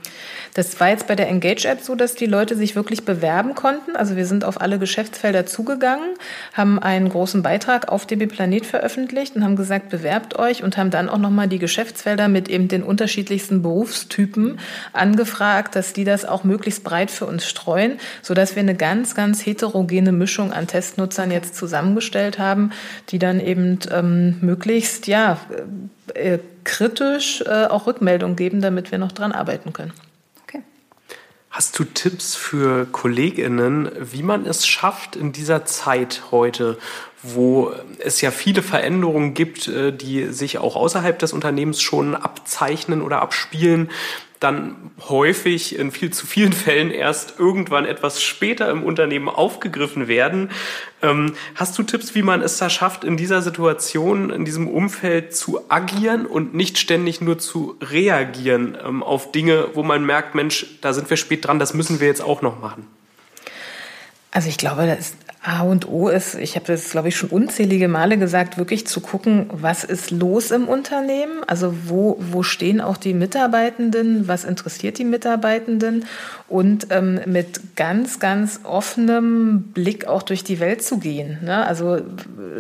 Das 0.55 0.81
war 0.81 0.89
jetzt 0.89 1.07
bei 1.07 1.15
der 1.15 1.29
Engage-App 1.29 1.81
so, 1.81 1.95
dass 1.95 2.17
die 2.17 2.27
Leute 2.27 2.57
sich 2.57 2.75
wirklich 2.75 3.05
bewerben 3.05 3.55
konnten. 3.55 3.95
Also 3.95 4.17
wir 4.17 4.27
sind 4.27 4.45
auf 4.45 4.61
alle 4.61 4.81
Geschäftsfelder 4.81 5.47
zugegangen, 5.47 6.09
haben 6.55 6.81
einen 6.81 7.09
großen 7.09 7.41
Beitrag 7.41 7.89
auf 7.89 8.05
DB 8.05 8.27
Planet 8.27 8.67
veröffentlicht 8.67 9.37
und 9.37 9.45
haben 9.45 9.55
gesagt, 9.55 9.91
bewerbt 9.91 10.37
euch 10.37 10.65
und 10.65 10.77
haben 10.77 10.91
dann 10.91 11.09
auch 11.09 11.19
nochmal 11.19 11.47
die 11.47 11.61
Geschäftsfelder 11.61 12.27
mit 12.27 12.49
eben 12.49 12.67
den 12.67 12.83
unterschiedlichsten 12.83 13.63
Berufstypen 13.63 14.59
angefragt, 14.93 15.77
dass 15.77 15.93
die 15.93 16.03
das 16.03 16.25
auch 16.25 16.43
möglichst 16.43 16.83
breit 16.83 17.13
für 17.13 17.27
uns 17.27 17.49
streuen, 17.49 18.01
sodass 18.23 18.57
wir 18.57 18.61
eine 18.63 18.75
ganz, 18.75 19.15
ganz 19.15 19.47
heterogene 19.47 20.11
Mischung 20.11 20.53
an 20.53 20.67
Testnutzern 20.67 21.31
jetzt 21.31 21.55
zusammengestellt 21.55 22.41
haben, 22.41 22.73
die 23.11 23.20
dann 23.21 23.39
eben 23.39 23.79
ähm, 23.93 24.39
möglichst, 24.41 25.07
ja, 25.07 25.39
äh, 26.15 26.39
kritisch 26.65 27.43
äh, 27.47 27.67
auch 27.67 27.87
Rückmeldung 27.87 28.35
geben, 28.35 28.61
damit 28.61 28.91
wir 28.91 28.99
noch 28.99 29.13
dran 29.13 29.31
arbeiten 29.33 29.73
können. 29.73 29.93
Hast 31.51 31.77
du 31.81 31.85
Tipps 31.85 32.37
für 32.37 32.87
Kolleginnen, 32.87 33.91
wie 33.99 34.23
man 34.23 34.47
es 34.47 34.69
schafft 34.69 35.17
in 35.17 35.33
dieser 35.33 35.65
Zeit 35.65 36.23
heute, 36.31 36.79
wo 37.25 37.73
es 37.99 38.21
ja 38.21 38.31
viele 38.31 38.63
Veränderungen 38.63 39.35
gibt, 39.35 39.67
äh, 39.67 39.93
die 39.93 40.27
sich 40.27 40.59
auch 40.59 40.77
außerhalb 40.77 41.19
des 41.19 41.33
Unternehmens 41.33 41.83
schon 41.83 42.15
abzeichnen 42.15 43.03
oder 43.03 43.21
abspielen, 43.21 43.91
dann 44.41 44.91
häufig 45.09 45.79
in 45.79 45.93
viel 45.93 46.11
zu 46.13 46.27
vielen 46.27 46.55
Fällen 46.55 46.91
erst 46.91 47.39
irgendwann 47.39 47.85
etwas 47.85 48.23
später 48.23 48.71
im 48.71 48.83
Unternehmen 48.83 49.29
aufgegriffen 49.29 50.09
werden. 50.09 50.51
Ähm, 51.03 51.35
hast 51.55 51.79
du 51.79 51.83
Tipps, 51.83 52.15
wie 52.15 52.23
man 52.23 52.41
es 52.41 52.57
da 52.57 52.71
schafft, 52.71 53.05
in 53.05 53.19
dieser 53.19 53.43
Situation, 53.43 54.31
in 54.31 54.47
diesem 54.47 54.67
Umfeld 54.67 55.37
zu 55.37 55.71
agieren 55.71 56.25
und 56.25 56.55
nicht 56.55 56.79
ständig 56.79 57.21
nur 57.21 57.39
zu 57.39 57.77
reagieren 57.83 58.79
ähm, 58.83 59.03
auf 59.03 59.31
Dinge, 59.31 59.69
wo 59.75 59.83
man 59.83 60.07
merkt, 60.07 60.35
Mensch, 60.35 60.67
da 60.81 60.95
sind 60.95 61.11
wir 61.11 61.19
spät 61.19 61.47
dran, 61.47 61.59
das 61.59 61.75
müssen 61.75 62.01
wir 62.01 62.07
jetzt 62.07 62.23
auch 62.23 62.41
noch 62.41 62.61
machen? 62.61 62.87
Also 64.31 64.49
ich 64.49 64.57
glaube, 64.57 64.87
das 64.87 65.01
ist 65.01 65.17
A 65.43 65.63
und 65.63 65.89
O 65.89 66.09
ist, 66.09 66.35
ich 66.35 66.55
habe 66.57 66.67
das, 66.67 66.91
glaube 66.91 67.09
ich, 67.09 67.17
schon 67.17 67.31
unzählige 67.31 67.89
Male 67.89 68.19
gesagt, 68.19 68.59
wirklich 68.59 68.87
zu 68.87 69.01
gucken, 69.01 69.47
was 69.51 69.85
ist 69.85 70.11
los 70.11 70.51
im 70.51 70.69
Unternehmen? 70.69 71.43
Also 71.47 71.75
wo, 71.87 72.19
wo 72.21 72.43
stehen 72.43 72.83
auch 72.83 72.99
die 72.99 73.15
Mitarbeitenden? 73.15 74.29
Was 74.29 74.45
interessiert 74.45 74.99
die 74.99 75.05
Mitarbeitenden? 75.05 76.05
Und 76.47 76.89
ähm, 76.91 77.21
mit 77.25 77.75
ganz, 77.75 78.19
ganz 78.19 78.61
offenem 78.65 79.63
Blick 79.73 80.07
auch 80.07 80.23
durch 80.23 80.45
die 80.45 80.61
Welt 80.61 80.83
zu 80.83 80.99
gehen. 80.99 81.39
Ne? 81.43 81.67
Also 81.67 82.03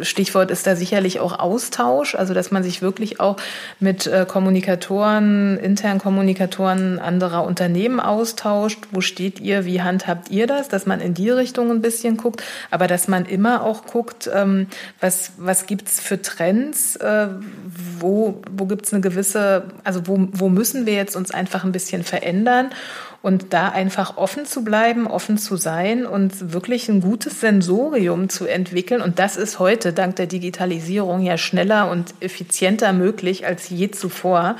Stichwort 0.00 0.50
ist 0.50 0.66
da 0.66 0.74
sicherlich 0.74 1.20
auch 1.20 1.38
Austausch, 1.38 2.14
also 2.14 2.32
dass 2.32 2.50
man 2.50 2.62
sich 2.62 2.80
wirklich 2.80 3.20
auch 3.20 3.36
mit 3.78 4.06
äh, 4.06 4.24
Kommunikatoren, 4.26 5.58
internen 5.58 5.98
Kommunikatoren 5.98 6.98
anderer 6.98 7.44
Unternehmen 7.44 8.00
austauscht. 8.00 8.78
Wo 8.90 9.02
steht 9.02 9.38
ihr? 9.38 9.66
Wie 9.66 9.82
handhabt 9.82 10.30
ihr 10.30 10.46
das? 10.46 10.68
Dass 10.68 10.86
man 10.86 11.02
in 11.02 11.12
die 11.12 11.28
Richtung 11.28 11.70
ein 11.70 11.82
bisschen 11.82 12.16
guckt 12.16 12.42
aber 12.70 12.86
dass 12.86 13.08
man 13.08 13.26
immer 13.26 13.64
auch 13.64 13.84
guckt, 13.86 14.30
ähm, 14.32 14.66
was, 15.00 15.32
was 15.38 15.66
gibt's 15.66 16.00
für 16.00 16.20
Trends, 16.20 16.96
äh, 16.96 17.28
wo, 17.98 18.42
wo 18.50 18.66
gibt's 18.66 18.92
eine 18.92 19.00
gewisse, 19.00 19.64
also 19.84 20.06
wo, 20.06 20.28
wo 20.32 20.48
müssen 20.48 20.86
wir 20.86 20.94
jetzt 20.94 21.16
uns 21.16 21.30
einfach 21.30 21.64
ein 21.64 21.72
bisschen 21.72 22.02
verändern 22.02 22.70
und 23.22 23.52
da 23.52 23.68
einfach 23.68 24.16
offen 24.16 24.46
zu 24.46 24.64
bleiben, 24.64 25.06
offen 25.06 25.36
zu 25.36 25.56
sein 25.56 26.06
und 26.06 26.52
wirklich 26.52 26.88
ein 26.88 27.00
gutes 27.00 27.40
Sensorium 27.40 28.28
zu 28.28 28.46
entwickeln. 28.46 29.02
Und 29.02 29.18
das 29.18 29.36
ist 29.36 29.58
heute 29.58 29.92
dank 29.92 30.16
der 30.16 30.26
Digitalisierung 30.26 31.20
ja 31.20 31.36
schneller 31.36 31.90
und 31.90 32.14
effizienter 32.20 32.92
möglich 32.92 33.46
als 33.46 33.68
je 33.68 33.90
zuvor 33.90 34.56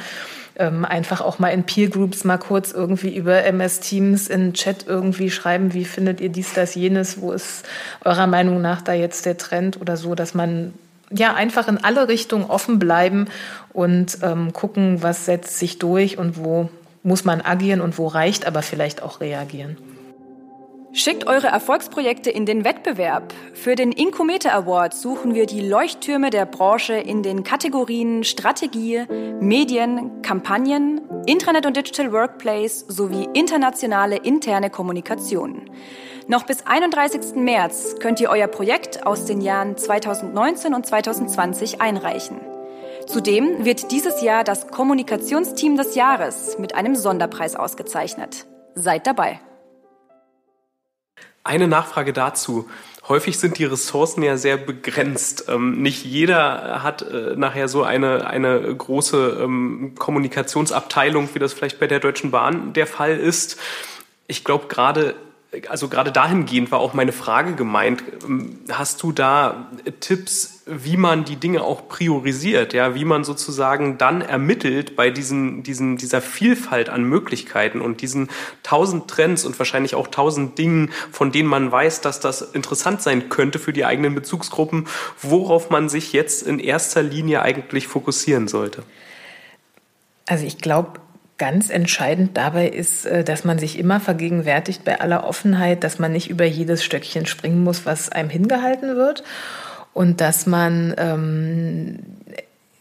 ähm, 0.61 0.84
einfach 0.84 1.22
auch 1.22 1.38
mal 1.38 1.48
in 1.48 1.64
Peer 1.64 1.88
Groups 1.88 2.22
mal 2.24 2.36
kurz 2.36 2.70
irgendwie 2.70 3.16
über 3.16 3.44
MS 3.44 3.80
Teams 3.80 4.28
in 4.28 4.52
Chat 4.52 4.86
irgendwie 4.86 5.30
schreiben, 5.30 5.72
wie 5.72 5.86
findet 5.86 6.20
ihr 6.20 6.28
dies, 6.28 6.52
das, 6.52 6.74
jenes, 6.74 7.20
wo 7.20 7.32
ist 7.32 7.64
eurer 8.04 8.26
Meinung 8.26 8.61
nach 8.61 8.82
da 8.82 8.92
jetzt 8.92 9.24
der 9.24 9.38
Trend 9.38 9.80
oder 9.80 9.96
so, 9.96 10.14
dass 10.14 10.34
man 10.34 10.74
ja 11.11 11.34
einfach 11.34 11.66
in 11.66 11.78
alle 11.78 12.08
Richtungen 12.08 12.44
offen 12.44 12.78
bleiben 12.78 13.26
und 13.72 14.18
ähm, 14.22 14.52
gucken, 14.52 15.02
was 15.02 15.24
setzt 15.24 15.58
sich 15.58 15.78
durch 15.78 16.18
und 16.18 16.36
wo 16.36 16.68
muss 17.02 17.24
man 17.24 17.40
agieren 17.40 17.80
und 17.80 17.96
wo 17.96 18.06
reicht 18.06 18.46
aber 18.46 18.61
vielleicht 18.62 19.02
auch 19.02 19.20
reagieren. 19.20 19.78
Schickt 20.93 21.28
eure 21.28 21.47
Erfolgsprojekte 21.47 22.30
in 22.30 22.47
den 22.47 22.64
Wettbewerb. 22.64 23.32
Für 23.55 23.76
den 23.76 23.93
Incometer 23.93 24.53
Award 24.53 24.93
suchen 24.93 25.34
wir 25.34 25.47
die 25.47 25.61
Leuchttürme 25.61 26.30
der 26.30 26.47
Branche 26.47 26.95
in 26.95 27.22
den 27.22 27.45
Kategorien 27.45 28.24
Strategie, 28.24 29.05
Medien, 29.41 30.20
Kampagnen, 30.22 31.01
Intranet 31.26 31.64
und 31.64 31.76
Digital 31.76 32.12
Workplace 32.12 32.84
sowie 32.88 33.28
internationale 33.34 34.16
interne 34.16 34.68
Kommunikation. 34.68 35.70
Noch 36.26 36.43
bis 36.45 36.66
31. 36.66 37.36
März 37.36 37.97
könnt 38.01 38.20
ihr 38.20 38.28
euer 38.28 38.49
Projekt 38.49 39.07
aus 39.07 39.26
den 39.26 39.41
Jahren 39.41 39.76
2019 39.76 40.74
und 40.74 40.86
2020 40.86 41.80
einreichen. 41.80 42.41
Zudem 43.07 43.64
wird 43.64 43.93
dieses 43.93 44.22
Jahr 44.22 44.43
das 44.43 44.66
Kommunikationsteam 44.66 45.76
des 45.76 45.95
Jahres 45.95 46.59
mit 46.59 46.74
einem 46.74 46.97
Sonderpreis 46.97 47.55
ausgezeichnet. 47.55 48.47
Seid 48.74 49.07
dabei! 49.07 49.41
Eine 51.43 51.68
Nachfrage 51.68 52.12
dazu. 52.12 52.68
Häufig 53.09 53.38
sind 53.38 53.59
die 53.59 53.64
Ressourcen 53.64 54.22
ja 54.22 54.36
sehr 54.36 54.57
begrenzt. 54.57 55.47
Ähm, 55.49 55.82
nicht 55.82 56.05
jeder 56.05 56.82
hat 56.82 57.03
äh, 57.03 57.34
nachher 57.34 57.66
so 57.66 57.82
eine, 57.82 58.26
eine 58.26 58.74
große 58.74 59.41
ähm, 59.43 59.95
Kommunikationsabteilung, 59.99 61.28
wie 61.34 61.38
das 61.38 61.53
vielleicht 61.53 61.80
bei 61.80 61.86
der 61.86 61.99
Deutschen 61.99 62.30
Bahn 62.30 62.72
der 62.72 62.86
Fall 62.86 63.16
ist. 63.16 63.59
Ich 64.26 64.45
glaube, 64.45 64.68
gerade 64.68 65.14
also 65.68 65.88
gerade 65.88 66.12
dahingehend 66.12 66.70
war 66.70 66.78
auch 66.78 66.94
meine 66.94 67.11
Frage 67.11 67.55
gemeint. 67.55 68.05
Ähm, 68.24 68.61
hast 68.70 69.03
du 69.03 69.11
da 69.11 69.68
Tipps, 69.98 70.62
wie 70.66 70.96
man 70.96 71.24
die 71.24 71.36
Dinge 71.36 71.62
auch 71.62 71.88
priorisiert, 71.88 72.72
ja, 72.72 72.94
wie 72.94 73.05
man 73.05 73.24
sozusagen 73.24 73.98
dann 73.98 74.20
ermittelt 74.20 74.94
bei 74.94 75.11
diesen, 75.11 75.64
diesen, 75.64 75.96
dieser 75.96 76.22
Vielfalt 76.22 76.88
an 76.88 77.03
Möglichkeiten 77.03 77.80
und 77.80 78.01
diesen 78.01 78.28
tausend 78.62 79.09
Trends 79.09 79.44
und 79.44 79.59
wahrscheinlich 79.59 79.96
auch 79.96 80.07
tausend 80.07 80.57
Dingen, 80.59 80.92
von 81.11 81.32
denen 81.32 81.48
man 81.48 81.72
weiß, 81.72 82.01
dass 82.01 82.20
das 82.20 82.42
interessant 82.42 83.03
sein 83.03 83.28
könnte 83.28 83.59
für 83.59 83.72
die 83.72 83.84
eigenen 83.84 84.14
Bezugsgruppen, 84.14 84.86
worauf 85.20 85.70
man 85.70 85.88
sich 85.88 86.12
jetzt 86.12 86.46
in 86.46 86.61
erster 86.61 87.03
Linie 87.03 87.42
eigentlich 87.42 87.88
fokussieren 87.88 88.46
sollte? 88.46 88.84
Also 90.26 90.44
ich 90.44 90.59
glaube, 90.59 91.01
Ganz 91.41 91.70
entscheidend 91.70 92.36
dabei 92.36 92.68
ist, 92.68 93.07
äh, 93.07 93.24
dass 93.24 93.45
man 93.45 93.59
sich 93.59 93.78
immer 93.78 93.99
vergegenwärtigt 93.99 94.84
bei 94.84 95.01
aller 95.01 95.26
Offenheit, 95.26 95.84
dass 95.84 95.99
man 95.99 96.12
nicht 96.12 96.28
über 96.28 96.45
jedes 96.45 96.84
Stöckchen 96.84 97.24
springen 97.24 97.64
muss, 97.64 97.86
was 97.86 98.11
einem 98.11 98.28
hingehalten 98.28 98.95
wird. 98.95 99.24
Und 99.95 100.20
dass 100.20 100.45
man 100.45 100.95
ähm, 100.99 102.01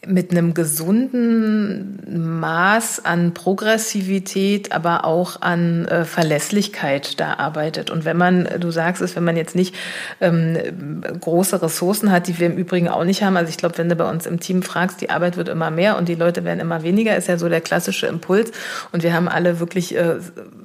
mit 0.06 0.30
einem 0.30 0.54
gesunden 0.54 2.40
Maß 2.40 3.04
an 3.04 3.34
Progressivität, 3.34 4.72
aber 4.72 5.04
auch 5.04 5.42
an 5.42 5.84
äh, 5.86 6.04
Verlässlichkeit 6.06 7.20
da 7.20 7.34
arbeitet. 7.34 7.90
Und 7.90 8.06
wenn 8.06 8.16
man, 8.16 8.48
du 8.58 8.70
sagst 8.70 9.02
es, 9.02 9.14
wenn 9.14 9.24
man 9.24 9.36
jetzt 9.36 9.54
nicht 9.54 9.74
ähm, 10.22 11.02
große 11.20 11.60
Ressourcen 11.60 12.10
hat, 12.10 12.28
die 12.28 12.38
wir 12.38 12.46
im 12.46 12.56
Übrigen 12.56 12.88
auch 12.88 13.04
nicht 13.04 13.22
haben, 13.22 13.36
also 13.36 13.50
ich 13.50 13.58
glaube, 13.58 13.76
wenn 13.76 13.90
du 13.90 13.96
bei 13.96 14.08
uns 14.08 14.24
im 14.24 14.40
Team 14.40 14.62
fragst, 14.62 15.02
die 15.02 15.10
Arbeit 15.10 15.36
wird 15.36 15.48
immer 15.48 15.70
mehr 15.70 15.98
und 15.98 16.08
die 16.08 16.14
Leute 16.14 16.44
werden 16.44 16.60
immer 16.60 16.82
weniger, 16.82 17.14
ist 17.16 17.28
ja 17.28 17.36
so 17.36 17.50
der 17.50 17.60
klassische 17.60 18.06
Impuls. 18.06 18.52
Und 18.92 19.02
wir 19.02 19.12
haben 19.12 19.28
alle 19.28 19.60
wirklich 19.60 19.94
äh, 19.94 20.16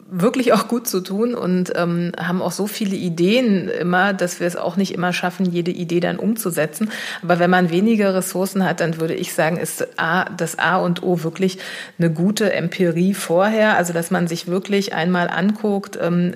wirklich 0.07 0.53
auch 0.53 0.67
gut 0.67 0.87
zu 0.87 1.01
tun 1.01 1.33
und 1.33 1.73
ähm, 1.75 2.11
haben 2.17 2.41
auch 2.41 2.51
so 2.51 2.67
viele 2.67 2.95
Ideen 2.95 3.69
immer, 3.69 4.13
dass 4.13 4.39
wir 4.39 4.45
es 4.45 4.55
auch 4.55 4.77
nicht 4.77 4.93
immer 4.93 5.13
schaffen, 5.13 5.45
jede 5.45 5.71
Idee 5.71 5.99
dann 5.99 6.17
umzusetzen. 6.17 6.91
Aber 7.23 7.39
wenn 7.39 7.49
man 7.49 7.71
weniger 7.71 8.13
Ressourcen 8.13 8.63
hat, 8.63 8.81
dann 8.81 8.99
würde 8.99 9.15
ich 9.15 9.33
sagen, 9.33 9.57
ist 9.57 9.99
A, 9.99 10.25
das 10.25 10.59
A 10.59 10.77
und 10.77 11.01
O 11.01 11.23
wirklich 11.23 11.57
eine 11.97 12.11
gute 12.11 12.53
Empirie 12.53 13.15
vorher. 13.15 13.77
Also 13.77 13.93
dass 13.93 14.11
man 14.11 14.27
sich 14.27 14.47
wirklich 14.47 14.93
einmal 14.93 15.27
anguckt, 15.27 15.97
ähm, 15.99 16.33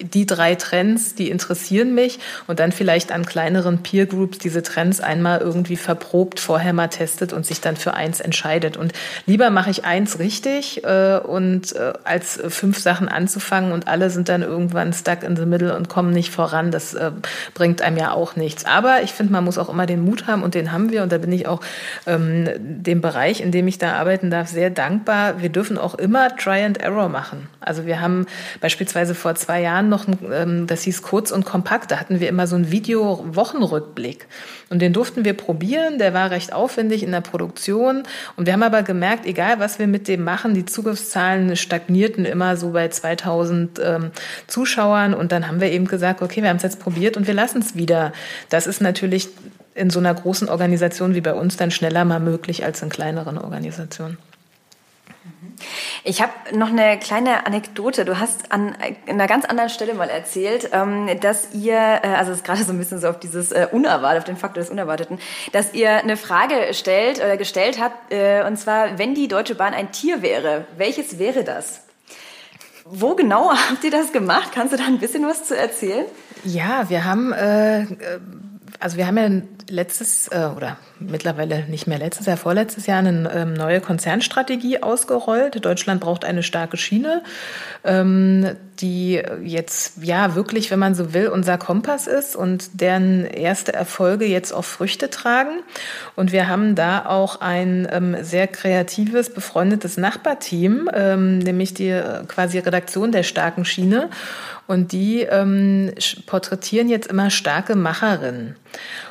die 0.00 0.26
drei 0.26 0.54
Trends, 0.54 1.14
die 1.14 1.30
interessieren 1.30 1.94
mich 1.94 2.18
und 2.46 2.60
dann 2.60 2.72
vielleicht 2.72 3.12
an 3.12 3.26
kleineren 3.26 3.82
Peer 3.82 4.06
Groups 4.06 4.38
diese 4.38 4.62
Trends 4.62 5.00
einmal 5.00 5.40
irgendwie 5.40 5.76
verprobt, 5.76 6.40
vorher 6.40 6.72
mal 6.72 6.88
testet 6.88 7.32
und 7.32 7.46
sich 7.46 7.60
dann 7.60 7.76
für 7.76 7.94
eins 7.94 8.20
entscheidet. 8.20 8.76
Und 8.76 8.92
lieber 9.26 9.50
mache 9.50 9.70
ich 9.70 9.84
eins 9.84 10.18
richtig 10.18 10.84
äh, 10.84 11.18
und 11.18 11.74
äh, 11.74 11.92
als 12.04 12.40
fünf 12.48 12.78
Sachen 12.78 13.08
anzufangen 13.08 13.72
und 13.72 13.88
alle 13.88 14.10
sind 14.10 14.28
dann 14.28 14.42
irgendwann 14.42 14.92
stuck 14.92 15.22
in 15.22 15.36
the 15.36 15.46
middle 15.46 15.76
und 15.76 15.88
kommen 15.88 16.12
nicht 16.12 16.30
voran. 16.30 16.70
Das 16.70 16.94
äh, 16.94 17.10
bringt 17.54 17.82
einem 17.82 17.96
ja 17.96 18.12
auch 18.12 18.36
nichts. 18.36 18.64
Aber 18.64 19.02
ich 19.02 19.12
finde, 19.12 19.32
man 19.32 19.44
muss 19.44 19.58
auch 19.58 19.68
immer 19.68 19.86
den 19.86 20.00
Mut 20.00 20.26
haben 20.26 20.42
und 20.42 20.54
den 20.54 20.72
haben 20.72 20.90
wir 20.90 21.02
und 21.02 21.12
da 21.12 21.18
bin 21.18 21.32
ich 21.32 21.46
auch 21.46 21.60
ähm, 22.06 22.48
dem 22.58 23.00
Bereich, 23.00 23.40
in 23.40 23.52
dem 23.52 23.66
ich 23.68 23.78
da 23.78 23.94
arbeiten 23.94 24.30
darf, 24.30 24.48
sehr 24.48 24.70
dankbar. 24.70 25.40
Wir 25.40 25.48
dürfen 25.48 25.78
auch 25.78 25.94
immer 25.94 26.34
Try 26.36 26.64
and 26.64 26.78
Error 26.78 27.08
machen. 27.08 27.48
Also 27.60 27.86
wir 27.86 28.00
haben 28.00 28.26
beispielsweise 28.60 29.14
vor 29.14 29.34
zwei 29.34 29.60
Jahren 29.60 29.87
noch, 29.88 30.06
ähm, 30.30 30.66
das 30.66 30.82
hieß 30.82 31.02
kurz 31.02 31.30
und 31.30 31.44
kompakt, 31.44 31.90
da 31.90 31.98
hatten 31.98 32.20
wir 32.20 32.28
immer 32.28 32.46
so 32.46 32.56
einen 32.56 32.70
Video-Wochenrückblick. 32.70 34.26
Und 34.70 34.80
den 34.80 34.92
durften 34.92 35.24
wir 35.24 35.34
probieren, 35.34 35.98
der 35.98 36.14
war 36.14 36.30
recht 36.30 36.52
aufwendig 36.52 37.02
in 37.02 37.10
der 37.10 37.20
Produktion. 37.20 38.04
Und 38.36 38.46
wir 38.46 38.52
haben 38.52 38.62
aber 38.62 38.82
gemerkt, 38.82 39.26
egal 39.26 39.58
was 39.58 39.78
wir 39.78 39.86
mit 39.86 40.08
dem 40.08 40.24
machen, 40.24 40.54
die 40.54 40.64
Zugriffszahlen 40.64 41.56
stagnierten 41.56 42.24
immer 42.24 42.56
so 42.56 42.70
bei 42.70 42.88
2000 42.88 43.80
ähm, 43.82 44.10
Zuschauern. 44.46 45.14
Und 45.14 45.32
dann 45.32 45.48
haben 45.48 45.60
wir 45.60 45.70
eben 45.72 45.86
gesagt, 45.86 46.22
okay, 46.22 46.42
wir 46.42 46.50
haben 46.50 46.56
es 46.56 46.62
jetzt 46.62 46.80
probiert 46.80 47.16
und 47.16 47.26
wir 47.26 47.34
lassen 47.34 47.60
es 47.60 47.76
wieder. 47.76 48.12
Das 48.50 48.66
ist 48.66 48.80
natürlich 48.80 49.28
in 49.74 49.90
so 49.90 49.98
einer 50.00 50.12
großen 50.12 50.48
Organisation 50.48 51.14
wie 51.14 51.20
bei 51.20 51.32
uns 51.32 51.56
dann 51.56 51.70
schneller 51.70 52.04
mal 52.04 52.20
möglich 52.20 52.64
als 52.64 52.82
in 52.82 52.88
kleineren 52.88 53.38
Organisationen. 53.38 54.18
Ich 56.04 56.22
habe 56.22 56.32
noch 56.52 56.68
eine 56.68 56.98
kleine 56.98 57.46
Anekdote. 57.46 58.04
Du 58.04 58.18
hast 58.18 58.52
an 58.52 58.76
einer 59.06 59.26
ganz 59.26 59.44
anderen 59.44 59.70
Stelle 59.70 59.94
mal 59.94 60.08
erzählt, 60.08 60.70
ähm, 60.72 61.08
dass 61.20 61.52
ihr, 61.52 61.74
äh, 61.74 62.08
also 62.16 62.32
es 62.32 62.38
ist 62.38 62.44
gerade 62.44 62.62
so 62.64 62.72
ein 62.72 62.78
bisschen 62.78 63.00
so 63.00 63.08
auf 63.08 63.18
dieses 63.18 63.52
äh, 63.52 63.68
Unerwartet, 63.70 64.18
auf 64.18 64.24
den 64.24 64.36
Faktor 64.36 64.62
des 64.62 64.70
Unerwarteten, 64.70 65.18
dass 65.52 65.74
ihr 65.74 65.90
eine 65.90 66.16
Frage 66.16 66.72
stellt 66.74 67.18
oder 67.18 67.36
gestellt 67.36 67.80
habt, 67.80 68.12
äh, 68.12 68.44
und 68.46 68.56
zwar, 68.56 68.98
wenn 68.98 69.14
die 69.14 69.28
Deutsche 69.28 69.54
Bahn 69.54 69.74
ein 69.74 69.92
Tier 69.92 70.22
wäre, 70.22 70.66
welches 70.76 71.18
wäre 71.18 71.44
das? 71.44 71.82
Wo 72.84 73.14
genau 73.14 73.50
habt 73.70 73.84
ihr 73.84 73.90
das 73.90 74.12
gemacht? 74.12 74.50
Kannst 74.54 74.72
du 74.72 74.76
da 74.76 74.84
ein 74.84 74.98
bisschen 74.98 75.26
was 75.26 75.44
zu 75.44 75.56
erzählen? 75.56 76.06
Ja, 76.44 76.88
wir 76.88 77.04
haben 77.04 77.32
äh, 77.32 77.86
also 78.80 78.96
wir 78.96 79.06
haben 79.06 79.16
ja 79.16 79.42
letztes 79.70 80.28
äh, 80.28 80.48
oder 80.56 80.78
mittlerweile 81.00 81.64
nicht 81.68 81.86
mehr 81.86 81.98
letztes 81.98 82.26
Jahr, 82.26 82.36
vorletztes 82.36 82.86
Jahr 82.86 82.98
eine 82.98 83.30
ähm, 83.32 83.54
neue 83.54 83.80
Konzernstrategie 83.80 84.82
ausgerollt. 84.82 85.64
Deutschland 85.64 86.00
braucht 86.00 86.24
eine 86.24 86.42
starke 86.42 86.76
Schiene, 86.76 87.22
ähm, 87.84 88.56
die 88.80 89.22
jetzt 89.42 90.02
ja 90.02 90.34
wirklich, 90.34 90.70
wenn 90.70 90.78
man 90.78 90.94
so 90.94 91.12
will, 91.12 91.28
unser 91.28 91.58
Kompass 91.58 92.06
ist 92.06 92.36
und 92.36 92.80
deren 92.80 93.24
erste 93.24 93.72
Erfolge 93.72 94.26
jetzt 94.26 94.52
auch 94.52 94.64
Früchte 94.64 95.10
tragen. 95.10 95.60
Und 96.16 96.32
wir 96.32 96.48
haben 96.48 96.74
da 96.74 97.06
auch 97.06 97.40
ein 97.40 97.88
ähm, 97.90 98.16
sehr 98.22 98.46
kreatives, 98.46 99.30
befreundetes 99.32 99.96
Nachbarteam, 99.96 100.88
ähm, 100.92 101.38
nämlich 101.38 101.74
die 101.74 101.90
äh, 101.90 102.24
quasi 102.26 102.58
Redaktion 102.58 103.12
der 103.12 103.22
starken 103.22 103.64
Schiene. 103.64 104.10
Und 104.68 104.92
die 104.92 105.22
ähm, 105.22 105.92
porträtieren 106.26 106.90
jetzt 106.90 107.08
immer 107.08 107.30
starke 107.30 107.74
Macherinnen. 107.74 108.54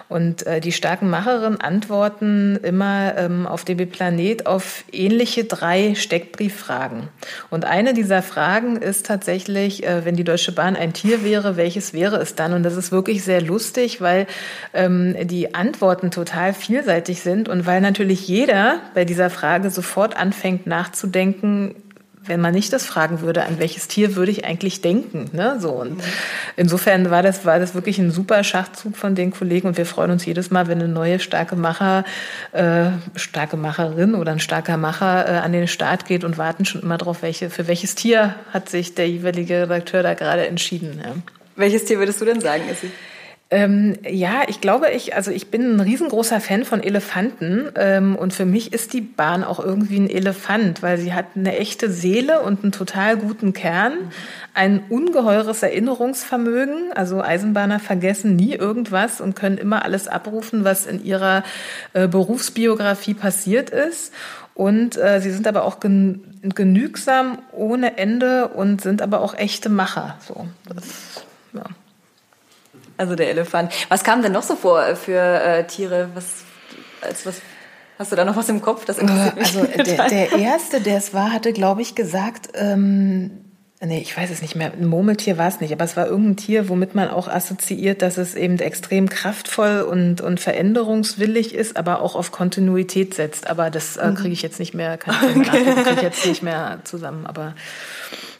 Und 0.08 0.45
äh, 0.45 0.62
die 0.62 0.72
starken 0.72 1.10
Macherinnen 1.10 1.60
antworten 1.60 2.58
immer 2.62 3.18
ähm, 3.18 3.47
auf 3.47 3.66
DB 3.66 3.88
Planet 3.88 4.45
auf 4.45 4.86
ähnliche 4.91 5.45
drei 5.45 5.95
Steckbrieffragen. 5.95 7.10
Und 7.49 7.66
eine 7.66 7.95
dieser 7.95 8.22
Fragen 8.22 8.78
ist 8.78 9.08
tatsächlich, 9.08 9.84
äh, 9.84 10.05
wenn 10.05 10.16
die 10.16 10.24
Deutsche 10.24 10.51
Bahn 10.51 10.76
ein 10.76 10.93
Tier 10.93 11.24
wäre, 11.24 11.58
welches 11.58 11.91
wäre 11.91 12.18
es 12.18 12.36
dann? 12.36 12.53
Und 12.53 12.62
das 12.62 12.78
ist 12.78 12.91
wirklich 12.91 13.24
sehr 13.24 13.41
lustig, 13.41 13.99
weil 13.99 14.28
ähm, 14.76 15.16
die 15.28 15.55
Antworten 15.55 16.12
total 16.12 16.53
vielseitig 16.53 17.22
sind 17.22 17.49
und 17.49 17.66
weil 17.66 17.82
natürlich 17.82 18.28
jeder 18.28 18.80
bei 18.93 19.05
dieser 19.05 19.32
Frage 19.32 19.72
sofort 19.72 20.16
anfängt 20.16 20.68
nachzudenken, 20.68 21.76
wenn 22.28 22.40
man 22.40 22.54
nicht 22.54 22.72
das 22.74 22.86
fragen 22.86 23.22
würde, 23.22 23.44
an 23.44 23.60
welches 23.60 23.88
Tier 23.88 24.16
würde 24.16 24.32
ich 24.32 24.46
eigentlich 24.46 24.82
denken. 24.82 25.30
Ne? 25.34 25.58
So, 25.60 25.72
und 25.72 26.02
insofern 26.56 27.10
war 27.10 27.24
das, 27.24 27.46
war 27.46 27.60
das 27.60 27.76
wirklich 27.76 28.00
ein 28.00 28.12
super 28.12 28.44
Schachzug 28.44 28.98
von 28.98 29.16
den 29.16 29.32
Kollegen 29.32 29.68
und 29.68 29.78
wir 29.78 29.86
freuen 29.86 30.12
uns 30.12 30.26
jedes 30.26 30.52
Mal, 30.52 30.68
wenn 30.68 30.80
eine 30.80 30.88
neue 30.88 31.20
starke 31.20 31.56
Macher, 31.56 32.04
äh, 32.52 32.90
starke 33.16 33.58
Macherin 33.58 34.16
oder 34.16 34.32
ein 34.32 34.40
starker 34.40 34.78
Macher 34.78 35.28
äh, 35.28 35.38
an 35.38 35.52
den 35.52 35.68
Start 35.68 36.06
geht 36.06 36.24
und 36.24 36.38
warten 36.38 36.66
schon 36.66 36.82
immer 36.82 36.98
darauf, 36.98 37.22
welche, 37.22 37.50
für 37.50 37.68
welches 37.68 37.96
Tier 37.96 38.36
hat 38.54 38.70
sich 38.70 38.96
der 38.96 39.10
jeweilige 39.10 39.64
Redakteur 39.64 40.04
da 40.04 40.14
gerade 40.14 40.48
entschieden. 40.48 41.02
Ja. 41.04 41.14
Welches 41.56 41.86
Tier 41.86 41.98
würdest 41.98 42.22
du 42.22 42.26
denn 42.26 42.42
sagen? 42.42 42.64
Ähm, 43.50 43.95
ja, 44.06 44.41
ich 44.48 44.60
glaube, 44.60 44.89
ich, 44.89 45.16
also 45.16 45.32
ich 45.32 45.50
bin 45.50 45.76
ein 45.76 45.80
riesengroßer 45.80 46.41
Fan 46.41 46.66
von 46.66 46.84
Elefanten 46.84 47.70
ähm, 47.76 48.18
und 48.18 48.34
für 48.34 48.45
mich 48.45 48.74
ist 48.74 48.91
die 48.91 49.00
Bahn 49.00 49.45
auch 49.45 49.62
irgendwie 49.62 50.00
ein 50.00 50.10
Elefant, 50.10 50.84
weil 50.84 50.98
sie 50.98 51.14
hat 51.14 51.28
eine 51.36 51.58
echte 51.58 51.89
Seele 51.89 52.41
und 52.41 52.64
einen 52.64 52.74
total 52.74 53.16
guten 53.16 53.54
Kern, 53.54 53.93
ein 54.54 54.84
ungeheures 54.89 55.64
Erinnerungsvermögen. 55.64 56.91
Also 56.93 57.22
Eisenbahner 57.22 57.80
vergessen 57.80 58.36
nie 58.36 58.54
irgendwas 58.54 59.22
und 59.22 59.38
können 59.38 59.58
immer 59.58 59.86
alles 59.86 60.10
abrufen, 60.10 60.66
was 60.66 60.86
in 60.86 61.02
ihrer 61.06 61.43
äh, 61.93 62.10
Berufsbiografie 62.10 63.14
passiert 63.14 63.70
ist. 63.70 64.14
Und 64.56 64.98
äh, 64.98 65.22
sie 65.22 65.32
sind 65.32 65.48
aber 65.48 65.64
auch 65.64 65.80
gen 65.80 66.24
genügsam 66.54 67.39
ohne 67.52 67.98
Ende 67.98 68.50
und 68.50 68.82
sind 68.82 69.02
aber 69.02 69.22
auch 69.22 69.36
echte 69.36 69.70
Macher. 69.70 70.18
So, 70.28 70.48
das, 70.68 71.26
ja. 71.54 71.64
Also 72.98 73.16
der 73.16 73.30
Elefant. 73.30 73.72
Was 73.89 74.04
kam 74.04 74.22
denn 74.22 74.32
noch 74.32 74.43
so 74.43 74.56
vor 74.56 74.84
äh, 74.84 74.95
für 74.95 75.22
äh, 75.22 75.66
Tiere? 75.66 76.10
Was, 76.14 76.43
als 77.02 77.26
was, 77.26 77.41
hast 78.00 78.12
du 78.12 78.16
da 78.16 78.26
noch 78.26 78.36
was 78.36 78.50
im 78.50 78.62
Kopf? 78.62 78.86
Das 78.86 78.98
interessiert 78.98 79.36
mich. 79.36 79.60
Also 79.60 79.84
der, 79.84 80.10
der 80.10 80.32
erste, 80.34 80.82
der 80.82 80.98
es 80.98 81.14
war, 81.14 81.32
hatte, 81.32 81.54
glaube 81.54 81.82
ich, 81.82 81.93
gesagt, 81.95 82.50
ähm, 82.56 83.32
nee, 83.80 84.00
ich 84.00 84.18
weiß 84.18 84.32
es 84.32 84.41
nicht 84.41 84.56
mehr, 84.56 84.74
ein 84.74 84.88
Murmeltier 84.88 85.38
war 85.38 85.48
es 85.48 85.62
nicht, 85.62 85.72
aber 85.72 85.86
es 85.86 85.95
war 85.95 86.08
irgendein 86.08 86.38
Tier, 86.38 86.70
womit 86.70 86.95
man 86.95 87.10
auch 87.10 87.28
assoziiert, 87.28 88.02
dass 88.02 88.18
es 88.18 88.34
eben 88.34 88.58
extrem 88.58 89.08
kraftvoll 89.10 89.82
und, 89.82 90.22
und 90.22 90.39
veränderungswillig 90.39 91.54
ist, 91.54 91.78
aber 91.78 92.02
auch 92.02 92.16
auf 92.16 92.32
Kontinuität 92.32 93.14
setzt. 93.14 93.48
Aber 93.48 93.70
das 93.70 93.98
äh, 93.98 94.08
mhm. 94.08 94.16
kriege 94.16 94.34
ich 94.34 94.41
jetzt 94.41 94.60
nicht 94.60 94.74
mehr, 94.74 94.98
kann 94.98 95.16
ich 95.30 95.48
okay. 95.48 95.64
kriege 95.76 95.91
ich 95.95 96.02
jetzt 96.02 96.26
nicht 96.26 96.41
mehr 96.41 96.80
zusammen. 96.84 97.28
Aber 97.28 97.54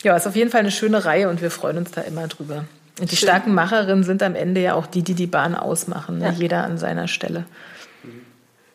ja, 0.04 0.16
ist 0.16 0.28
auf 0.28 0.36
jeden 0.36 0.50
Fall 0.50 0.62
eine 0.62 0.72
schöne 0.72 1.06
Reihe 1.06 1.30
und 1.30 1.42
wir 1.42 1.52
freuen 1.52 1.78
uns 1.78 1.92
da 1.92 2.02
immer 2.02 2.28
drüber. 2.28 2.66
Und 3.00 3.12
die 3.12 3.16
Schön. 3.16 3.30
starken 3.30 3.54
Macherinnen 3.54 4.04
sind 4.04 4.24
am 4.24 4.36
Ende 4.36 4.62
ja 4.62 4.74
auch 4.74 4.88
die, 4.88 5.04
die 5.04 5.14
die 5.14 5.28
Bahn 5.28 5.56
ausmachen, 5.56 6.18
ne? 6.18 6.26
ja. 6.26 6.32
jeder 6.32 6.64
an 6.64 6.78
seiner 6.78 7.08
Stelle. 7.08 7.46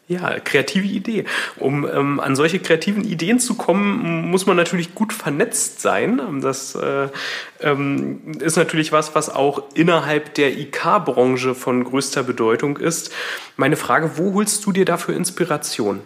Ja, 0.09 0.39
kreative 0.41 0.87
Idee. 0.87 1.25
Um 1.59 1.89
ähm, 1.89 2.21
an 2.21 2.37
solche 2.37 2.59
kreativen 2.59 3.05
Ideen 3.05 3.39
zu 3.39 3.55
kommen, 3.55 4.31
muss 4.31 4.47
man 4.47 4.57
natürlich 4.57 4.95
gut 4.95 5.13
vernetzt 5.13 5.81
sein. 5.81 6.21
Das 6.43 6.75
äh, 6.75 7.09
ähm, 7.61 8.21
ist 8.41 8.57
natürlich 8.57 8.93
was, 8.93 9.15
was 9.15 9.31
auch 9.31 9.63
innerhalb 9.75 10.35
der 10.35 10.59
IK-Branche 10.59 11.55
von 11.55 11.85
größter 11.85 12.25
Bedeutung 12.25 12.77
ist. 12.77 13.13
Meine 13.57 13.77
Frage, 13.77 14.19
wo 14.19 14.35
holst 14.35 14.67
du 14.67 14.73
dir 14.73 14.85
dafür 14.85 15.17
Inspiration? 15.17 16.01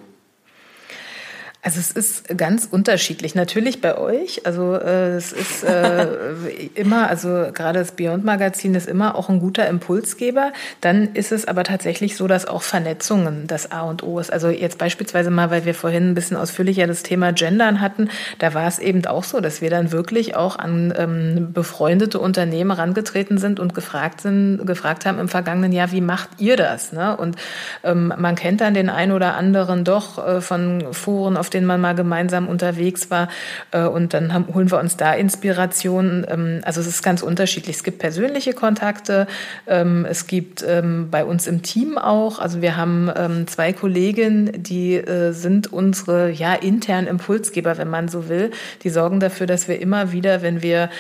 Also 1.67 1.81
es 1.81 1.91
ist 1.91 2.39
ganz 2.39 2.69
unterschiedlich. 2.71 3.35
Natürlich 3.35 3.81
bei 3.81 3.99
euch. 3.99 4.47
Also 4.47 4.75
äh, 4.75 5.17
es 5.17 5.33
ist 5.33 5.65
äh, 5.65 6.07
immer, 6.77 7.09
also 7.09 7.49
gerade 7.53 7.81
das 7.81 7.91
Beyond 7.91 8.25
Magazin 8.25 8.77
ist 8.77 8.89
immer 8.89 9.17
auch 9.17 9.29
ein 9.29 9.41
guter 9.41 9.67
Impulsgeber. 9.67 10.53
Dann 10.81 11.15
ist 11.15 11.33
es 11.33 11.49
aber 11.49 11.65
tatsächlich 11.65 12.17
so, 12.17 12.29
dass 12.29 12.47
auch 12.47 12.63
Vernetzungen 12.63 13.49
das 13.49 13.73
A 13.73 13.81
und 13.81 14.05
O 14.05 14.21
ist. 14.21 14.33
Also 14.33 14.49
jetzt 14.49 14.79
beispielsweise 14.79 15.31
mal, 15.31 15.51
weil 15.51 15.65
wir 15.65 15.75
vorhin 15.75 16.11
ein 16.11 16.15
bisschen 16.15 16.37
ausführlicher 16.37 16.87
das 16.87 17.03
Thema 17.03 17.33
Gendern 17.33 17.81
hatten, 17.81 18.11
da 18.39 18.55
war 18.55 18.69
es 18.69 18.79
eben 18.79 19.05
auch 19.05 19.25
so, 19.25 19.41
dass 19.41 19.61
wir 19.61 19.69
dann 19.69 19.91
wirklich 19.91 20.37
auch 20.37 20.61
an 20.61 20.95
ähm, 20.97 21.53
befreundete 21.53 22.21
Unternehmen 22.21 22.77
herangetreten 22.77 23.39
sind 23.39 23.59
und 23.59 23.75
gefragt 23.75 24.21
sind, 24.21 24.65
gefragt 24.65 25.05
haben 25.05 25.19
im 25.19 25.29
vergangenen 25.29 25.73
Jahr, 25.73 25.91
wie 25.91 26.01
macht 26.01 26.29
ihr 26.39 26.57
das? 26.57 26.93
Ne? 26.93 27.17
Und 27.17 27.35
ähm, 27.83 28.15
man 28.17 28.37
kennt 28.37 28.61
dann 28.61 28.73
den 28.73 28.89
einen 28.89 29.11
oder 29.11 29.35
anderen 29.35 29.83
doch 29.83 30.25
äh, 30.25 30.41
von 30.41 30.93
Foren 30.93 31.37
auf 31.37 31.51
denen 31.57 31.67
man 31.67 31.81
mal 31.81 31.95
gemeinsam 31.95 32.47
unterwegs 32.49 33.11
war. 33.11 33.29
Äh, 33.73 33.83
und 33.83 34.15
dann 34.15 34.33
haben, 34.33 34.55
holen 34.55 34.71
wir 34.71 34.79
uns 34.79 34.97
da 34.97 35.13
Inspirationen. 35.15 36.27
Ähm, 36.29 36.61
also 36.65 36.81
es 36.81 36.87
ist 36.87 37.03
ganz 37.03 37.23
unterschiedlich. 37.23 37.77
Es 37.77 37.83
gibt 37.83 37.99
persönliche 37.99 38.53
Kontakte, 38.53 39.27
ähm, 39.67 40.07
es 40.09 40.27
gibt 40.27 40.65
ähm, 40.67 41.09
bei 41.11 41.25
uns 41.25 41.47
im 41.47 41.63
Team 41.63 41.99
auch. 41.99 42.39
Also 42.39 42.63
wir 42.63 42.77
haben 42.77 43.11
zwei 43.47 43.73
Kolleginnen, 43.73 44.63
die 44.63 44.95
äh, 44.95 45.33
sind 45.33 45.73
unsere 45.73 46.31
ja 46.31 46.55
internen 46.55 47.07
Impulsgeber, 47.07 47.79
wenn 47.79 47.89
man 47.89 48.09
so 48.09 48.29
will. 48.29 48.51
Die 48.83 48.91
sorgen 48.91 49.21
dafür, 49.21 49.47
dass 49.47 49.69
wir 49.69 49.81
immer 49.81 50.13
wieder, 50.13 50.43
wenn 50.43 50.63
wir 50.63 50.91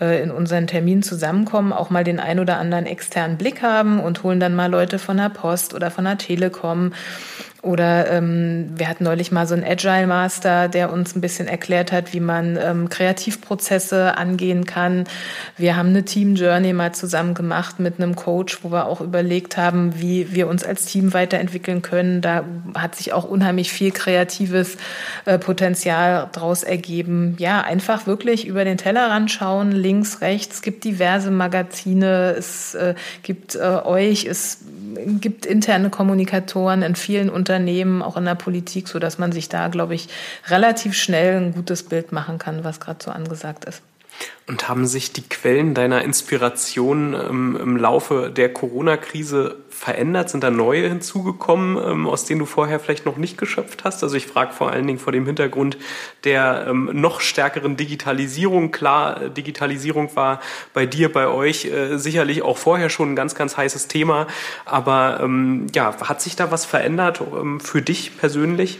äh, 0.00 0.22
in 0.22 0.30
unseren 0.30 0.66
Terminen 0.66 1.02
zusammenkommen, 1.02 1.72
auch 1.72 1.90
mal 1.90 2.04
den 2.04 2.20
ein 2.20 2.40
oder 2.40 2.58
anderen 2.58 2.86
externen 2.86 3.36
Blick 3.36 3.62
haben 3.62 4.00
und 4.00 4.22
holen 4.22 4.40
dann 4.40 4.54
mal 4.54 4.70
Leute 4.70 4.98
von 4.98 5.16
der 5.16 5.28
Post 5.28 5.74
oder 5.74 5.90
von 5.90 6.04
der 6.04 6.18
Telekom 6.18 6.92
oder 7.66 8.10
ähm, 8.10 8.70
wir 8.76 8.88
hatten 8.88 9.04
neulich 9.04 9.32
mal 9.32 9.46
so 9.46 9.54
einen 9.54 9.64
Agile 9.64 10.06
Master, 10.06 10.68
der 10.68 10.92
uns 10.92 11.16
ein 11.16 11.20
bisschen 11.20 11.48
erklärt 11.48 11.90
hat, 11.90 12.12
wie 12.12 12.20
man 12.20 12.56
ähm, 12.56 12.88
Kreativprozesse 12.88 14.16
angehen 14.16 14.64
kann. 14.64 15.04
Wir 15.56 15.76
haben 15.76 15.88
eine 15.88 16.04
Team 16.04 16.36
Journey 16.36 16.72
mal 16.72 16.94
zusammen 16.94 17.34
gemacht 17.34 17.80
mit 17.80 18.00
einem 18.00 18.14
Coach, 18.14 18.60
wo 18.62 18.70
wir 18.70 18.86
auch 18.86 19.00
überlegt 19.00 19.56
haben, 19.56 20.00
wie 20.00 20.32
wir 20.32 20.46
uns 20.48 20.64
als 20.64 20.86
Team 20.86 21.12
weiterentwickeln 21.12 21.82
können. 21.82 22.20
Da 22.20 22.44
hat 22.74 22.94
sich 22.94 23.12
auch 23.12 23.24
unheimlich 23.24 23.72
viel 23.72 23.90
kreatives 23.90 24.76
äh, 25.24 25.38
Potenzial 25.38 26.28
draus 26.32 26.62
ergeben. 26.62 27.34
Ja, 27.38 27.62
einfach 27.62 28.06
wirklich 28.06 28.46
über 28.46 28.64
den 28.64 28.78
Tellerrand 28.78 29.30
schauen, 29.30 29.72
links, 29.72 30.20
rechts. 30.20 30.56
Es 30.56 30.62
gibt 30.62 30.84
diverse 30.84 31.32
Magazine, 31.32 32.34
es 32.38 32.74
äh, 32.76 32.94
gibt 33.22 33.56
äh, 33.56 33.80
euch, 33.84 34.24
es 34.24 34.60
gibt 35.20 35.46
interne 35.46 35.90
Kommunikatoren 35.90 36.82
in 36.82 36.94
vielen 36.94 37.28
Unternehmen, 37.28 37.55
auch 38.02 38.16
in 38.16 38.24
der 38.24 38.34
Politik, 38.34 38.88
so 38.88 38.98
dass 38.98 39.18
man 39.18 39.32
sich 39.32 39.48
da, 39.48 39.68
glaube 39.68 39.94
ich, 39.94 40.08
relativ 40.48 40.94
schnell 40.94 41.36
ein 41.36 41.54
gutes 41.54 41.82
Bild 41.82 42.12
machen 42.12 42.38
kann, 42.38 42.64
was 42.64 42.80
gerade 42.80 43.02
so 43.02 43.10
angesagt 43.10 43.64
ist. 43.64 43.82
Und 44.48 44.68
haben 44.68 44.86
sich 44.86 45.12
die 45.12 45.28
Quellen 45.28 45.74
deiner 45.74 46.04
Inspiration 46.04 47.14
ähm, 47.14 47.58
im 47.60 47.76
Laufe 47.76 48.30
der 48.30 48.52
Corona-Krise 48.52 49.56
verändert? 49.70 50.30
Sind 50.30 50.44
da 50.44 50.50
neue 50.50 50.88
hinzugekommen, 50.88 51.76
ähm, 51.84 52.06
aus 52.06 52.26
denen 52.26 52.38
du 52.38 52.46
vorher 52.46 52.78
vielleicht 52.78 53.06
noch 53.06 53.16
nicht 53.16 53.38
geschöpft 53.38 53.82
hast? 53.82 54.04
Also 54.04 54.16
ich 54.16 54.28
frage 54.28 54.52
vor 54.52 54.70
allen 54.70 54.86
Dingen 54.86 55.00
vor 55.00 55.12
dem 55.12 55.26
Hintergrund 55.26 55.78
der 56.22 56.66
ähm, 56.68 56.90
noch 56.92 57.20
stärkeren 57.20 57.76
Digitalisierung. 57.76 58.70
Klar, 58.70 59.30
Digitalisierung 59.30 60.14
war 60.14 60.40
bei 60.72 60.86
dir, 60.86 61.12
bei 61.12 61.26
euch 61.26 61.64
äh, 61.64 61.96
sicherlich 61.96 62.42
auch 62.42 62.56
vorher 62.56 62.88
schon 62.88 63.12
ein 63.12 63.16
ganz, 63.16 63.34
ganz 63.34 63.56
heißes 63.56 63.88
Thema. 63.88 64.28
Aber 64.64 65.18
ähm, 65.22 65.66
ja, 65.74 65.96
hat 66.02 66.22
sich 66.22 66.36
da 66.36 66.52
was 66.52 66.64
verändert 66.64 67.20
ähm, 67.20 67.58
für 67.58 67.82
dich 67.82 68.16
persönlich? 68.16 68.78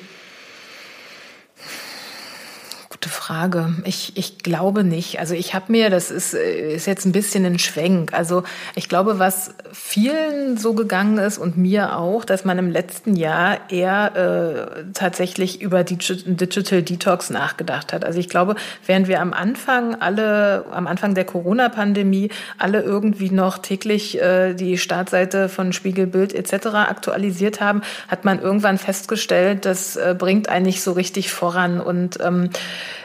Gute 3.07 3.15
Frage. 3.15 3.73
Ich, 3.85 4.17
ich 4.17 4.39
glaube 4.39 4.83
nicht. 4.83 5.21
Also 5.21 5.35
ich 5.35 5.55
habe 5.55 5.71
mir, 5.71 5.91
das 5.91 6.11
ist, 6.11 6.35
ist 6.35 6.87
jetzt 6.87 7.05
ein 7.05 7.13
bisschen 7.13 7.45
ein 7.45 7.61
Schwenk. 7.61 8.13
Also 8.13 8.43
ich 8.75 8.89
glaube, 8.89 9.21
was 9.21 9.55
vielen 9.73 10.59
so 10.59 10.75
gegangen 10.75 11.19
ist 11.19 11.39
und 11.39 11.57
mir 11.57 11.99
auch, 11.99 12.25
dass 12.25 12.45
man 12.45 12.59
im 12.59 12.69
letzten 12.69 13.15
Jahr 13.15 13.71
eher 13.71 14.17
äh, 14.17 14.83
tatsächlich 14.93 15.63
über 15.63 15.85
Digital 15.85 16.83
Detox 16.83 17.31
nachgedacht 17.31 17.93
hat. 17.93 18.05
Also 18.05 18.19
ich 18.19 18.29
glaube, 18.29 18.57
während 18.87 19.07
wir 19.07 19.21
am 19.21 19.33
Anfang 19.33 19.95
alle, 20.01 20.65
am 20.73 20.89
Anfang 20.89 21.15
der 21.15 21.27
Corona-Pandemie 21.27 22.31
alle 22.59 22.83
irgendwie 22.83 23.31
noch 23.31 23.59
täglich 23.59 24.21
äh, 24.21 24.55
die 24.55 24.79
Startseite 24.79 25.49
von 25.49 25.73
Spiegelbild 25.73 26.35
etc. 26.35 26.67
aktualisiert 26.75 27.61
haben, 27.61 27.83
hat 28.09 28.25
man 28.25 28.41
irgendwann 28.41 28.79
festgestellt, 28.79 29.65
das 29.65 29.95
äh, 29.95 30.17
bringt 30.19 30.49
einen 30.49 30.67
nicht 30.67 30.83
so 30.83 30.91
richtig 30.91 31.31
voran 31.31 31.81
und 31.81 32.19
ähm, 32.21 32.47
äh, 32.47 32.96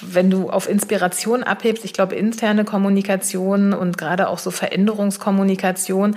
wenn 0.00 0.30
du 0.30 0.50
auf 0.50 0.68
Inspiration 0.68 1.42
abhebst, 1.42 1.84
ich 1.84 1.92
glaube, 1.92 2.14
interne 2.14 2.64
Kommunikation 2.64 3.72
und 3.72 3.98
gerade 3.98 4.28
auch 4.28 4.38
so 4.38 4.50
Veränderungskommunikation 4.50 6.16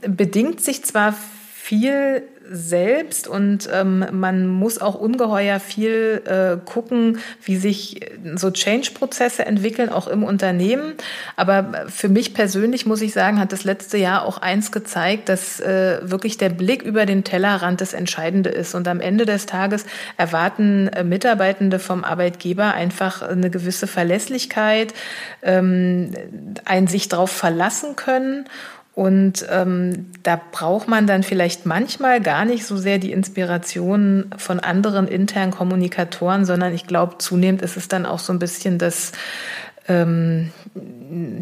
bedingt 0.00 0.60
sich 0.60 0.84
zwar 0.84 1.14
viel 1.54 2.22
selbst 2.50 3.28
und 3.28 3.68
ähm, 3.72 4.06
man 4.12 4.46
muss 4.46 4.80
auch 4.80 4.94
ungeheuer 4.94 5.60
viel 5.60 6.22
äh, 6.24 6.56
gucken, 6.64 7.18
wie 7.42 7.56
sich 7.56 8.00
so 8.36 8.50
Change-Prozesse 8.50 9.44
entwickeln, 9.44 9.90
auch 9.90 10.08
im 10.08 10.24
Unternehmen. 10.24 10.94
Aber 11.36 11.86
für 11.88 12.08
mich 12.08 12.34
persönlich 12.34 12.86
muss 12.86 13.02
ich 13.02 13.12
sagen, 13.12 13.38
hat 13.38 13.52
das 13.52 13.64
letzte 13.64 13.98
Jahr 13.98 14.24
auch 14.24 14.38
eins 14.38 14.72
gezeigt, 14.72 15.28
dass 15.28 15.60
äh, 15.60 15.98
wirklich 16.02 16.38
der 16.38 16.50
Blick 16.50 16.82
über 16.82 17.06
den 17.06 17.24
Tellerrand 17.24 17.80
das 17.80 17.92
Entscheidende 17.92 18.50
ist. 18.50 18.74
Und 18.74 18.88
am 18.88 19.00
Ende 19.00 19.26
des 19.26 19.46
Tages 19.46 19.84
erwarten 20.16 20.88
äh, 20.88 21.04
Mitarbeitende 21.04 21.78
vom 21.78 22.04
Arbeitgeber 22.04 22.74
einfach 22.74 23.22
eine 23.22 23.50
gewisse 23.50 23.86
Verlässlichkeit, 23.86 24.94
ähm, 25.42 26.12
ein 26.64 26.86
sich 26.86 27.08
darauf 27.08 27.30
verlassen 27.30 27.96
können 27.96 28.46
und 28.98 29.46
ähm, 29.48 30.06
da 30.24 30.40
braucht 30.50 30.88
man 30.88 31.06
dann 31.06 31.22
vielleicht 31.22 31.66
manchmal 31.66 32.20
gar 32.20 32.44
nicht 32.44 32.66
so 32.66 32.76
sehr 32.76 32.98
die 32.98 33.12
Inspiration 33.12 34.32
von 34.36 34.58
anderen 34.58 35.06
internen 35.06 35.52
Kommunikatoren, 35.52 36.44
sondern 36.44 36.74
ich 36.74 36.84
glaube, 36.84 37.18
zunehmend 37.18 37.62
ist 37.62 37.76
es 37.76 37.86
dann 37.86 38.04
auch 38.04 38.18
so 38.18 38.32
ein 38.32 38.40
bisschen 38.40 38.76
das, 38.76 39.12
ähm, 39.86 40.50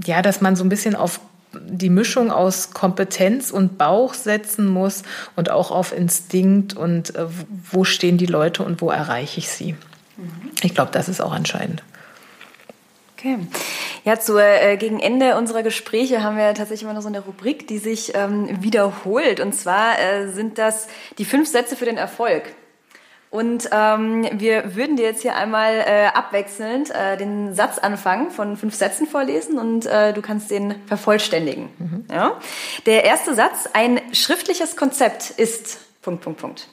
ja, 0.05 0.21
dass 0.21 0.43
man 0.43 0.55
so 0.55 0.65
ein 0.65 0.69
bisschen 0.69 0.97
auf 0.97 1.19
die 1.59 1.89
Mischung 1.89 2.31
aus 2.31 2.73
Kompetenz 2.73 3.51
und 3.51 3.79
Bauch 3.79 4.13
setzen 4.13 4.67
muss 4.67 5.03
und 5.35 5.51
auch 5.51 5.71
auf 5.71 5.97
Instinkt 5.97 6.77
und 6.77 7.15
äh, 7.17 7.25
wo 7.73 7.85
stehen 7.85 8.19
die 8.19 8.27
Leute 8.27 8.65
und 8.65 8.83
wo 8.83 8.91
erreiche 8.91 9.39
ich 9.39 9.49
sie. 9.49 9.73
Mhm. 10.19 10.51
Ich 10.61 10.75
glaube, 10.75 10.91
das 10.93 11.09
ist 11.09 11.23
auch 11.23 11.35
entscheidend. 11.35 11.83
Okay. 13.27 13.39
Ja, 14.05 14.21
zu, 14.21 14.39
äh, 14.39 14.77
gegen 14.77 15.01
Ende 15.01 15.37
unserer 15.37 15.65
Gespräche 15.65 16.23
haben 16.23 16.37
wir 16.37 16.55
tatsächlich 16.55 16.85
immer 16.85 16.93
noch 16.93 17.03
so 17.03 17.09
eine 17.09 17.21
Rubrik, 17.21 17.67
die 17.67 17.79
sich 17.79 18.15
ähm, 18.15 18.63
wiederholt. 18.63 19.41
Und 19.41 19.53
zwar 19.53 19.99
äh, 19.99 20.29
sind 20.29 20.59
das 20.59 20.87
die 21.19 21.25
fünf 21.25 21.49
Sätze 21.49 21.75
für 21.75 21.87
den 21.87 21.97
Erfolg. 21.97 22.45
Und 23.31 23.69
ähm, 23.73 24.29
wir 24.33 24.77
würden 24.77 24.97
dir 24.97 25.07
jetzt 25.07 25.23
hier 25.23 25.35
einmal 25.35 25.75
äh, 25.75 26.07
abwechselnd 26.15 26.91
äh, 26.91 27.17
den 27.17 27.55
Satz 27.55 27.79
anfangen 27.79 28.31
von 28.31 28.57
fünf 28.57 28.77
Sätzen 28.77 29.09
vorlesen 29.09 29.59
und 29.59 29.85
äh, 29.87 30.13
du 30.13 30.23
kannst 30.23 30.53
den 30.53 30.77
vervollständigen. 30.87 31.69
Mhm. 31.79 32.05
Ja? 32.09 32.41
Der 32.87 33.05
erste 33.05 33.35
Satz, 33.35 33.69
ein 33.73 34.01
schriftliches 34.15 34.77
Konzept 34.77 35.31
ist 35.31 35.79
Punkt, 36.03 36.23
Punkt, 36.23 36.41
Punkt. 36.41 36.69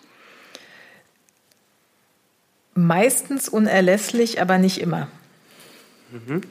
Meistens 2.75 3.49
unerlässlich, 3.49 4.39
aber 4.39 4.59
nicht 4.59 4.79
immer. 4.79 5.07
Mhm. 6.13 6.41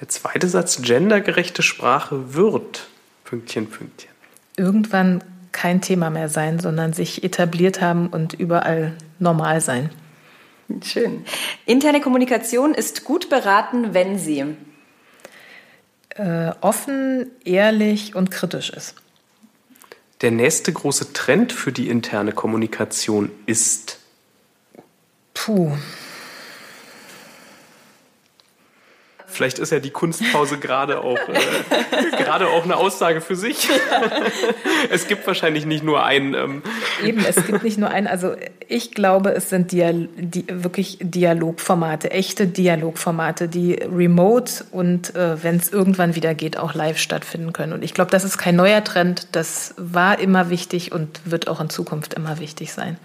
Der 0.00 0.08
zweite 0.08 0.48
Satz, 0.48 0.82
gendergerechte 0.82 1.62
Sprache 1.62 2.34
wird, 2.34 2.86
Pünktchen, 3.24 3.68
Pünktchen. 3.68 4.10
Irgendwann 4.56 5.24
kein 5.52 5.80
Thema 5.80 6.10
mehr 6.10 6.28
sein, 6.28 6.60
sondern 6.60 6.92
sich 6.92 7.24
etabliert 7.24 7.80
haben 7.80 8.08
und 8.08 8.34
überall 8.34 8.96
normal 9.18 9.60
sein. 9.60 9.90
Schön. 10.84 11.24
Interne 11.66 12.00
Kommunikation 12.00 12.74
ist 12.74 13.04
gut 13.04 13.30
beraten, 13.30 13.94
wenn 13.94 14.18
sie 14.18 14.44
äh, 16.10 16.52
offen, 16.60 17.30
ehrlich 17.44 18.14
und 18.14 18.30
kritisch 18.30 18.70
ist. 18.70 18.94
Der 20.20 20.30
nächste 20.30 20.72
große 20.72 21.12
Trend 21.12 21.52
für 21.52 21.72
die 21.72 21.88
interne 21.88 22.32
Kommunikation 22.32 23.30
ist. 23.46 23.98
Puh, 25.32 25.72
Vielleicht 29.38 29.60
ist 29.60 29.70
ja 29.70 29.78
die 29.78 29.90
Kunstpause 29.90 30.58
gerade 30.58 30.98
auch, 30.98 31.16
äh, 31.28 32.16
gerade 32.16 32.48
auch 32.48 32.64
eine 32.64 32.76
Aussage 32.76 33.20
für 33.20 33.36
sich. 33.36 33.68
es 34.90 35.06
gibt 35.06 35.24
wahrscheinlich 35.28 35.64
nicht 35.64 35.84
nur 35.84 36.02
einen. 36.04 36.34
Ähm 36.34 36.62
Eben, 37.04 37.24
es 37.24 37.46
gibt 37.46 37.62
nicht 37.62 37.78
nur 37.78 37.88
einen. 37.88 38.08
Also 38.08 38.34
ich 38.66 38.90
glaube, 38.90 39.30
es 39.30 39.48
sind 39.48 39.70
Dial 39.70 40.08
die, 40.16 40.44
wirklich 40.50 40.98
Dialogformate, 41.00 42.10
echte 42.10 42.48
Dialogformate, 42.48 43.46
die 43.46 43.74
remote 43.74 44.64
und 44.72 45.14
äh, 45.14 45.40
wenn 45.40 45.54
es 45.54 45.68
irgendwann 45.72 46.16
wieder 46.16 46.34
geht, 46.34 46.58
auch 46.58 46.74
live 46.74 46.98
stattfinden 46.98 47.52
können. 47.52 47.74
Und 47.74 47.84
ich 47.84 47.94
glaube, 47.94 48.10
das 48.10 48.24
ist 48.24 48.38
kein 48.38 48.56
neuer 48.56 48.82
Trend. 48.82 49.28
Das 49.36 49.72
war 49.76 50.18
immer 50.18 50.50
wichtig 50.50 50.90
und 50.90 51.20
wird 51.26 51.46
auch 51.46 51.60
in 51.60 51.70
Zukunft 51.70 52.14
immer 52.14 52.40
wichtig 52.40 52.72
sein. 52.72 52.98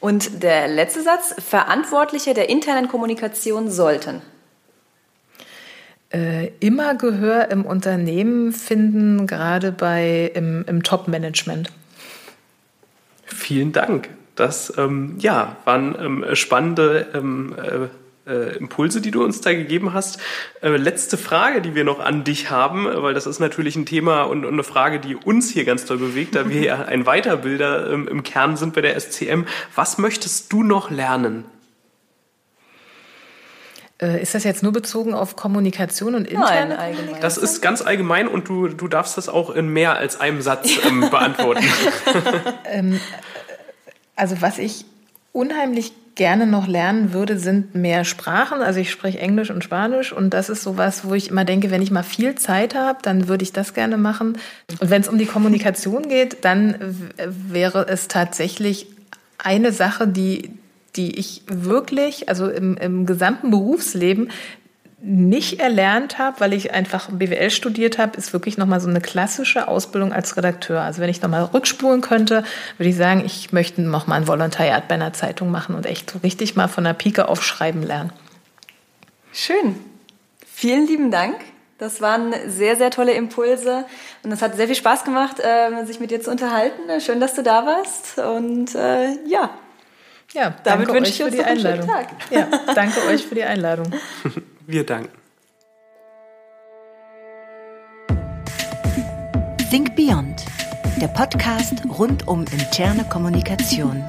Und 0.00 0.42
der 0.42 0.66
letzte 0.66 1.02
Satz, 1.02 1.36
Verantwortliche 1.38 2.34
der 2.34 2.48
internen 2.48 2.88
Kommunikation 2.88 3.70
sollten 3.70 4.22
äh, 6.16 6.50
immer 6.60 6.94
Gehör 6.94 7.50
im 7.50 7.66
Unternehmen 7.66 8.52
finden, 8.52 9.26
gerade 9.26 9.70
bei 9.70 10.32
im, 10.34 10.64
im 10.66 10.82
Top-Management. 10.82 11.70
Vielen 13.26 13.72
Dank. 13.72 14.08
Das 14.34 14.72
ähm, 14.78 15.16
ja, 15.18 15.56
waren 15.64 15.94
ähm, 16.00 16.24
spannende 16.34 17.06
ähm, 17.14 17.54
äh, 18.26 18.30
äh, 18.30 18.56
Impulse, 18.56 19.00
die 19.00 19.10
du 19.10 19.24
uns 19.24 19.42
da 19.42 19.52
gegeben 19.52 19.92
hast. 19.92 20.18
Äh, 20.62 20.76
letzte 20.76 21.18
Frage, 21.18 21.60
die 21.60 21.74
wir 21.74 21.84
noch 21.84 22.00
an 22.00 22.24
dich 22.24 22.50
haben, 22.50 22.86
weil 22.86 23.12
das 23.12 23.26
ist 23.26 23.38
natürlich 23.38 23.76
ein 23.76 23.86
Thema 23.86 24.22
und, 24.22 24.44
und 24.44 24.54
eine 24.54 24.64
Frage, 24.64 25.00
die 25.00 25.16
uns 25.16 25.50
hier 25.50 25.64
ganz 25.64 25.84
doll 25.84 25.98
bewegt, 25.98 26.34
da 26.34 26.48
wir 26.48 26.62
ja 26.62 26.82
ein 26.86 27.04
Weiterbilder 27.04 27.92
ähm, 27.92 28.08
im 28.08 28.22
Kern 28.22 28.56
sind 28.56 28.74
bei 28.74 28.80
der 28.80 28.98
SCM. 28.98 29.44
Was 29.74 29.98
möchtest 29.98 30.52
du 30.52 30.62
noch 30.62 30.90
lernen? 30.90 31.44
Äh, 34.00 34.20
ist 34.20 34.34
das 34.34 34.44
jetzt 34.44 34.62
nur 34.62 34.72
bezogen 34.72 35.14
auf 35.14 35.36
Kommunikation 35.36 36.14
und 36.14 36.26
interne 36.26 36.74
Nein, 36.74 36.78
allgemein. 36.78 37.20
Das 37.22 37.38
ist 37.38 37.62
ganz 37.62 37.80
allgemein 37.80 38.28
und 38.28 38.48
du, 38.48 38.68
du 38.68 38.88
darfst 38.88 39.16
das 39.16 39.28
auch 39.30 39.48
in 39.50 39.68
mehr 39.68 39.96
als 39.96 40.20
einem 40.20 40.42
Satz 40.42 40.70
ähm, 40.86 41.00
beantworten. 41.10 41.64
ähm, 42.66 43.00
also 44.14 44.42
was 44.42 44.58
ich 44.58 44.84
unheimlich 45.32 45.92
gerne 46.14 46.46
noch 46.46 46.66
lernen 46.66 47.14
würde, 47.14 47.38
sind 47.38 47.74
mehr 47.74 48.04
Sprachen. 48.04 48.60
Also 48.60 48.80
ich 48.80 48.90
spreche 48.90 49.18
Englisch 49.18 49.50
und 49.50 49.64
Spanisch 49.64 50.12
und 50.12 50.30
das 50.30 50.48
ist 50.50 50.62
sowas, 50.62 51.06
wo 51.06 51.14
ich 51.14 51.30
immer 51.30 51.44
denke, 51.44 51.70
wenn 51.70 51.82
ich 51.82 51.90
mal 51.90 52.02
viel 52.02 52.34
Zeit 52.34 52.74
habe, 52.74 52.98
dann 53.02 53.28
würde 53.28 53.44
ich 53.44 53.52
das 53.52 53.72
gerne 53.72 53.96
machen. 53.96 54.38
Und 54.80 54.90
wenn 54.90 55.02
es 55.02 55.08
um 55.08 55.18
die 55.18 55.26
Kommunikation 55.26 56.08
geht, 56.08 56.44
dann 56.44 56.76
wäre 57.18 57.86
es 57.88 58.08
tatsächlich 58.08 58.88
eine 59.38 59.72
Sache, 59.72 60.08
die 60.08 60.52
die 60.96 61.18
ich 61.18 61.42
wirklich, 61.46 62.28
also 62.28 62.48
im, 62.48 62.76
im 62.76 63.06
gesamten 63.06 63.50
Berufsleben 63.50 64.30
nicht 65.02 65.60
erlernt 65.60 66.18
habe, 66.18 66.40
weil 66.40 66.52
ich 66.52 66.72
einfach 66.72 67.10
BWL 67.10 67.50
studiert 67.50 67.98
habe, 67.98 68.16
ist 68.16 68.32
wirklich 68.32 68.56
nochmal 68.56 68.80
so 68.80 68.88
eine 68.88 69.00
klassische 69.00 69.68
Ausbildung 69.68 70.12
als 70.12 70.36
Redakteur. 70.36 70.80
Also 70.80 71.00
wenn 71.00 71.10
ich 71.10 71.22
nochmal 71.22 71.44
rückspulen 71.44 72.00
könnte, 72.00 72.44
würde 72.78 72.90
ich 72.90 72.96
sagen, 72.96 73.22
ich 73.24 73.52
möchte 73.52 73.82
nochmal 73.82 74.20
ein 74.20 74.26
Volontariat 74.26 74.88
bei 74.88 74.94
einer 74.94 75.12
Zeitung 75.12 75.50
machen 75.50 75.74
und 75.74 75.86
echt 75.86 76.10
so 76.10 76.18
richtig 76.20 76.56
mal 76.56 76.68
von 76.68 76.84
der 76.84 76.94
Pike 76.94 77.28
auf 77.28 77.44
schreiben 77.44 77.82
lernen. 77.82 78.12
Schön. 79.32 79.76
Vielen 80.44 80.86
lieben 80.86 81.10
Dank. 81.10 81.36
Das 81.78 82.00
waren 82.00 82.34
sehr, 82.46 82.76
sehr 82.76 82.90
tolle 82.90 83.12
Impulse 83.12 83.84
und 84.22 84.32
es 84.32 84.40
hat 84.40 84.56
sehr 84.56 84.66
viel 84.66 84.76
Spaß 84.76 85.04
gemacht, 85.04 85.36
äh, 85.40 85.84
sich 85.84 86.00
mit 86.00 86.10
dir 86.10 86.22
zu 86.22 86.30
unterhalten. 86.30 87.00
Schön, 87.00 87.20
dass 87.20 87.34
du 87.34 87.42
da 87.42 87.66
warst 87.66 88.18
und 88.18 88.74
äh, 88.74 89.10
ja, 89.26 89.50
ja, 90.32 90.54
damit 90.64 90.88
wünsche 90.88 91.10
ich 91.10 91.22
uns 91.22 91.34
die 91.34 91.42
Einladung. 91.42 91.86
Tag. 91.86 92.08
Ja, 92.30 92.48
danke 92.74 93.04
euch 93.06 93.26
für 93.26 93.34
die 93.34 93.44
Einladung. 93.44 93.92
Wir 94.66 94.84
danken. 94.84 95.16
Think 99.70 99.96
Beyond, 99.96 100.44
der 101.00 101.08
Podcast 101.08 101.82
rund 101.98 102.26
um 102.26 102.44
interne 102.52 103.04
Kommunikation. 103.04 104.04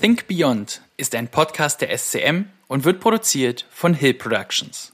Think 0.00 0.26
Beyond 0.26 0.82
ist 0.96 1.14
ein 1.14 1.28
Podcast 1.28 1.80
der 1.80 1.96
SCM 1.96 2.50
und 2.68 2.84
wird 2.84 3.00
produziert 3.00 3.66
von 3.70 3.94
Hill 3.94 4.14
Productions. 4.14 4.93